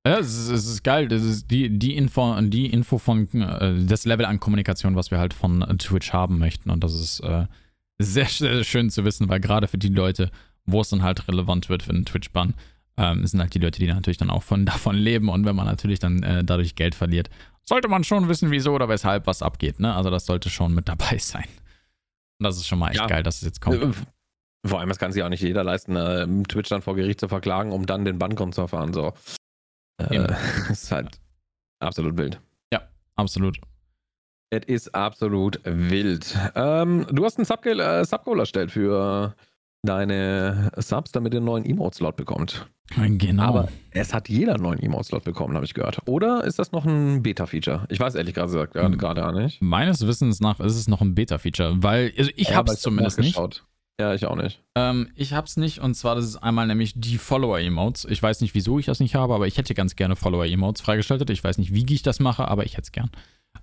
Ja, 0.07 0.19
es 0.19 0.27
ist, 0.27 0.49
es 0.49 0.67
ist, 0.67 0.83
geil. 0.83 1.07
Das 1.07 1.23
ist 1.23 1.51
die, 1.51 1.77
die 1.77 1.95
Info, 1.95 2.39
die 2.41 2.67
Info 2.67 2.97
von 2.97 3.27
äh, 3.33 3.85
das 3.85 4.05
Level 4.05 4.25
an 4.25 4.39
Kommunikation, 4.39 4.95
was 4.95 5.11
wir 5.11 5.19
halt 5.19 5.33
von 5.33 5.61
Twitch 5.77 6.13
haben 6.13 6.37
möchten. 6.37 6.69
Und 6.69 6.83
das 6.83 6.93
ist 6.93 7.19
äh, 7.21 7.45
sehr, 7.99 8.25
sehr 8.25 8.63
schön 8.63 8.89
zu 8.89 9.05
wissen, 9.05 9.27
weil 9.29 9.39
gerade 9.39 9.67
für 9.67 9.77
die 9.77 9.89
Leute, 9.89 10.31
wo 10.65 10.81
es 10.81 10.89
dann 10.89 11.03
halt 11.03 11.27
relevant 11.27 11.69
wird 11.69 11.83
für 11.83 11.91
einen 11.91 12.05
Twitch-Ban, 12.05 12.53
ähm, 12.97 13.25
sind 13.25 13.39
halt 13.39 13.53
die 13.53 13.59
Leute, 13.59 13.79
die 13.79 13.87
natürlich 13.87 14.17
dann 14.17 14.29
auch 14.29 14.43
von, 14.43 14.65
davon 14.65 14.95
leben. 14.95 15.29
Und 15.29 15.45
wenn 15.45 15.55
man 15.55 15.65
natürlich 15.65 15.99
dann 15.99 16.23
äh, 16.23 16.43
dadurch 16.43 16.75
Geld 16.75 16.95
verliert, 16.95 17.29
sollte 17.63 17.87
man 17.87 18.03
schon 18.03 18.29
wissen, 18.29 18.51
wieso 18.51 18.73
oder 18.73 18.87
weshalb 18.87 19.27
was 19.27 19.41
abgeht. 19.41 19.79
Ne? 19.79 19.93
Also 19.93 20.09
das 20.09 20.25
sollte 20.25 20.49
schon 20.49 20.73
mit 20.73 20.87
dabei 20.87 21.17
sein. 21.19 21.47
Und 22.39 22.43
das 22.43 22.57
ist 22.57 22.67
schon 22.67 22.79
mal 22.79 22.89
echt 22.89 22.99
ja. 22.99 23.07
geil, 23.07 23.23
dass 23.23 23.37
es 23.37 23.41
jetzt 23.41 23.61
kommt. 23.61 23.81
Äh, 23.81 23.91
Vor 24.65 24.79
allem, 24.79 24.89
das 24.89 24.99
kann 24.99 25.11
sich 25.11 25.23
auch 25.23 25.29
nicht 25.29 25.41
jeder 25.41 25.63
leisten, 25.63 25.95
äh, 25.95 26.27
Twitch 26.47 26.69
dann 26.69 26.81
vor 26.81 26.95
Gericht 26.95 27.19
zu 27.19 27.27
verklagen, 27.27 27.71
um 27.71 27.85
dann 27.85 28.05
den 28.05 28.19
Bandcon 28.19 28.53
zu 28.53 28.61
erfahren. 28.61 28.93
So. 28.93 29.13
Äh, 29.97 30.27
das 30.27 30.83
ist 30.83 30.91
halt 30.91 31.19
absolut 31.79 32.17
wild. 32.17 32.39
Ja, 32.71 32.81
absolut. 33.15 33.57
Es 34.49 34.65
ist 34.65 34.95
absolut 34.95 35.59
wild. 35.65 36.37
Ähm, 36.55 37.05
du 37.11 37.25
hast 37.25 37.37
einen 37.37 37.45
Subgoal, 37.45 37.79
äh, 37.79 38.05
Subgoal 38.05 38.39
erstellt 38.39 38.71
für 38.71 39.35
deine 39.83 40.71
Subs, 40.77 41.11
damit 41.11 41.33
ihr 41.33 41.37
einen 41.37 41.45
neuen 41.45 41.65
Emote-Slot 41.65 42.15
bekommt. 42.15 42.67
Genau. 42.95 43.43
Aber 43.43 43.67
es 43.91 44.13
hat 44.13 44.29
jeder 44.29 44.53
einen 44.53 44.63
neuen 44.63 44.79
Emote-Slot 44.79 45.23
bekommen, 45.25 45.55
habe 45.55 45.65
ich 45.65 45.73
gehört. 45.73 45.99
Oder 46.05 46.45
ist 46.45 46.57
das 46.59 46.71
noch 46.71 46.85
ein 46.85 47.21
Beta-Feature? 47.21 47.85
Ich 47.89 47.99
weiß 47.99 48.15
ehrlich 48.15 48.33
gesagt 48.35 48.73
gerade 48.73 48.93
Hm. 48.93 48.97
gerade 48.97 49.27
auch 49.27 49.33
nicht. 49.33 49.61
Meines 49.61 50.05
Wissens 50.07 50.39
nach 50.39 50.59
ist 50.61 50.75
es 50.77 50.87
noch 50.87 51.01
ein 51.01 51.13
Beta-Feature, 51.13 51.75
weil 51.83 52.13
also 52.17 52.31
ich 52.35 52.49
Ja, 52.49 52.55
habe 52.55 52.71
es 52.71 52.79
zumindest 52.79 53.19
nicht. 53.19 53.37
Ja, 53.99 54.13
ich 54.13 54.25
auch 54.25 54.35
nicht. 54.35 54.61
Ähm, 54.75 55.09
ich 55.15 55.33
hab's 55.33 55.57
nicht 55.57 55.79
und 55.79 55.95
zwar 55.95 56.15
das 56.15 56.25
ist 56.25 56.37
einmal 56.37 56.67
nämlich 56.67 56.93
die 56.95 57.17
Follower-Emotes. 57.17 58.05
Ich 58.05 58.21
weiß 58.21 58.41
nicht, 58.41 58.53
wieso 58.53 58.77
ich 58.77 58.85
das 58.85 58.99
nicht 58.99 59.15
habe, 59.15 59.33
aber 59.33 59.47
ich 59.47 59.57
hätte 59.57 59.73
ganz 59.73 59.95
gerne 59.95 60.15
Follower-Emotes 60.15 60.81
freigeschaltet. 60.81 61.29
Ich 61.31 61.43
weiß 61.43 61.57
nicht, 61.57 61.73
wie 61.73 61.85
ich 61.91 62.03
das 62.03 62.19
mache, 62.19 62.47
aber 62.47 62.65
ich 62.65 62.73
hätte 62.73 62.83
es 62.83 62.91
gern. 62.91 63.09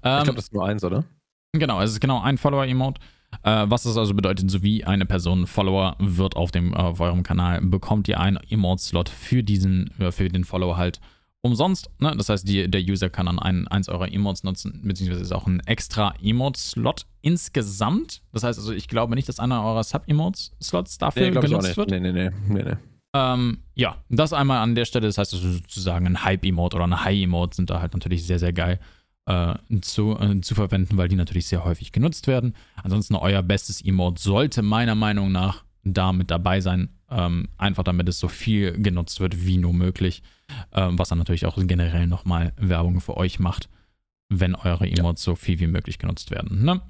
Ähm, 0.02 0.18
ich 0.18 0.24
glaube, 0.24 0.36
das 0.36 0.46
ist 0.46 0.52
nur 0.52 0.66
eins, 0.66 0.82
oder? 0.82 1.04
Genau, 1.52 1.80
es 1.80 1.92
ist 1.92 2.00
genau 2.00 2.20
ein 2.20 2.36
Follower-Emote. 2.36 3.00
Äh, 3.42 3.66
was 3.68 3.84
das 3.84 3.96
also 3.96 4.14
bedeutet, 4.14 4.50
so 4.50 4.62
wie 4.62 4.84
eine 4.84 5.06
Person 5.06 5.46
Follower 5.46 5.96
wird 5.98 6.36
auf, 6.36 6.50
dem, 6.50 6.74
auf 6.74 7.00
eurem 7.00 7.22
Kanal, 7.22 7.60
bekommt 7.60 8.08
ihr 8.08 8.18
einen 8.18 8.38
Emote-Slot 8.48 9.08
für 9.08 9.42
diesen, 9.42 9.90
äh, 10.00 10.10
für 10.10 10.28
den 10.28 10.44
Follower 10.44 10.76
halt 10.76 11.00
umsonst. 11.44 11.90
Ne? 12.00 12.14
Das 12.16 12.30
heißt, 12.30 12.48
die, 12.48 12.70
der 12.70 12.80
User 12.80 13.10
kann 13.10 13.26
dann 13.26 13.38
einen, 13.38 13.68
eins 13.68 13.88
eurer 13.88 14.10
Emotes 14.10 14.44
nutzen, 14.44 14.80
beziehungsweise 14.82 15.22
ist 15.22 15.32
auch 15.32 15.46
ein 15.46 15.60
extra 15.60 16.14
Emote-Slot 16.22 17.04
insgesamt. 17.20 18.22
Das 18.32 18.44
heißt 18.44 18.58
also, 18.58 18.72
ich 18.72 18.88
glaube 18.88 19.14
nicht, 19.14 19.28
dass 19.28 19.38
einer 19.38 19.62
eurer 19.62 19.84
Sub-Emotes-Slots 19.84 20.98
dafür 20.98 21.30
glaub 21.30 21.44
genutzt 21.44 21.76
wird. 21.76 21.90
Nee, 21.90 22.00
nee, 22.00 22.12
nee. 22.12 22.30
nee, 22.48 22.62
nee. 22.62 22.76
Ähm, 23.14 23.58
ja, 23.74 23.96
das 24.08 24.32
einmal 24.32 24.58
an 24.58 24.74
der 24.74 24.86
Stelle. 24.86 25.06
Das 25.06 25.18
heißt 25.18 25.34
also 25.34 25.52
sozusagen 25.52 26.06
ein 26.06 26.24
Hype-Emote 26.24 26.76
oder 26.76 26.84
eine 26.84 27.04
High-Emote 27.04 27.56
sind 27.56 27.68
da 27.68 27.80
halt 27.80 27.92
natürlich 27.92 28.26
sehr, 28.26 28.38
sehr 28.38 28.54
geil 28.54 28.80
äh, 29.26 29.54
zu, 29.82 30.16
äh, 30.18 30.40
zu 30.40 30.54
verwenden, 30.54 30.96
weil 30.96 31.08
die 31.08 31.16
natürlich 31.16 31.46
sehr 31.46 31.64
häufig 31.64 31.92
genutzt 31.92 32.26
werden. 32.26 32.54
Ansonsten 32.82 33.16
euer 33.16 33.42
bestes 33.42 33.84
Emote 33.84 34.20
sollte 34.20 34.62
meiner 34.62 34.94
Meinung 34.94 35.30
nach 35.30 35.62
da 35.84 36.14
mit 36.14 36.30
dabei 36.30 36.62
sein. 36.62 36.88
Ähm, 37.10 37.48
einfach 37.58 37.84
damit 37.84 38.08
es 38.08 38.18
so 38.18 38.28
viel 38.28 38.72
genutzt 38.80 39.20
wird 39.20 39.46
wie 39.46 39.58
nur 39.58 39.72
möglich. 39.72 40.22
Ähm, 40.72 40.98
was 40.98 41.08
dann 41.08 41.18
natürlich 41.18 41.46
auch 41.46 41.56
generell 41.58 42.06
nochmal 42.06 42.52
Werbung 42.56 43.00
für 43.00 43.16
euch 43.16 43.38
macht, 43.38 43.68
wenn 44.28 44.54
eure 44.54 44.86
Emotes 44.88 45.22
so 45.22 45.34
viel 45.34 45.60
wie 45.60 45.66
möglich 45.66 45.98
genutzt 45.98 46.30
werden. 46.30 46.64
Ne? 46.64 46.80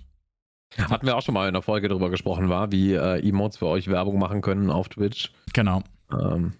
Hatten 0.79 1.07
wir 1.07 1.17
auch 1.17 1.23
schon 1.23 1.35
mal 1.35 1.47
in 1.47 1.55
der 1.55 1.63
Folge 1.63 1.89
darüber 1.89 2.11
gesprochen, 2.11 2.49
war, 2.49 2.73
wie 2.73 2.95
äh, 2.95 3.27
Emotes 3.29 3.59
für 3.59 3.67
euch 3.67 3.87
Werbung 3.89 4.19
machen 4.19 4.41
können 4.41 4.71
auf 4.71 4.89
Twitch. 4.89 5.33
Genau, 5.53 5.83
Ähm, 6.13 6.53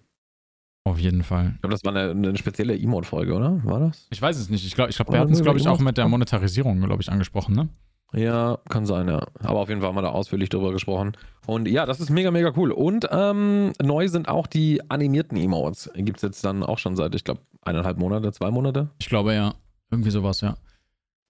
auf 0.87 0.99
jeden 0.99 1.23
Fall. 1.23 1.53
ich 1.55 1.61
glaube, 1.63 1.73
das 1.73 1.85
war 1.85 1.97
eine, 1.97 2.11
eine 2.11 2.37
spezielle 2.37 2.79
Emote-Folge, 2.79 3.35
oder? 3.35 3.65
War 3.65 3.81
das? 3.81 4.07
Ich 4.11 4.21
weiß 4.21 4.37
es 4.37 4.51
nicht. 4.51 4.67
Ich 4.67 4.75
glaube, 4.75 4.91
ich 4.91 4.97
glaub, 4.97 5.11
wir 5.11 5.19
hatten 5.19 5.33
es, 5.33 5.43
glaube 5.43 5.59
ich, 5.59 5.67
auch 5.67 5.81
mit 5.81 5.97
der 5.97 6.07
Monetarisierung, 6.09 6.79
glaube 6.81 7.03
ich, 7.03 7.11
angesprochen, 7.11 7.55
ne? 7.55 7.69
Ja, 8.15 8.59
kann 8.69 8.87
sein, 8.87 9.09
ja. 9.09 9.27
Aber 9.43 9.61
auf 9.61 9.69
jeden 9.69 9.81
Fall 9.81 9.89
haben 9.89 9.97
wir 9.97 10.03
da 10.03 10.11
ausführlich 10.11 10.49
drüber 10.49 10.73
gesprochen. 10.73 11.17
Und 11.47 11.69
ja, 11.69 11.85
das 11.85 12.01
ist 12.01 12.11
mega, 12.11 12.31
mega 12.31 12.53
cool. 12.57 12.71
Und 12.71 13.09
ähm, 13.11 13.73
neu 13.83 14.09
sind 14.09 14.29
auch 14.29 14.47
die 14.47 14.81
animierten 14.89 15.37
Emotes. 15.37 15.91
Gibt 15.95 16.19
es 16.19 16.23
jetzt 16.23 16.45
dann 16.45 16.63
auch 16.63 16.79
schon 16.79 16.97
seit, 16.97 17.15
ich 17.15 17.25
glaube, 17.25 17.41
eineinhalb 17.63 17.99
Monate, 17.99 18.33
zwei 18.33 18.51
Monate. 18.51 18.89
Ich 18.99 19.09
glaube 19.09 19.35
ja. 19.35 19.55
Irgendwie 19.91 20.11
sowas, 20.11 20.41
ja. 20.41 20.57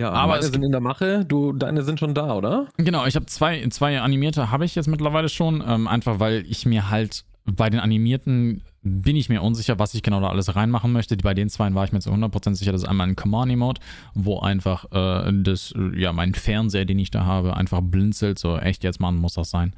Ja, 0.00 0.10
Aber 0.10 0.32
meine 0.32 0.42
sind 0.42 0.62
in 0.64 0.72
der 0.72 0.80
Mache. 0.80 1.24
Du, 1.24 1.52
deine 1.52 1.82
sind 1.82 2.00
schon 2.00 2.14
da, 2.14 2.34
oder? 2.34 2.66
Genau, 2.76 3.06
ich 3.06 3.14
habe 3.14 3.26
zwei, 3.26 3.66
zwei 3.68 4.00
animierte 4.00 4.50
habe 4.50 4.64
ich 4.64 4.74
jetzt 4.74 4.88
mittlerweile 4.88 5.28
schon. 5.28 5.62
Ähm, 5.66 5.86
einfach 5.86 6.18
weil 6.18 6.44
ich 6.48 6.66
mir 6.66 6.90
halt 6.90 7.24
bei 7.44 7.68
den 7.68 7.80
animierten 7.80 8.62
bin 8.82 9.16
ich 9.16 9.28
mir 9.28 9.42
unsicher, 9.42 9.78
was 9.78 9.94
ich 9.94 10.02
genau 10.02 10.20
da 10.20 10.28
alles 10.28 10.56
reinmachen 10.56 10.92
möchte. 10.92 11.16
Bei 11.16 11.34
den 11.34 11.48
zwei 11.48 11.72
war 11.74 11.84
ich 11.84 11.92
mir 11.92 12.00
zu 12.00 12.10
100% 12.10 12.54
sicher, 12.54 12.72
das 12.72 12.82
ist 12.82 12.88
einmal 12.88 13.08
ein 13.08 13.16
Command-Emote, 13.16 13.80
wo 14.14 14.40
einfach 14.40 14.86
äh, 14.92 15.32
das, 15.42 15.72
äh, 15.76 16.00
ja, 16.00 16.12
mein 16.12 16.34
Fernseher, 16.34 16.84
den 16.84 16.98
ich 16.98 17.10
da 17.10 17.24
habe, 17.24 17.56
einfach 17.56 17.80
blinzelt. 17.82 18.38
So, 18.38 18.56
echt 18.58 18.84
jetzt, 18.84 19.00
Mann, 19.00 19.16
muss 19.16 19.34
das 19.34 19.50
sein. 19.50 19.74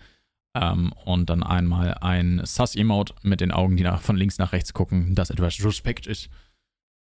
Ähm, 0.57 0.93
und 1.05 1.29
dann 1.29 1.43
einmal 1.43 1.95
ein 1.95 2.41
Sus-Emote 2.45 3.15
mit 3.23 3.41
den 3.41 3.53
Augen, 3.53 3.77
die 3.77 3.83
nach, 3.83 4.01
von 4.01 4.17
links 4.17 4.39
nach 4.39 4.53
rechts 4.53 4.73
gucken, 4.73 5.15
das 5.15 5.31
etwas 5.31 5.57
suspekt 5.57 6.07
ist. 6.07 6.31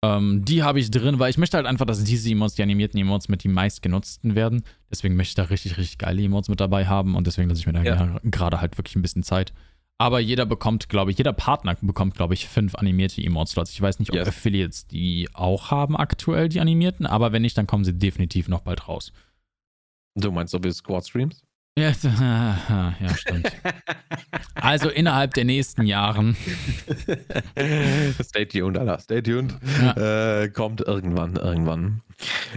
Ähm, 0.04 0.46
die 0.46 0.62
habe 0.62 0.80
ich 0.80 0.92
drin, 0.92 1.20
weil 1.20 1.30
ich 1.30 1.38
möchte 1.38 1.58
halt 1.58 1.66
einfach, 1.66 1.86
dass 1.86 2.04
diese 2.04 2.30
Emotes, 2.30 2.56
die 2.56 2.64
animierten 2.64 3.00
Emotes, 3.00 3.30
mit 3.30 3.44
die 3.44 3.48
meistgenutzten 3.48 4.36
werden. 4.36 4.64
Deswegen 4.92 5.16
möchte 5.16 5.32
ich 5.32 5.36
da 5.36 5.44
richtig, 5.44 5.78
richtig 5.78 5.98
geile 5.98 6.22
Emotes 6.22 6.50
mit 6.50 6.60
dabei 6.60 6.86
haben 6.86 7.16
und 7.16 7.28
deswegen 7.28 7.50
lasse 7.50 7.62
ich 7.62 7.68
mir 7.68 7.74
da 7.74 7.84
ja. 7.84 8.20
gerade 8.24 8.62
halt 8.62 8.78
wirklich 8.78 8.96
ein 8.96 9.02
bisschen 9.02 9.24
Zeit. 9.24 9.54
Aber 9.98 10.20
jeder 10.20 10.46
bekommt, 10.46 10.90
glaube 10.90 11.12
ich, 11.12 11.18
jeder 11.18 11.32
Partner 11.32 11.76
bekommt, 11.80 12.16
glaube 12.16 12.34
ich, 12.34 12.48
fünf 12.48 12.76
animierte 12.76 13.22
Emote-Slots. 13.22 13.72
Ich 13.72 13.82
weiß 13.82 14.00
nicht, 14.00 14.10
ob 14.10 14.18
Yes. 14.18 14.28
Affiliates 14.28 14.88
die 14.88 15.30
auch 15.34 15.72
haben 15.72 15.96
aktuell, 15.96 16.50
die 16.50 16.60
animierten, 16.60 17.06
aber 17.06 17.32
wenn 17.32 17.44
nicht, 17.44 17.58
dann 17.58 17.68
kommen 17.68 17.86
sie 17.86 17.94
definitiv 17.94 18.50
noch 18.50 18.62
bald 18.62 18.90
raus. 18.90 19.14
Du 20.16 20.32
meinst 20.32 20.52
so 20.52 20.64
wie 20.64 20.72
Squad-Streams? 20.72 21.44
Ja, 21.78 21.92
ja 23.02 23.16
stimmt. 23.16 23.52
also 24.56 24.90
innerhalb 24.90 25.34
der 25.34 25.44
nächsten 25.44 25.84
Jahren. 25.84 26.38
stay 28.24 28.46
tuned, 28.46 28.78
Alter. 28.78 29.00
Stay 29.00 29.22
tuned. 29.22 29.54
Ja. 29.82 30.44
Äh, 30.44 30.50
kommt 30.50 30.80
irgendwann, 30.80 31.36
irgendwann. 31.36 32.02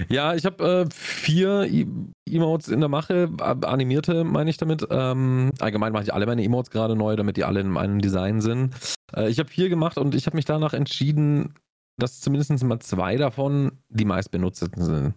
Ja, 0.09 0.35
ich 0.35 0.45
habe 0.45 0.87
äh, 0.89 0.95
vier 0.95 1.65
e 1.65 1.87
Emotes 2.31 2.69
in 2.69 2.79
der 2.79 2.89
Mache, 2.89 3.29
animierte 3.39 4.23
meine 4.23 4.51
ich 4.51 4.57
damit. 4.57 4.87
Ähm, 4.89 5.53
allgemein 5.59 5.93
mache 5.93 6.05
ich 6.05 6.15
alle 6.15 6.27
meine 6.27 6.45
Emotes 6.45 6.71
gerade 6.71 6.95
neu, 6.95 7.17
damit 7.17 7.37
die 7.37 7.45
alle 7.45 7.59
in 7.59 7.71
meinem 7.71 8.01
Design 8.01 8.41
sind. 8.41 8.75
Äh, 9.17 9.31
ich 9.31 9.41
habe 9.41 9.49
vier 9.49 9.69
gemacht 9.69 9.99
und 9.99 10.15
ich 10.15 10.27
habe 10.27 10.37
mich 10.37 10.45
danach 10.45 10.75
entschieden, 10.75 11.55
dass 11.97 12.21
zumindest 12.21 12.63
mal 12.63 12.79
zwei 12.79 13.17
davon 13.17 13.73
die 13.89 14.05
meistbenutzten 14.05 14.85
sind. 14.85 15.15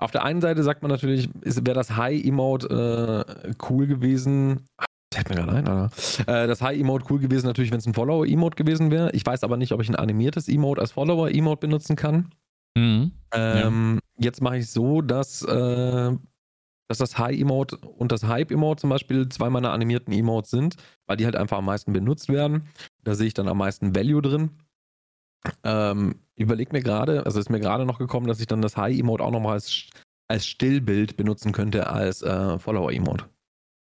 Auf 0.00 0.10
der 0.10 0.24
einen 0.24 0.40
Seite 0.40 0.62
sagt 0.62 0.82
man 0.82 0.90
natürlich, 0.90 1.28
wäre 1.42 1.74
das 1.74 1.96
High-Emote 1.96 3.26
äh, 3.44 3.52
cool 3.68 3.86
gewesen. 3.86 4.64
Fällt 5.12 5.28
mir 5.28 5.36
gerade 5.36 5.52
ein, 5.52 5.68
Alter. 5.68 5.90
Äh, 6.26 6.46
das 6.46 6.62
High-Emote 6.62 7.04
cool 7.10 7.18
gewesen, 7.18 7.46
natürlich, 7.46 7.70
wenn 7.70 7.78
es 7.78 7.86
ein 7.86 7.94
Follower-Emote 7.94 8.56
gewesen 8.56 8.90
wäre. 8.90 9.10
Ich 9.12 9.26
weiß 9.26 9.44
aber 9.44 9.56
nicht, 9.56 9.72
ob 9.72 9.82
ich 9.82 9.88
ein 9.88 9.96
animiertes 9.96 10.48
Emote 10.48 10.80
als 10.80 10.92
Follower-Emote 10.92 11.60
benutzen 11.60 11.96
kann. 11.96 12.30
Mhm. 12.76 13.12
Ähm, 13.32 13.98
Jetzt 14.22 14.42
mache 14.42 14.58
ich 14.58 14.70
so, 14.70 15.00
dass, 15.00 15.42
äh, 15.42 16.16
dass 16.88 16.98
das 16.98 17.18
High-Emote 17.18 17.78
und 17.78 18.12
das 18.12 18.24
Hype-Emote 18.24 18.82
zum 18.82 18.90
Beispiel 18.90 19.28
zwei 19.30 19.48
meiner 19.48 19.72
animierten 19.72 20.12
Emotes 20.12 20.50
sind, 20.50 20.76
weil 21.06 21.16
die 21.16 21.24
halt 21.24 21.36
einfach 21.36 21.58
am 21.58 21.64
meisten 21.64 21.92
benutzt 21.94 22.28
werden. 22.28 22.68
Da 23.02 23.14
sehe 23.14 23.28
ich 23.28 23.34
dann 23.34 23.48
am 23.48 23.56
meisten 23.58 23.96
Value 23.96 24.20
drin. 24.20 24.50
Ähm, 25.64 26.16
überleg 26.40 26.72
mir 26.72 26.80
gerade, 26.80 27.24
also 27.26 27.38
ist 27.38 27.50
mir 27.50 27.60
gerade 27.60 27.84
noch 27.84 27.98
gekommen, 27.98 28.26
dass 28.26 28.40
ich 28.40 28.46
dann 28.46 28.62
das 28.62 28.76
High-Emote 28.76 29.22
auch 29.22 29.30
nochmal 29.30 29.54
als, 29.54 29.86
als 30.28 30.46
Stillbild 30.46 31.16
benutzen 31.16 31.52
könnte 31.52 31.88
als 31.88 32.22
äh, 32.22 32.58
Follower-Emote. 32.58 33.26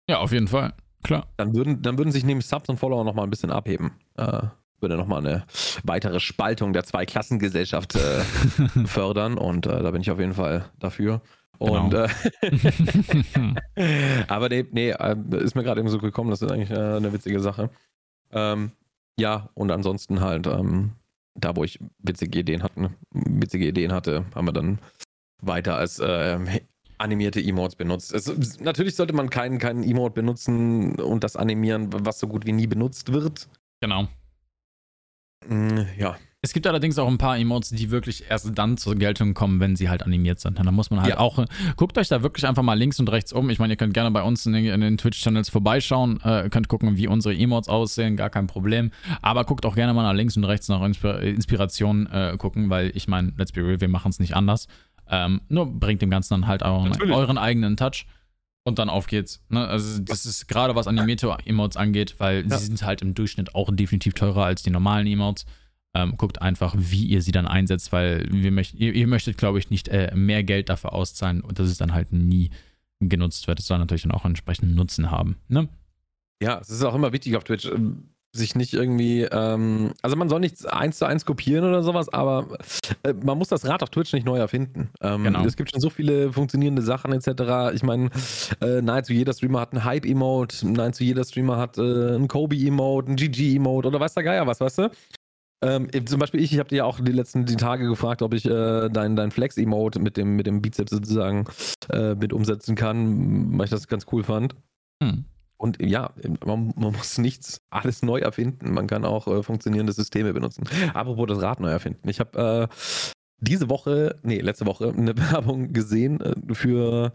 Ja, 0.08 0.18
auf 0.18 0.32
jeden 0.32 0.48
Fall. 0.48 0.74
Klar. 1.02 1.26
Dann 1.36 1.54
würden, 1.54 1.82
dann 1.82 1.98
würden 1.98 2.12
sich 2.12 2.24
nämlich 2.24 2.46
Subs 2.46 2.68
und 2.68 2.78
Follower 2.78 3.04
nochmal 3.04 3.26
ein 3.26 3.30
bisschen 3.30 3.50
abheben. 3.50 3.92
Äh, 4.16 4.42
würde 4.80 4.96
nochmal 4.96 5.20
eine 5.26 5.46
weitere 5.82 6.20
Spaltung 6.20 6.72
der 6.74 6.84
Zweiklassengesellschaft 6.84 7.94
äh, 7.96 8.20
fördern 8.86 9.38
und 9.38 9.66
äh, 9.66 9.82
da 9.82 9.90
bin 9.90 10.02
ich 10.02 10.10
auf 10.10 10.18
jeden 10.20 10.34
Fall 10.34 10.66
dafür. 10.78 11.22
Und 11.58 11.90
Genau. 11.90 12.04
äh, 12.42 13.54
aber 14.28 14.48
nee, 14.50 14.66
nee, 14.70 14.90
äh, 14.90 15.16
ist 15.38 15.54
mir 15.54 15.62
gerade 15.62 15.80
eben 15.80 15.88
so 15.88 15.98
gekommen, 15.98 16.30
das 16.30 16.42
ist 16.42 16.50
eigentlich 16.50 16.70
äh, 16.70 16.96
eine 16.96 17.12
witzige 17.12 17.40
Sache. 17.40 17.70
Ähm, 18.32 18.72
ja, 19.18 19.48
und 19.54 19.70
ansonsten 19.70 20.20
halt, 20.20 20.46
ähm, 20.46 20.92
da 21.34 21.56
wo 21.56 21.64
ich 21.64 21.78
witzige 21.98 22.38
Ideen 22.40 22.62
hatten, 22.62 22.94
witzige 23.10 23.66
Ideen 23.66 23.92
hatte, 23.92 24.24
haben 24.34 24.46
wir 24.46 24.52
dann 24.52 24.78
weiter 25.42 25.76
als 25.76 26.00
ähm, 26.02 26.48
animierte 26.98 27.40
Emotes 27.40 27.76
benutzt. 27.76 28.12
Es, 28.12 28.60
natürlich 28.60 28.94
sollte 28.96 29.12
man 29.12 29.30
keinen, 29.30 29.58
keinen 29.58 29.82
Emote 29.82 30.14
benutzen 30.14 30.98
und 31.00 31.24
das 31.24 31.36
animieren, 31.36 31.88
was 31.92 32.18
so 32.18 32.28
gut 32.28 32.46
wie 32.46 32.52
nie 32.52 32.66
benutzt 32.66 33.12
wird. 33.12 33.48
genau. 33.80 34.08
Mm, 35.46 35.80
Ja, 35.98 36.16
Es 36.44 36.52
gibt 36.52 36.66
allerdings 36.66 36.98
auch 36.98 37.08
ein 37.08 37.16
paar 37.16 37.38
Emotes, 37.38 37.70
die 37.70 37.90
wirklich 37.90 38.24
erst 38.28 38.50
dann 38.58 38.76
zur 38.76 38.96
Geltung 38.96 39.32
kommen, 39.32 39.60
wenn 39.60 39.76
sie 39.76 39.88
halt 39.88 40.02
animiert 40.02 40.40
sind. 40.40 40.58
Und 40.60 40.66
dann 40.66 40.74
muss 40.74 40.90
man 40.90 41.00
halt 41.00 41.12
Ja. 41.14 41.18
auch, 41.18 41.38
äh, 41.38 41.46
guckt 41.76 41.96
euch 41.96 42.08
da 42.08 42.22
wirklich 42.22 42.46
einfach 42.46 42.62
mal 42.62 42.74
links 42.74 43.00
und 43.00 43.08
rechts 43.10 43.32
um. 43.32 43.48
Ich 43.48 43.58
meine, 43.58 43.72
ihr 43.72 43.76
könnt 43.78 43.94
gerne 43.94 44.10
bei 44.10 44.22
uns 44.22 44.44
in 44.44 44.52
den, 44.52 44.78
den 44.78 44.98
Twitch-Channels 44.98 45.48
vorbeischauen, 45.48 46.20
äh, 46.22 46.50
könnt 46.50 46.68
gucken, 46.68 46.98
wie 46.98 47.08
unsere 47.08 47.34
Emotes 47.34 47.70
aussehen, 47.70 48.16
gar 48.18 48.28
kein 48.28 48.46
Problem. 48.46 48.90
Aber 49.22 49.44
guckt 49.44 49.64
auch 49.64 49.74
gerne 49.74 49.94
mal 49.94 50.02
nach 50.02 50.12
links 50.12 50.36
und 50.36 50.44
rechts 50.44 50.68
nach 50.68 50.82
Inspir 50.82 51.18
Inspiration 51.20 52.06
äh, 52.12 52.36
gucken, 52.36 52.68
weil 52.68 52.92
ich 52.94 53.08
meine, 53.08 53.32
let's 53.38 53.52
be 53.52 53.62
real, 53.64 53.80
wir 53.80 53.88
machen 53.88 54.10
es 54.10 54.18
nicht 54.20 54.36
anders. 54.36 54.68
Ähm, 55.08 55.40
nur 55.48 55.64
bringt 55.64 56.02
dem 56.02 56.10
Ganzen 56.10 56.34
dann 56.34 56.46
halt 56.46 56.62
euren, 56.62 56.92
euren 57.10 57.38
eigenen 57.38 57.78
Touch. 57.78 58.04
Und 58.66 58.78
dann 58.78 58.88
auf 58.90 59.06
geht's. 59.06 59.42
Ne? 59.50 59.66
Also 59.66 60.00
das 60.02 60.24
ist 60.26 60.46
gerade 60.48 60.74
was 60.74 60.86
animierte 60.86 61.34
Emotes 61.46 61.76
angeht, 61.78 62.16
weil 62.18 62.46
Ja. 62.48 62.58
sie 62.58 62.66
sind 62.66 62.82
halt 62.82 63.00
im 63.02 63.14
Durchschnitt 63.14 63.54
auch 63.54 63.68
definitiv 63.72 64.12
teurer 64.14 64.44
als 64.44 64.62
die 64.62 64.70
normalen 64.70 65.06
Emotes. 65.06 65.44
Ähm, 65.94 66.16
guckt 66.16 66.42
einfach, 66.42 66.74
wie 66.76 67.04
ihr 67.06 67.22
sie 67.22 67.32
dann 67.32 67.46
einsetzt, 67.46 67.92
weil 67.92 68.26
wir 68.30 68.50
möcht, 68.50 68.74
ihr, 68.74 68.92
ihr 68.94 69.06
möchtet, 69.06 69.38
glaube 69.38 69.58
ich, 69.60 69.70
nicht 69.70 69.88
äh, 69.88 70.10
mehr 70.14 70.42
Geld 70.42 70.68
dafür 70.68 70.92
auszahlen 70.92 71.40
und 71.40 71.58
dass 71.58 71.68
es 71.68 71.78
dann 71.78 71.94
halt 71.94 72.12
nie 72.12 72.50
genutzt 73.00 73.46
wird. 73.46 73.60
Es 73.60 73.66
soll 73.66 73.78
natürlich 73.78 74.02
dann 74.02 74.12
auch 74.12 74.24
entsprechenden 74.24 74.74
Nutzen 74.74 75.10
haben. 75.10 75.36
Ne? 75.48 75.68
Ja, 76.42 76.58
es 76.60 76.70
ist 76.70 76.82
auch 76.82 76.94
immer 76.94 77.12
wichtig 77.12 77.36
auf 77.36 77.44
Twitch, 77.44 77.66
ähm, 77.66 78.08
sich 78.32 78.56
nicht 78.56 78.74
irgendwie, 78.74 79.22
ähm, 79.22 79.92
also 80.02 80.16
man 80.16 80.28
soll 80.28 80.40
nichts 80.40 80.66
eins 80.66 80.98
zu 80.98 81.04
eins 81.06 81.24
kopieren 81.24 81.64
oder 81.64 81.84
sowas, 81.84 82.08
aber 82.08 82.58
äh, 83.04 83.12
man 83.12 83.38
muss 83.38 83.48
das 83.48 83.64
Rad 83.64 83.82
auf 83.84 83.90
Twitch 83.90 84.12
nicht 84.12 84.26
neu 84.26 84.38
erfinden. 84.38 84.90
Ähm, 85.00 85.22
Genau. 85.22 85.44
Es 85.44 85.56
gibt 85.56 85.70
schon 85.70 85.80
so 85.80 85.88
viele 85.88 86.32
funktionierende 86.32 86.82
Sachen 86.82 87.12
etc. 87.12 87.72
Ich 87.74 87.84
meine, 87.84 88.10
äh, 88.60 88.82
nahezu 88.82 89.12
jeder 89.12 89.32
Streamer 89.32 89.60
hat 89.60 89.72
einen 89.72 89.84
Hype-Emote, 89.84 90.66
nahezu 90.68 91.04
jeder 91.04 91.24
Streamer 91.24 91.56
hat 91.58 91.78
äh, 91.78 91.82
einen 91.82 92.26
Kobe-Emote, 92.26 93.06
einen 93.08 93.16
GG-Emote 93.16 93.86
oder 93.86 94.00
weiß 94.00 94.14
der 94.14 94.24
Geier 94.24 94.46
was, 94.48 94.60
weißt 94.60 94.78
du? 94.78 94.90
Ähm, 95.62 95.88
zum 96.06 96.18
Beispiel 96.18 96.40
ich, 96.40 96.52
ich 96.52 96.58
habe 96.58 96.68
dir 96.68 96.76
ja 96.76 96.84
auch 96.84 97.00
die 97.00 97.12
letzten 97.12 97.46
die 97.46 97.56
Tage 97.56 97.86
gefragt, 97.86 98.22
ob 98.22 98.34
ich 98.34 98.44
äh, 98.44 98.88
dein, 98.90 99.16
dein 99.16 99.30
Flex-Emote 99.30 99.98
mit 99.98 100.16
dem, 100.16 100.36
mit 100.36 100.46
dem 100.46 100.60
Bizeps 100.60 100.90
sozusagen 100.90 101.46
äh, 101.90 102.14
mit 102.14 102.32
umsetzen 102.32 102.74
kann, 102.74 103.56
weil 103.56 103.64
ich 103.64 103.70
das 103.70 103.88
ganz 103.88 104.06
cool 104.12 104.22
fand. 104.22 104.54
Hm. 105.02 105.24
Und 105.56 105.80
ja, 105.80 106.10
man, 106.44 106.74
man 106.76 106.92
muss 106.92 107.18
nichts 107.18 107.62
alles 107.70 108.02
neu 108.02 108.18
erfinden. 108.18 108.72
Man 108.72 108.86
kann 108.86 109.04
auch 109.04 109.26
äh, 109.28 109.42
funktionierende 109.42 109.92
Systeme 109.92 110.32
benutzen. 110.34 110.64
Apropos 110.92 111.26
das 111.28 111.40
Rad 111.40 111.60
neu 111.60 111.70
erfinden. 111.70 112.08
Ich 112.08 112.20
habe 112.20 112.68
äh, 112.70 112.74
diese 113.38 113.70
Woche, 113.70 114.18
nee, 114.22 114.40
letzte 114.40 114.66
Woche 114.66 114.92
eine 114.94 115.16
Werbung 115.32 115.72
gesehen 115.72 116.20
äh, 116.20 116.34
für 116.54 117.12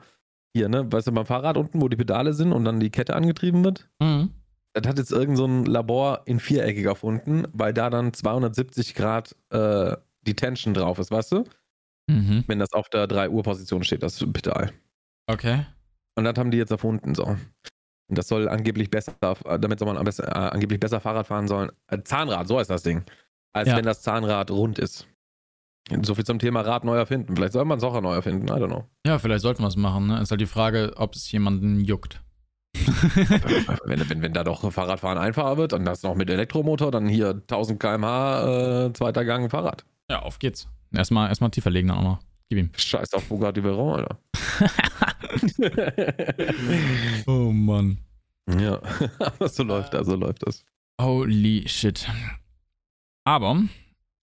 hier, 0.56 0.68
ne, 0.68 0.92
weißt 0.92 1.08
du, 1.08 1.12
beim 1.12 1.28
Fahrrad 1.28 1.58
unten, 1.58 1.82
wo 1.82 1.90
die 1.90 1.98
Pedale 1.98 2.34
sind 2.34 2.52
und 2.52 2.66
dann 2.66 2.80
die 2.80 2.90
Kette 2.90 3.16
angetrieben 3.16 3.64
wird. 3.64 3.88
Mhm. 4.02 4.32
Das 4.74 4.88
hat 4.88 4.98
jetzt 5.00 5.12
irgend 5.12 5.38
so 5.38 5.46
ein 5.46 5.66
Labor 5.66 6.22
in 6.26 6.40
viereckig 6.40 6.86
erfunden, 6.86 7.48
weil 7.54 7.74
da 7.74 7.90
dann 7.90 8.14
270 8.14 8.94
Grad 8.96 9.36
äh, 9.50 9.96
die 10.28 10.36
Tension 10.36 10.74
drauf 10.74 11.00
ist, 11.00 11.12
weißt 11.12 11.32
du? 11.32 11.44
Mhm. 12.08 12.44
Wenn 12.48 12.60
das 12.60 12.74
auf 12.74 12.90
der 12.90 13.08
3 13.08 13.30
Uhr 13.30 13.44
Position 13.44 13.84
steht, 13.84 14.04
das 14.04 14.20
Pedal. 14.34 14.72
Okay. 15.28 15.66
Und 16.16 16.24
das 16.26 16.36
haben 16.38 16.52
die 16.52 16.58
jetzt 16.58 16.72
erfunden, 16.72 17.16
so. 17.16 17.24
Und 17.26 18.18
das 18.18 18.28
soll 18.28 18.50
angeblich 18.50 18.90
besser, 18.90 19.14
damit 19.60 19.80
soll 19.80 19.88
man 19.88 19.98
am 19.98 20.06
besten, 20.06 20.24
äh, 20.24 20.32
angeblich 20.32 20.80
besser 20.80 21.00
Fahrrad 21.00 21.28
fahren 21.28 21.48
sollen. 21.48 21.72
Äh, 21.88 22.02
Zahnrad, 22.04 22.48
so 22.48 22.60
ist 22.60 22.70
das 22.70 22.84
Ding. 22.84 23.04
Als 23.54 23.70
Ja. 23.70 23.78
wenn 23.78 23.86
das 23.86 24.02
Zahnrad 24.02 24.52
rund 24.52 24.80
ist. 24.80 25.08
So 26.04 26.14
viel 26.14 26.26
zum 26.26 26.38
Thema 26.38 26.62
Rad 26.62 26.84
neu 26.84 26.96
erfinden. 26.98 27.36
Vielleicht 27.36 27.54
soll 27.54 27.66
man 27.66 27.80
es 27.80 27.84
auch 27.84 28.00
neu 28.02 28.14
erfinden, 28.14 28.48
I 28.48 28.52
don't 28.52 28.68
know. 28.68 28.86
Ja, 29.06 29.18
vielleicht 29.18 29.42
sollten 29.42 29.64
wir 29.64 29.68
es 29.68 29.76
machen. 29.76 30.08
Ne? 30.08 30.22
Ist 30.22 30.30
halt 30.30 30.42
die 30.42 30.46
Frage, 30.46 30.94
ob 30.98 31.16
es 31.16 31.32
jemanden 31.32 31.80
juckt. 31.80 32.22
Wenn, 33.86 34.10
wenn, 34.10 34.22
wenn 34.22 34.34
da 34.34 34.44
doch 34.44 34.72
Fahrradfahren 34.72 35.18
einfacher 35.18 35.58
wird 35.58 35.74
und 35.74 35.86
das 35.86 36.04
noch 36.04 36.16
mit 36.16 36.30
Elektromotor, 36.30 36.92
dann 36.92 37.08
hier 37.08 37.30
1000 37.30 37.80
km/h, 37.80 38.86
äh, 38.86 38.94
zweiter 38.94 39.26
Gang 39.26 39.50
Fahrrad. 39.50 39.86
Ja, 40.10 40.22
auf 40.22 40.40
geht's. 40.40 40.68
Erstmal, 40.94 41.30
erstmal 41.30 41.52
tiefer 41.52 41.70
legen 41.70 41.90
dann 41.90 41.98
auch 41.98 42.04
noch. 42.04 42.20
Gib 42.50 42.60
ihm. 42.60 42.72
Scheiß 42.76 43.14
auf 43.14 43.26
Bugatti 43.26 43.64
Veyron, 43.64 44.00
Alter. 44.00 44.20
Oh 47.28 47.52
Mann. 47.52 48.00
ja, 48.60 48.82
aber 49.20 49.48
so 49.50 49.64
läuft 49.64 49.94
das, 49.94 50.08
so 50.08 50.16
läuft 50.16 50.46
das. 50.46 50.66
Holy 51.00 51.68
shit. 51.68 52.08
Aber 53.26 53.64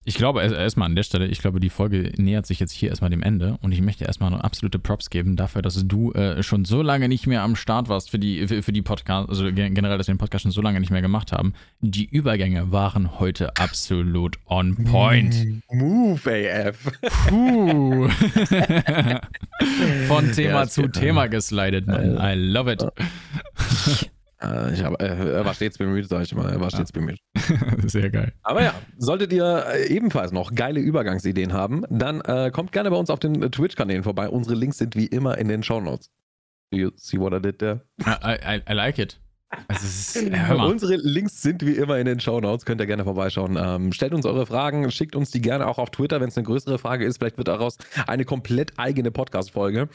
ich 0.07 0.15
glaube 0.15 0.41
erst- 0.41 0.55
erstmal 0.55 0.85
an 0.87 0.95
der 0.95 1.03
Stelle, 1.03 1.27
ich 1.27 1.39
glaube, 1.39 1.59
die 1.59 1.69
Folge 1.69 2.11
nähert 2.17 2.45
sich 2.47 2.59
jetzt 2.61 2.71
hier 2.71 2.89
erstmal 2.89 3.09
dem 3.09 3.21
Ende 3.21 3.57
und 3.61 3.73
ich 3.73 3.81
möchte 3.81 4.05
erstmal 4.05 4.31
noch 4.31 4.39
absolute 4.39 4.79
Props 4.79 5.09
geben 5.09 5.35
dafür, 5.35 5.61
dass 5.61 5.85
du 5.85 6.13
äh, 6.13 6.41
schon 6.43 6.63
so 6.65 6.81
lange 6.81 7.09
nicht 7.09 7.27
mehr 7.27 7.43
am 7.43 7.55
Start 7.57 7.89
warst 7.89 8.09
für 8.09 8.17
die, 8.17 8.47
für, 8.47 8.63
für 8.63 8.71
die 8.71 8.81
Podcast, 8.81 9.27
also 9.29 9.43
gen- 9.51 9.75
generell, 9.75 9.97
dass 9.97 10.07
wir 10.07 10.13
den 10.15 10.19
Podcast 10.19 10.43
schon 10.43 10.51
so 10.51 10.61
lange 10.61 10.79
nicht 10.79 10.91
mehr 10.91 11.01
gemacht 11.01 11.33
haben. 11.33 11.53
Die 11.81 12.05
Übergänge 12.05 12.71
waren 12.71 13.19
heute 13.19 13.55
absolut 13.57 14.37
on 14.45 14.81
point. 14.85 15.35
Move 15.71 16.21
AF. 16.25 16.89
Puh. 17.27 18.07
Von 20.07 20.31
Thema 20.31 20.61
Ja, 20.61 20.67
zu. 20.67 20.87
Thema 20.87 21.27
geslidet, 21.27 21.87
man. 21.87 22.17
I 22.17 22.33
love 22.35 22.71
it. 22.71 22.83
Äh, 24.41 24.73
ich 24.73 24.83
hab, 24.83 25.01
äh, 25.01 25.05
er 25.05 25.45
war 25.45 25.53
stets 25.55 25.77
bemüht, 25.77 26.07
sag 26.07 26.23
ich 26.23 26.35
mal. 26.35 26.51
Er 26.51 26.59
war 26.59 26.69
stets 26.69 26.91
bemüht. 26.91 27.19
Sehr 27.85 28.09
geil. 28.09 28.33
Aber 28.43 28.63
ja, 28.63 28.73
solltet 28.97 29.33
ihr 29.33 29.65
äh, 29.67 29.87
ebenfalls 29.87 30.31
noch 30.31 30.53
geile 30.53 30.79
Übergangsideen 30.79 31.53
haben, 31.53 31.83
dann 31.89 32.21
äh, 32.21 32.51
kommt 32.51 32.71
gerne 32.71 32.89
bei 32.89 32.97
uns 32.97 33.09
auf 33.09 33.19
den 33.19 33.51
Twitch-Kanälen 33.51 34.03
vorbei. 34.03 34.29
Unsere 34.29 34.55
Links 34.55 34.77
sind 34.77 34.95
wie 34.95 35.07
immer 35.07 35.37
in 35.37 35.47
den 35.47 35.63
Shownotes. 35.63 36.11
Do 36.71 36.77
you 36.77 36.91
see 36.95 37.17
what 37.17 37.33
I 37.33 37.41
did 37.41 37.59
there? 37.59 37.81
I, 38.05 38.35
I, 38.57 38.61
I 38.69 38.73
like 38.73 38.99
it. 38.99 39.19
Also, 39.69 39.85
ist, 39.85 40.29
mal. 40.29 40.69
Unsere 40.69 40.97
Links 40.97 41.41
sind 41.41 41.65
wie 41.65 41.75
immer 41.75 41.97
in 41.97 42.05
den 42.05 42.19
Shownotes. 42.19 42.65
Könnt 42.65 42.81
ihr 42.81 42.87
gerne 42.87 43.05
vorbeischauen. 43.05 43.57
Ähm, 43.59 43.93
stellt 43.93 44.13
uns 44.13 44.25
eure 44.25 44.45
Fragen, 44.45 44.91
schickt 44.91 45.15
uns 45.15 45.31
die 45.31 45.41
gerne 45.41 45.67
auch 45.67 45.77
auf 45.77 45.89
Twitter, 45.89 46.19
wenn 46.19 46.27
es 46.27 46.37
eine 46.37 46.45
größere 46.45 46.77
Frage 46.77 47.05
ist. 47.05 47.17
Vielleicht 47.17 47.37
wird 47.37 47.47
daraus 47.47 47.77
eine 48.07 48.25
komplett 48.25 48.73
eigene 48.77 49.11
Podcast-Folge. 49.11 49.87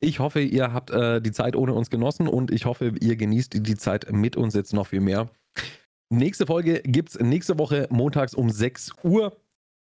Ich 0.00 0.20
hoffe, 0.20 0.40
ihr 0.40 0.72
habt 0.72 0.90
äh, 0.90 1.20
die 1.20 1.32
Zeit 1.32 1.56
ohne 1.56 1.74
uns 1.74 1.90
genossen 1.90 2.28
und 2.28 2.50
ich 2.50 2.66
hoffe, 2.66 2.94
ihr 3.00 3.16
genießt 3.16 3.66
die 3.66 3.76
Zeit 3.76 4.10
mit 4.12 4.36
uns 4.36 4.54
jetzt 4.54 4.72
noch 4.72 4.86
viel 4.86 5.00
mehr. 5.00 5.28
Nächste 6.10 6.46
Folge 6.46 6.80
gibt 6.84 7.10
es 7.10 7.18
nächste 7.18 7.58
Woche 7.58 7.86
montags 7.90 8.34
um 8.34 8.48
6 8.48 8.92
Uhr. 9.02 9.36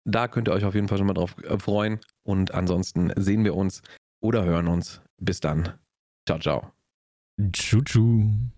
Da 0.04 0.28
könnt 0.28 0.48
ihr 0.48 0.52
euch 0.52 0.64
auf 0.64 0.74
jeden 0.74 0.88
Fall 0.88 0.98
schon 0.98 1.06
mal 1.06 1.14
drauf 1.14 1.36
äh, 1.44 1.58
freuen. 1.58 2.00
Und 2.24 2.52
ansonsten 2.52 3.12
sehen 3.16 3.44
wir 3.44 3.54
uns 3.54 3.82
oder 4.22 4.44
hören 4.44 4.68
uns. 4.68 5.02
Bis 5.20 5.40
dann. 5.40 5.74
Ciao, 6.26 6.38
ciao. 6.38 6.72
Tschu-tschu. 7.52 8.55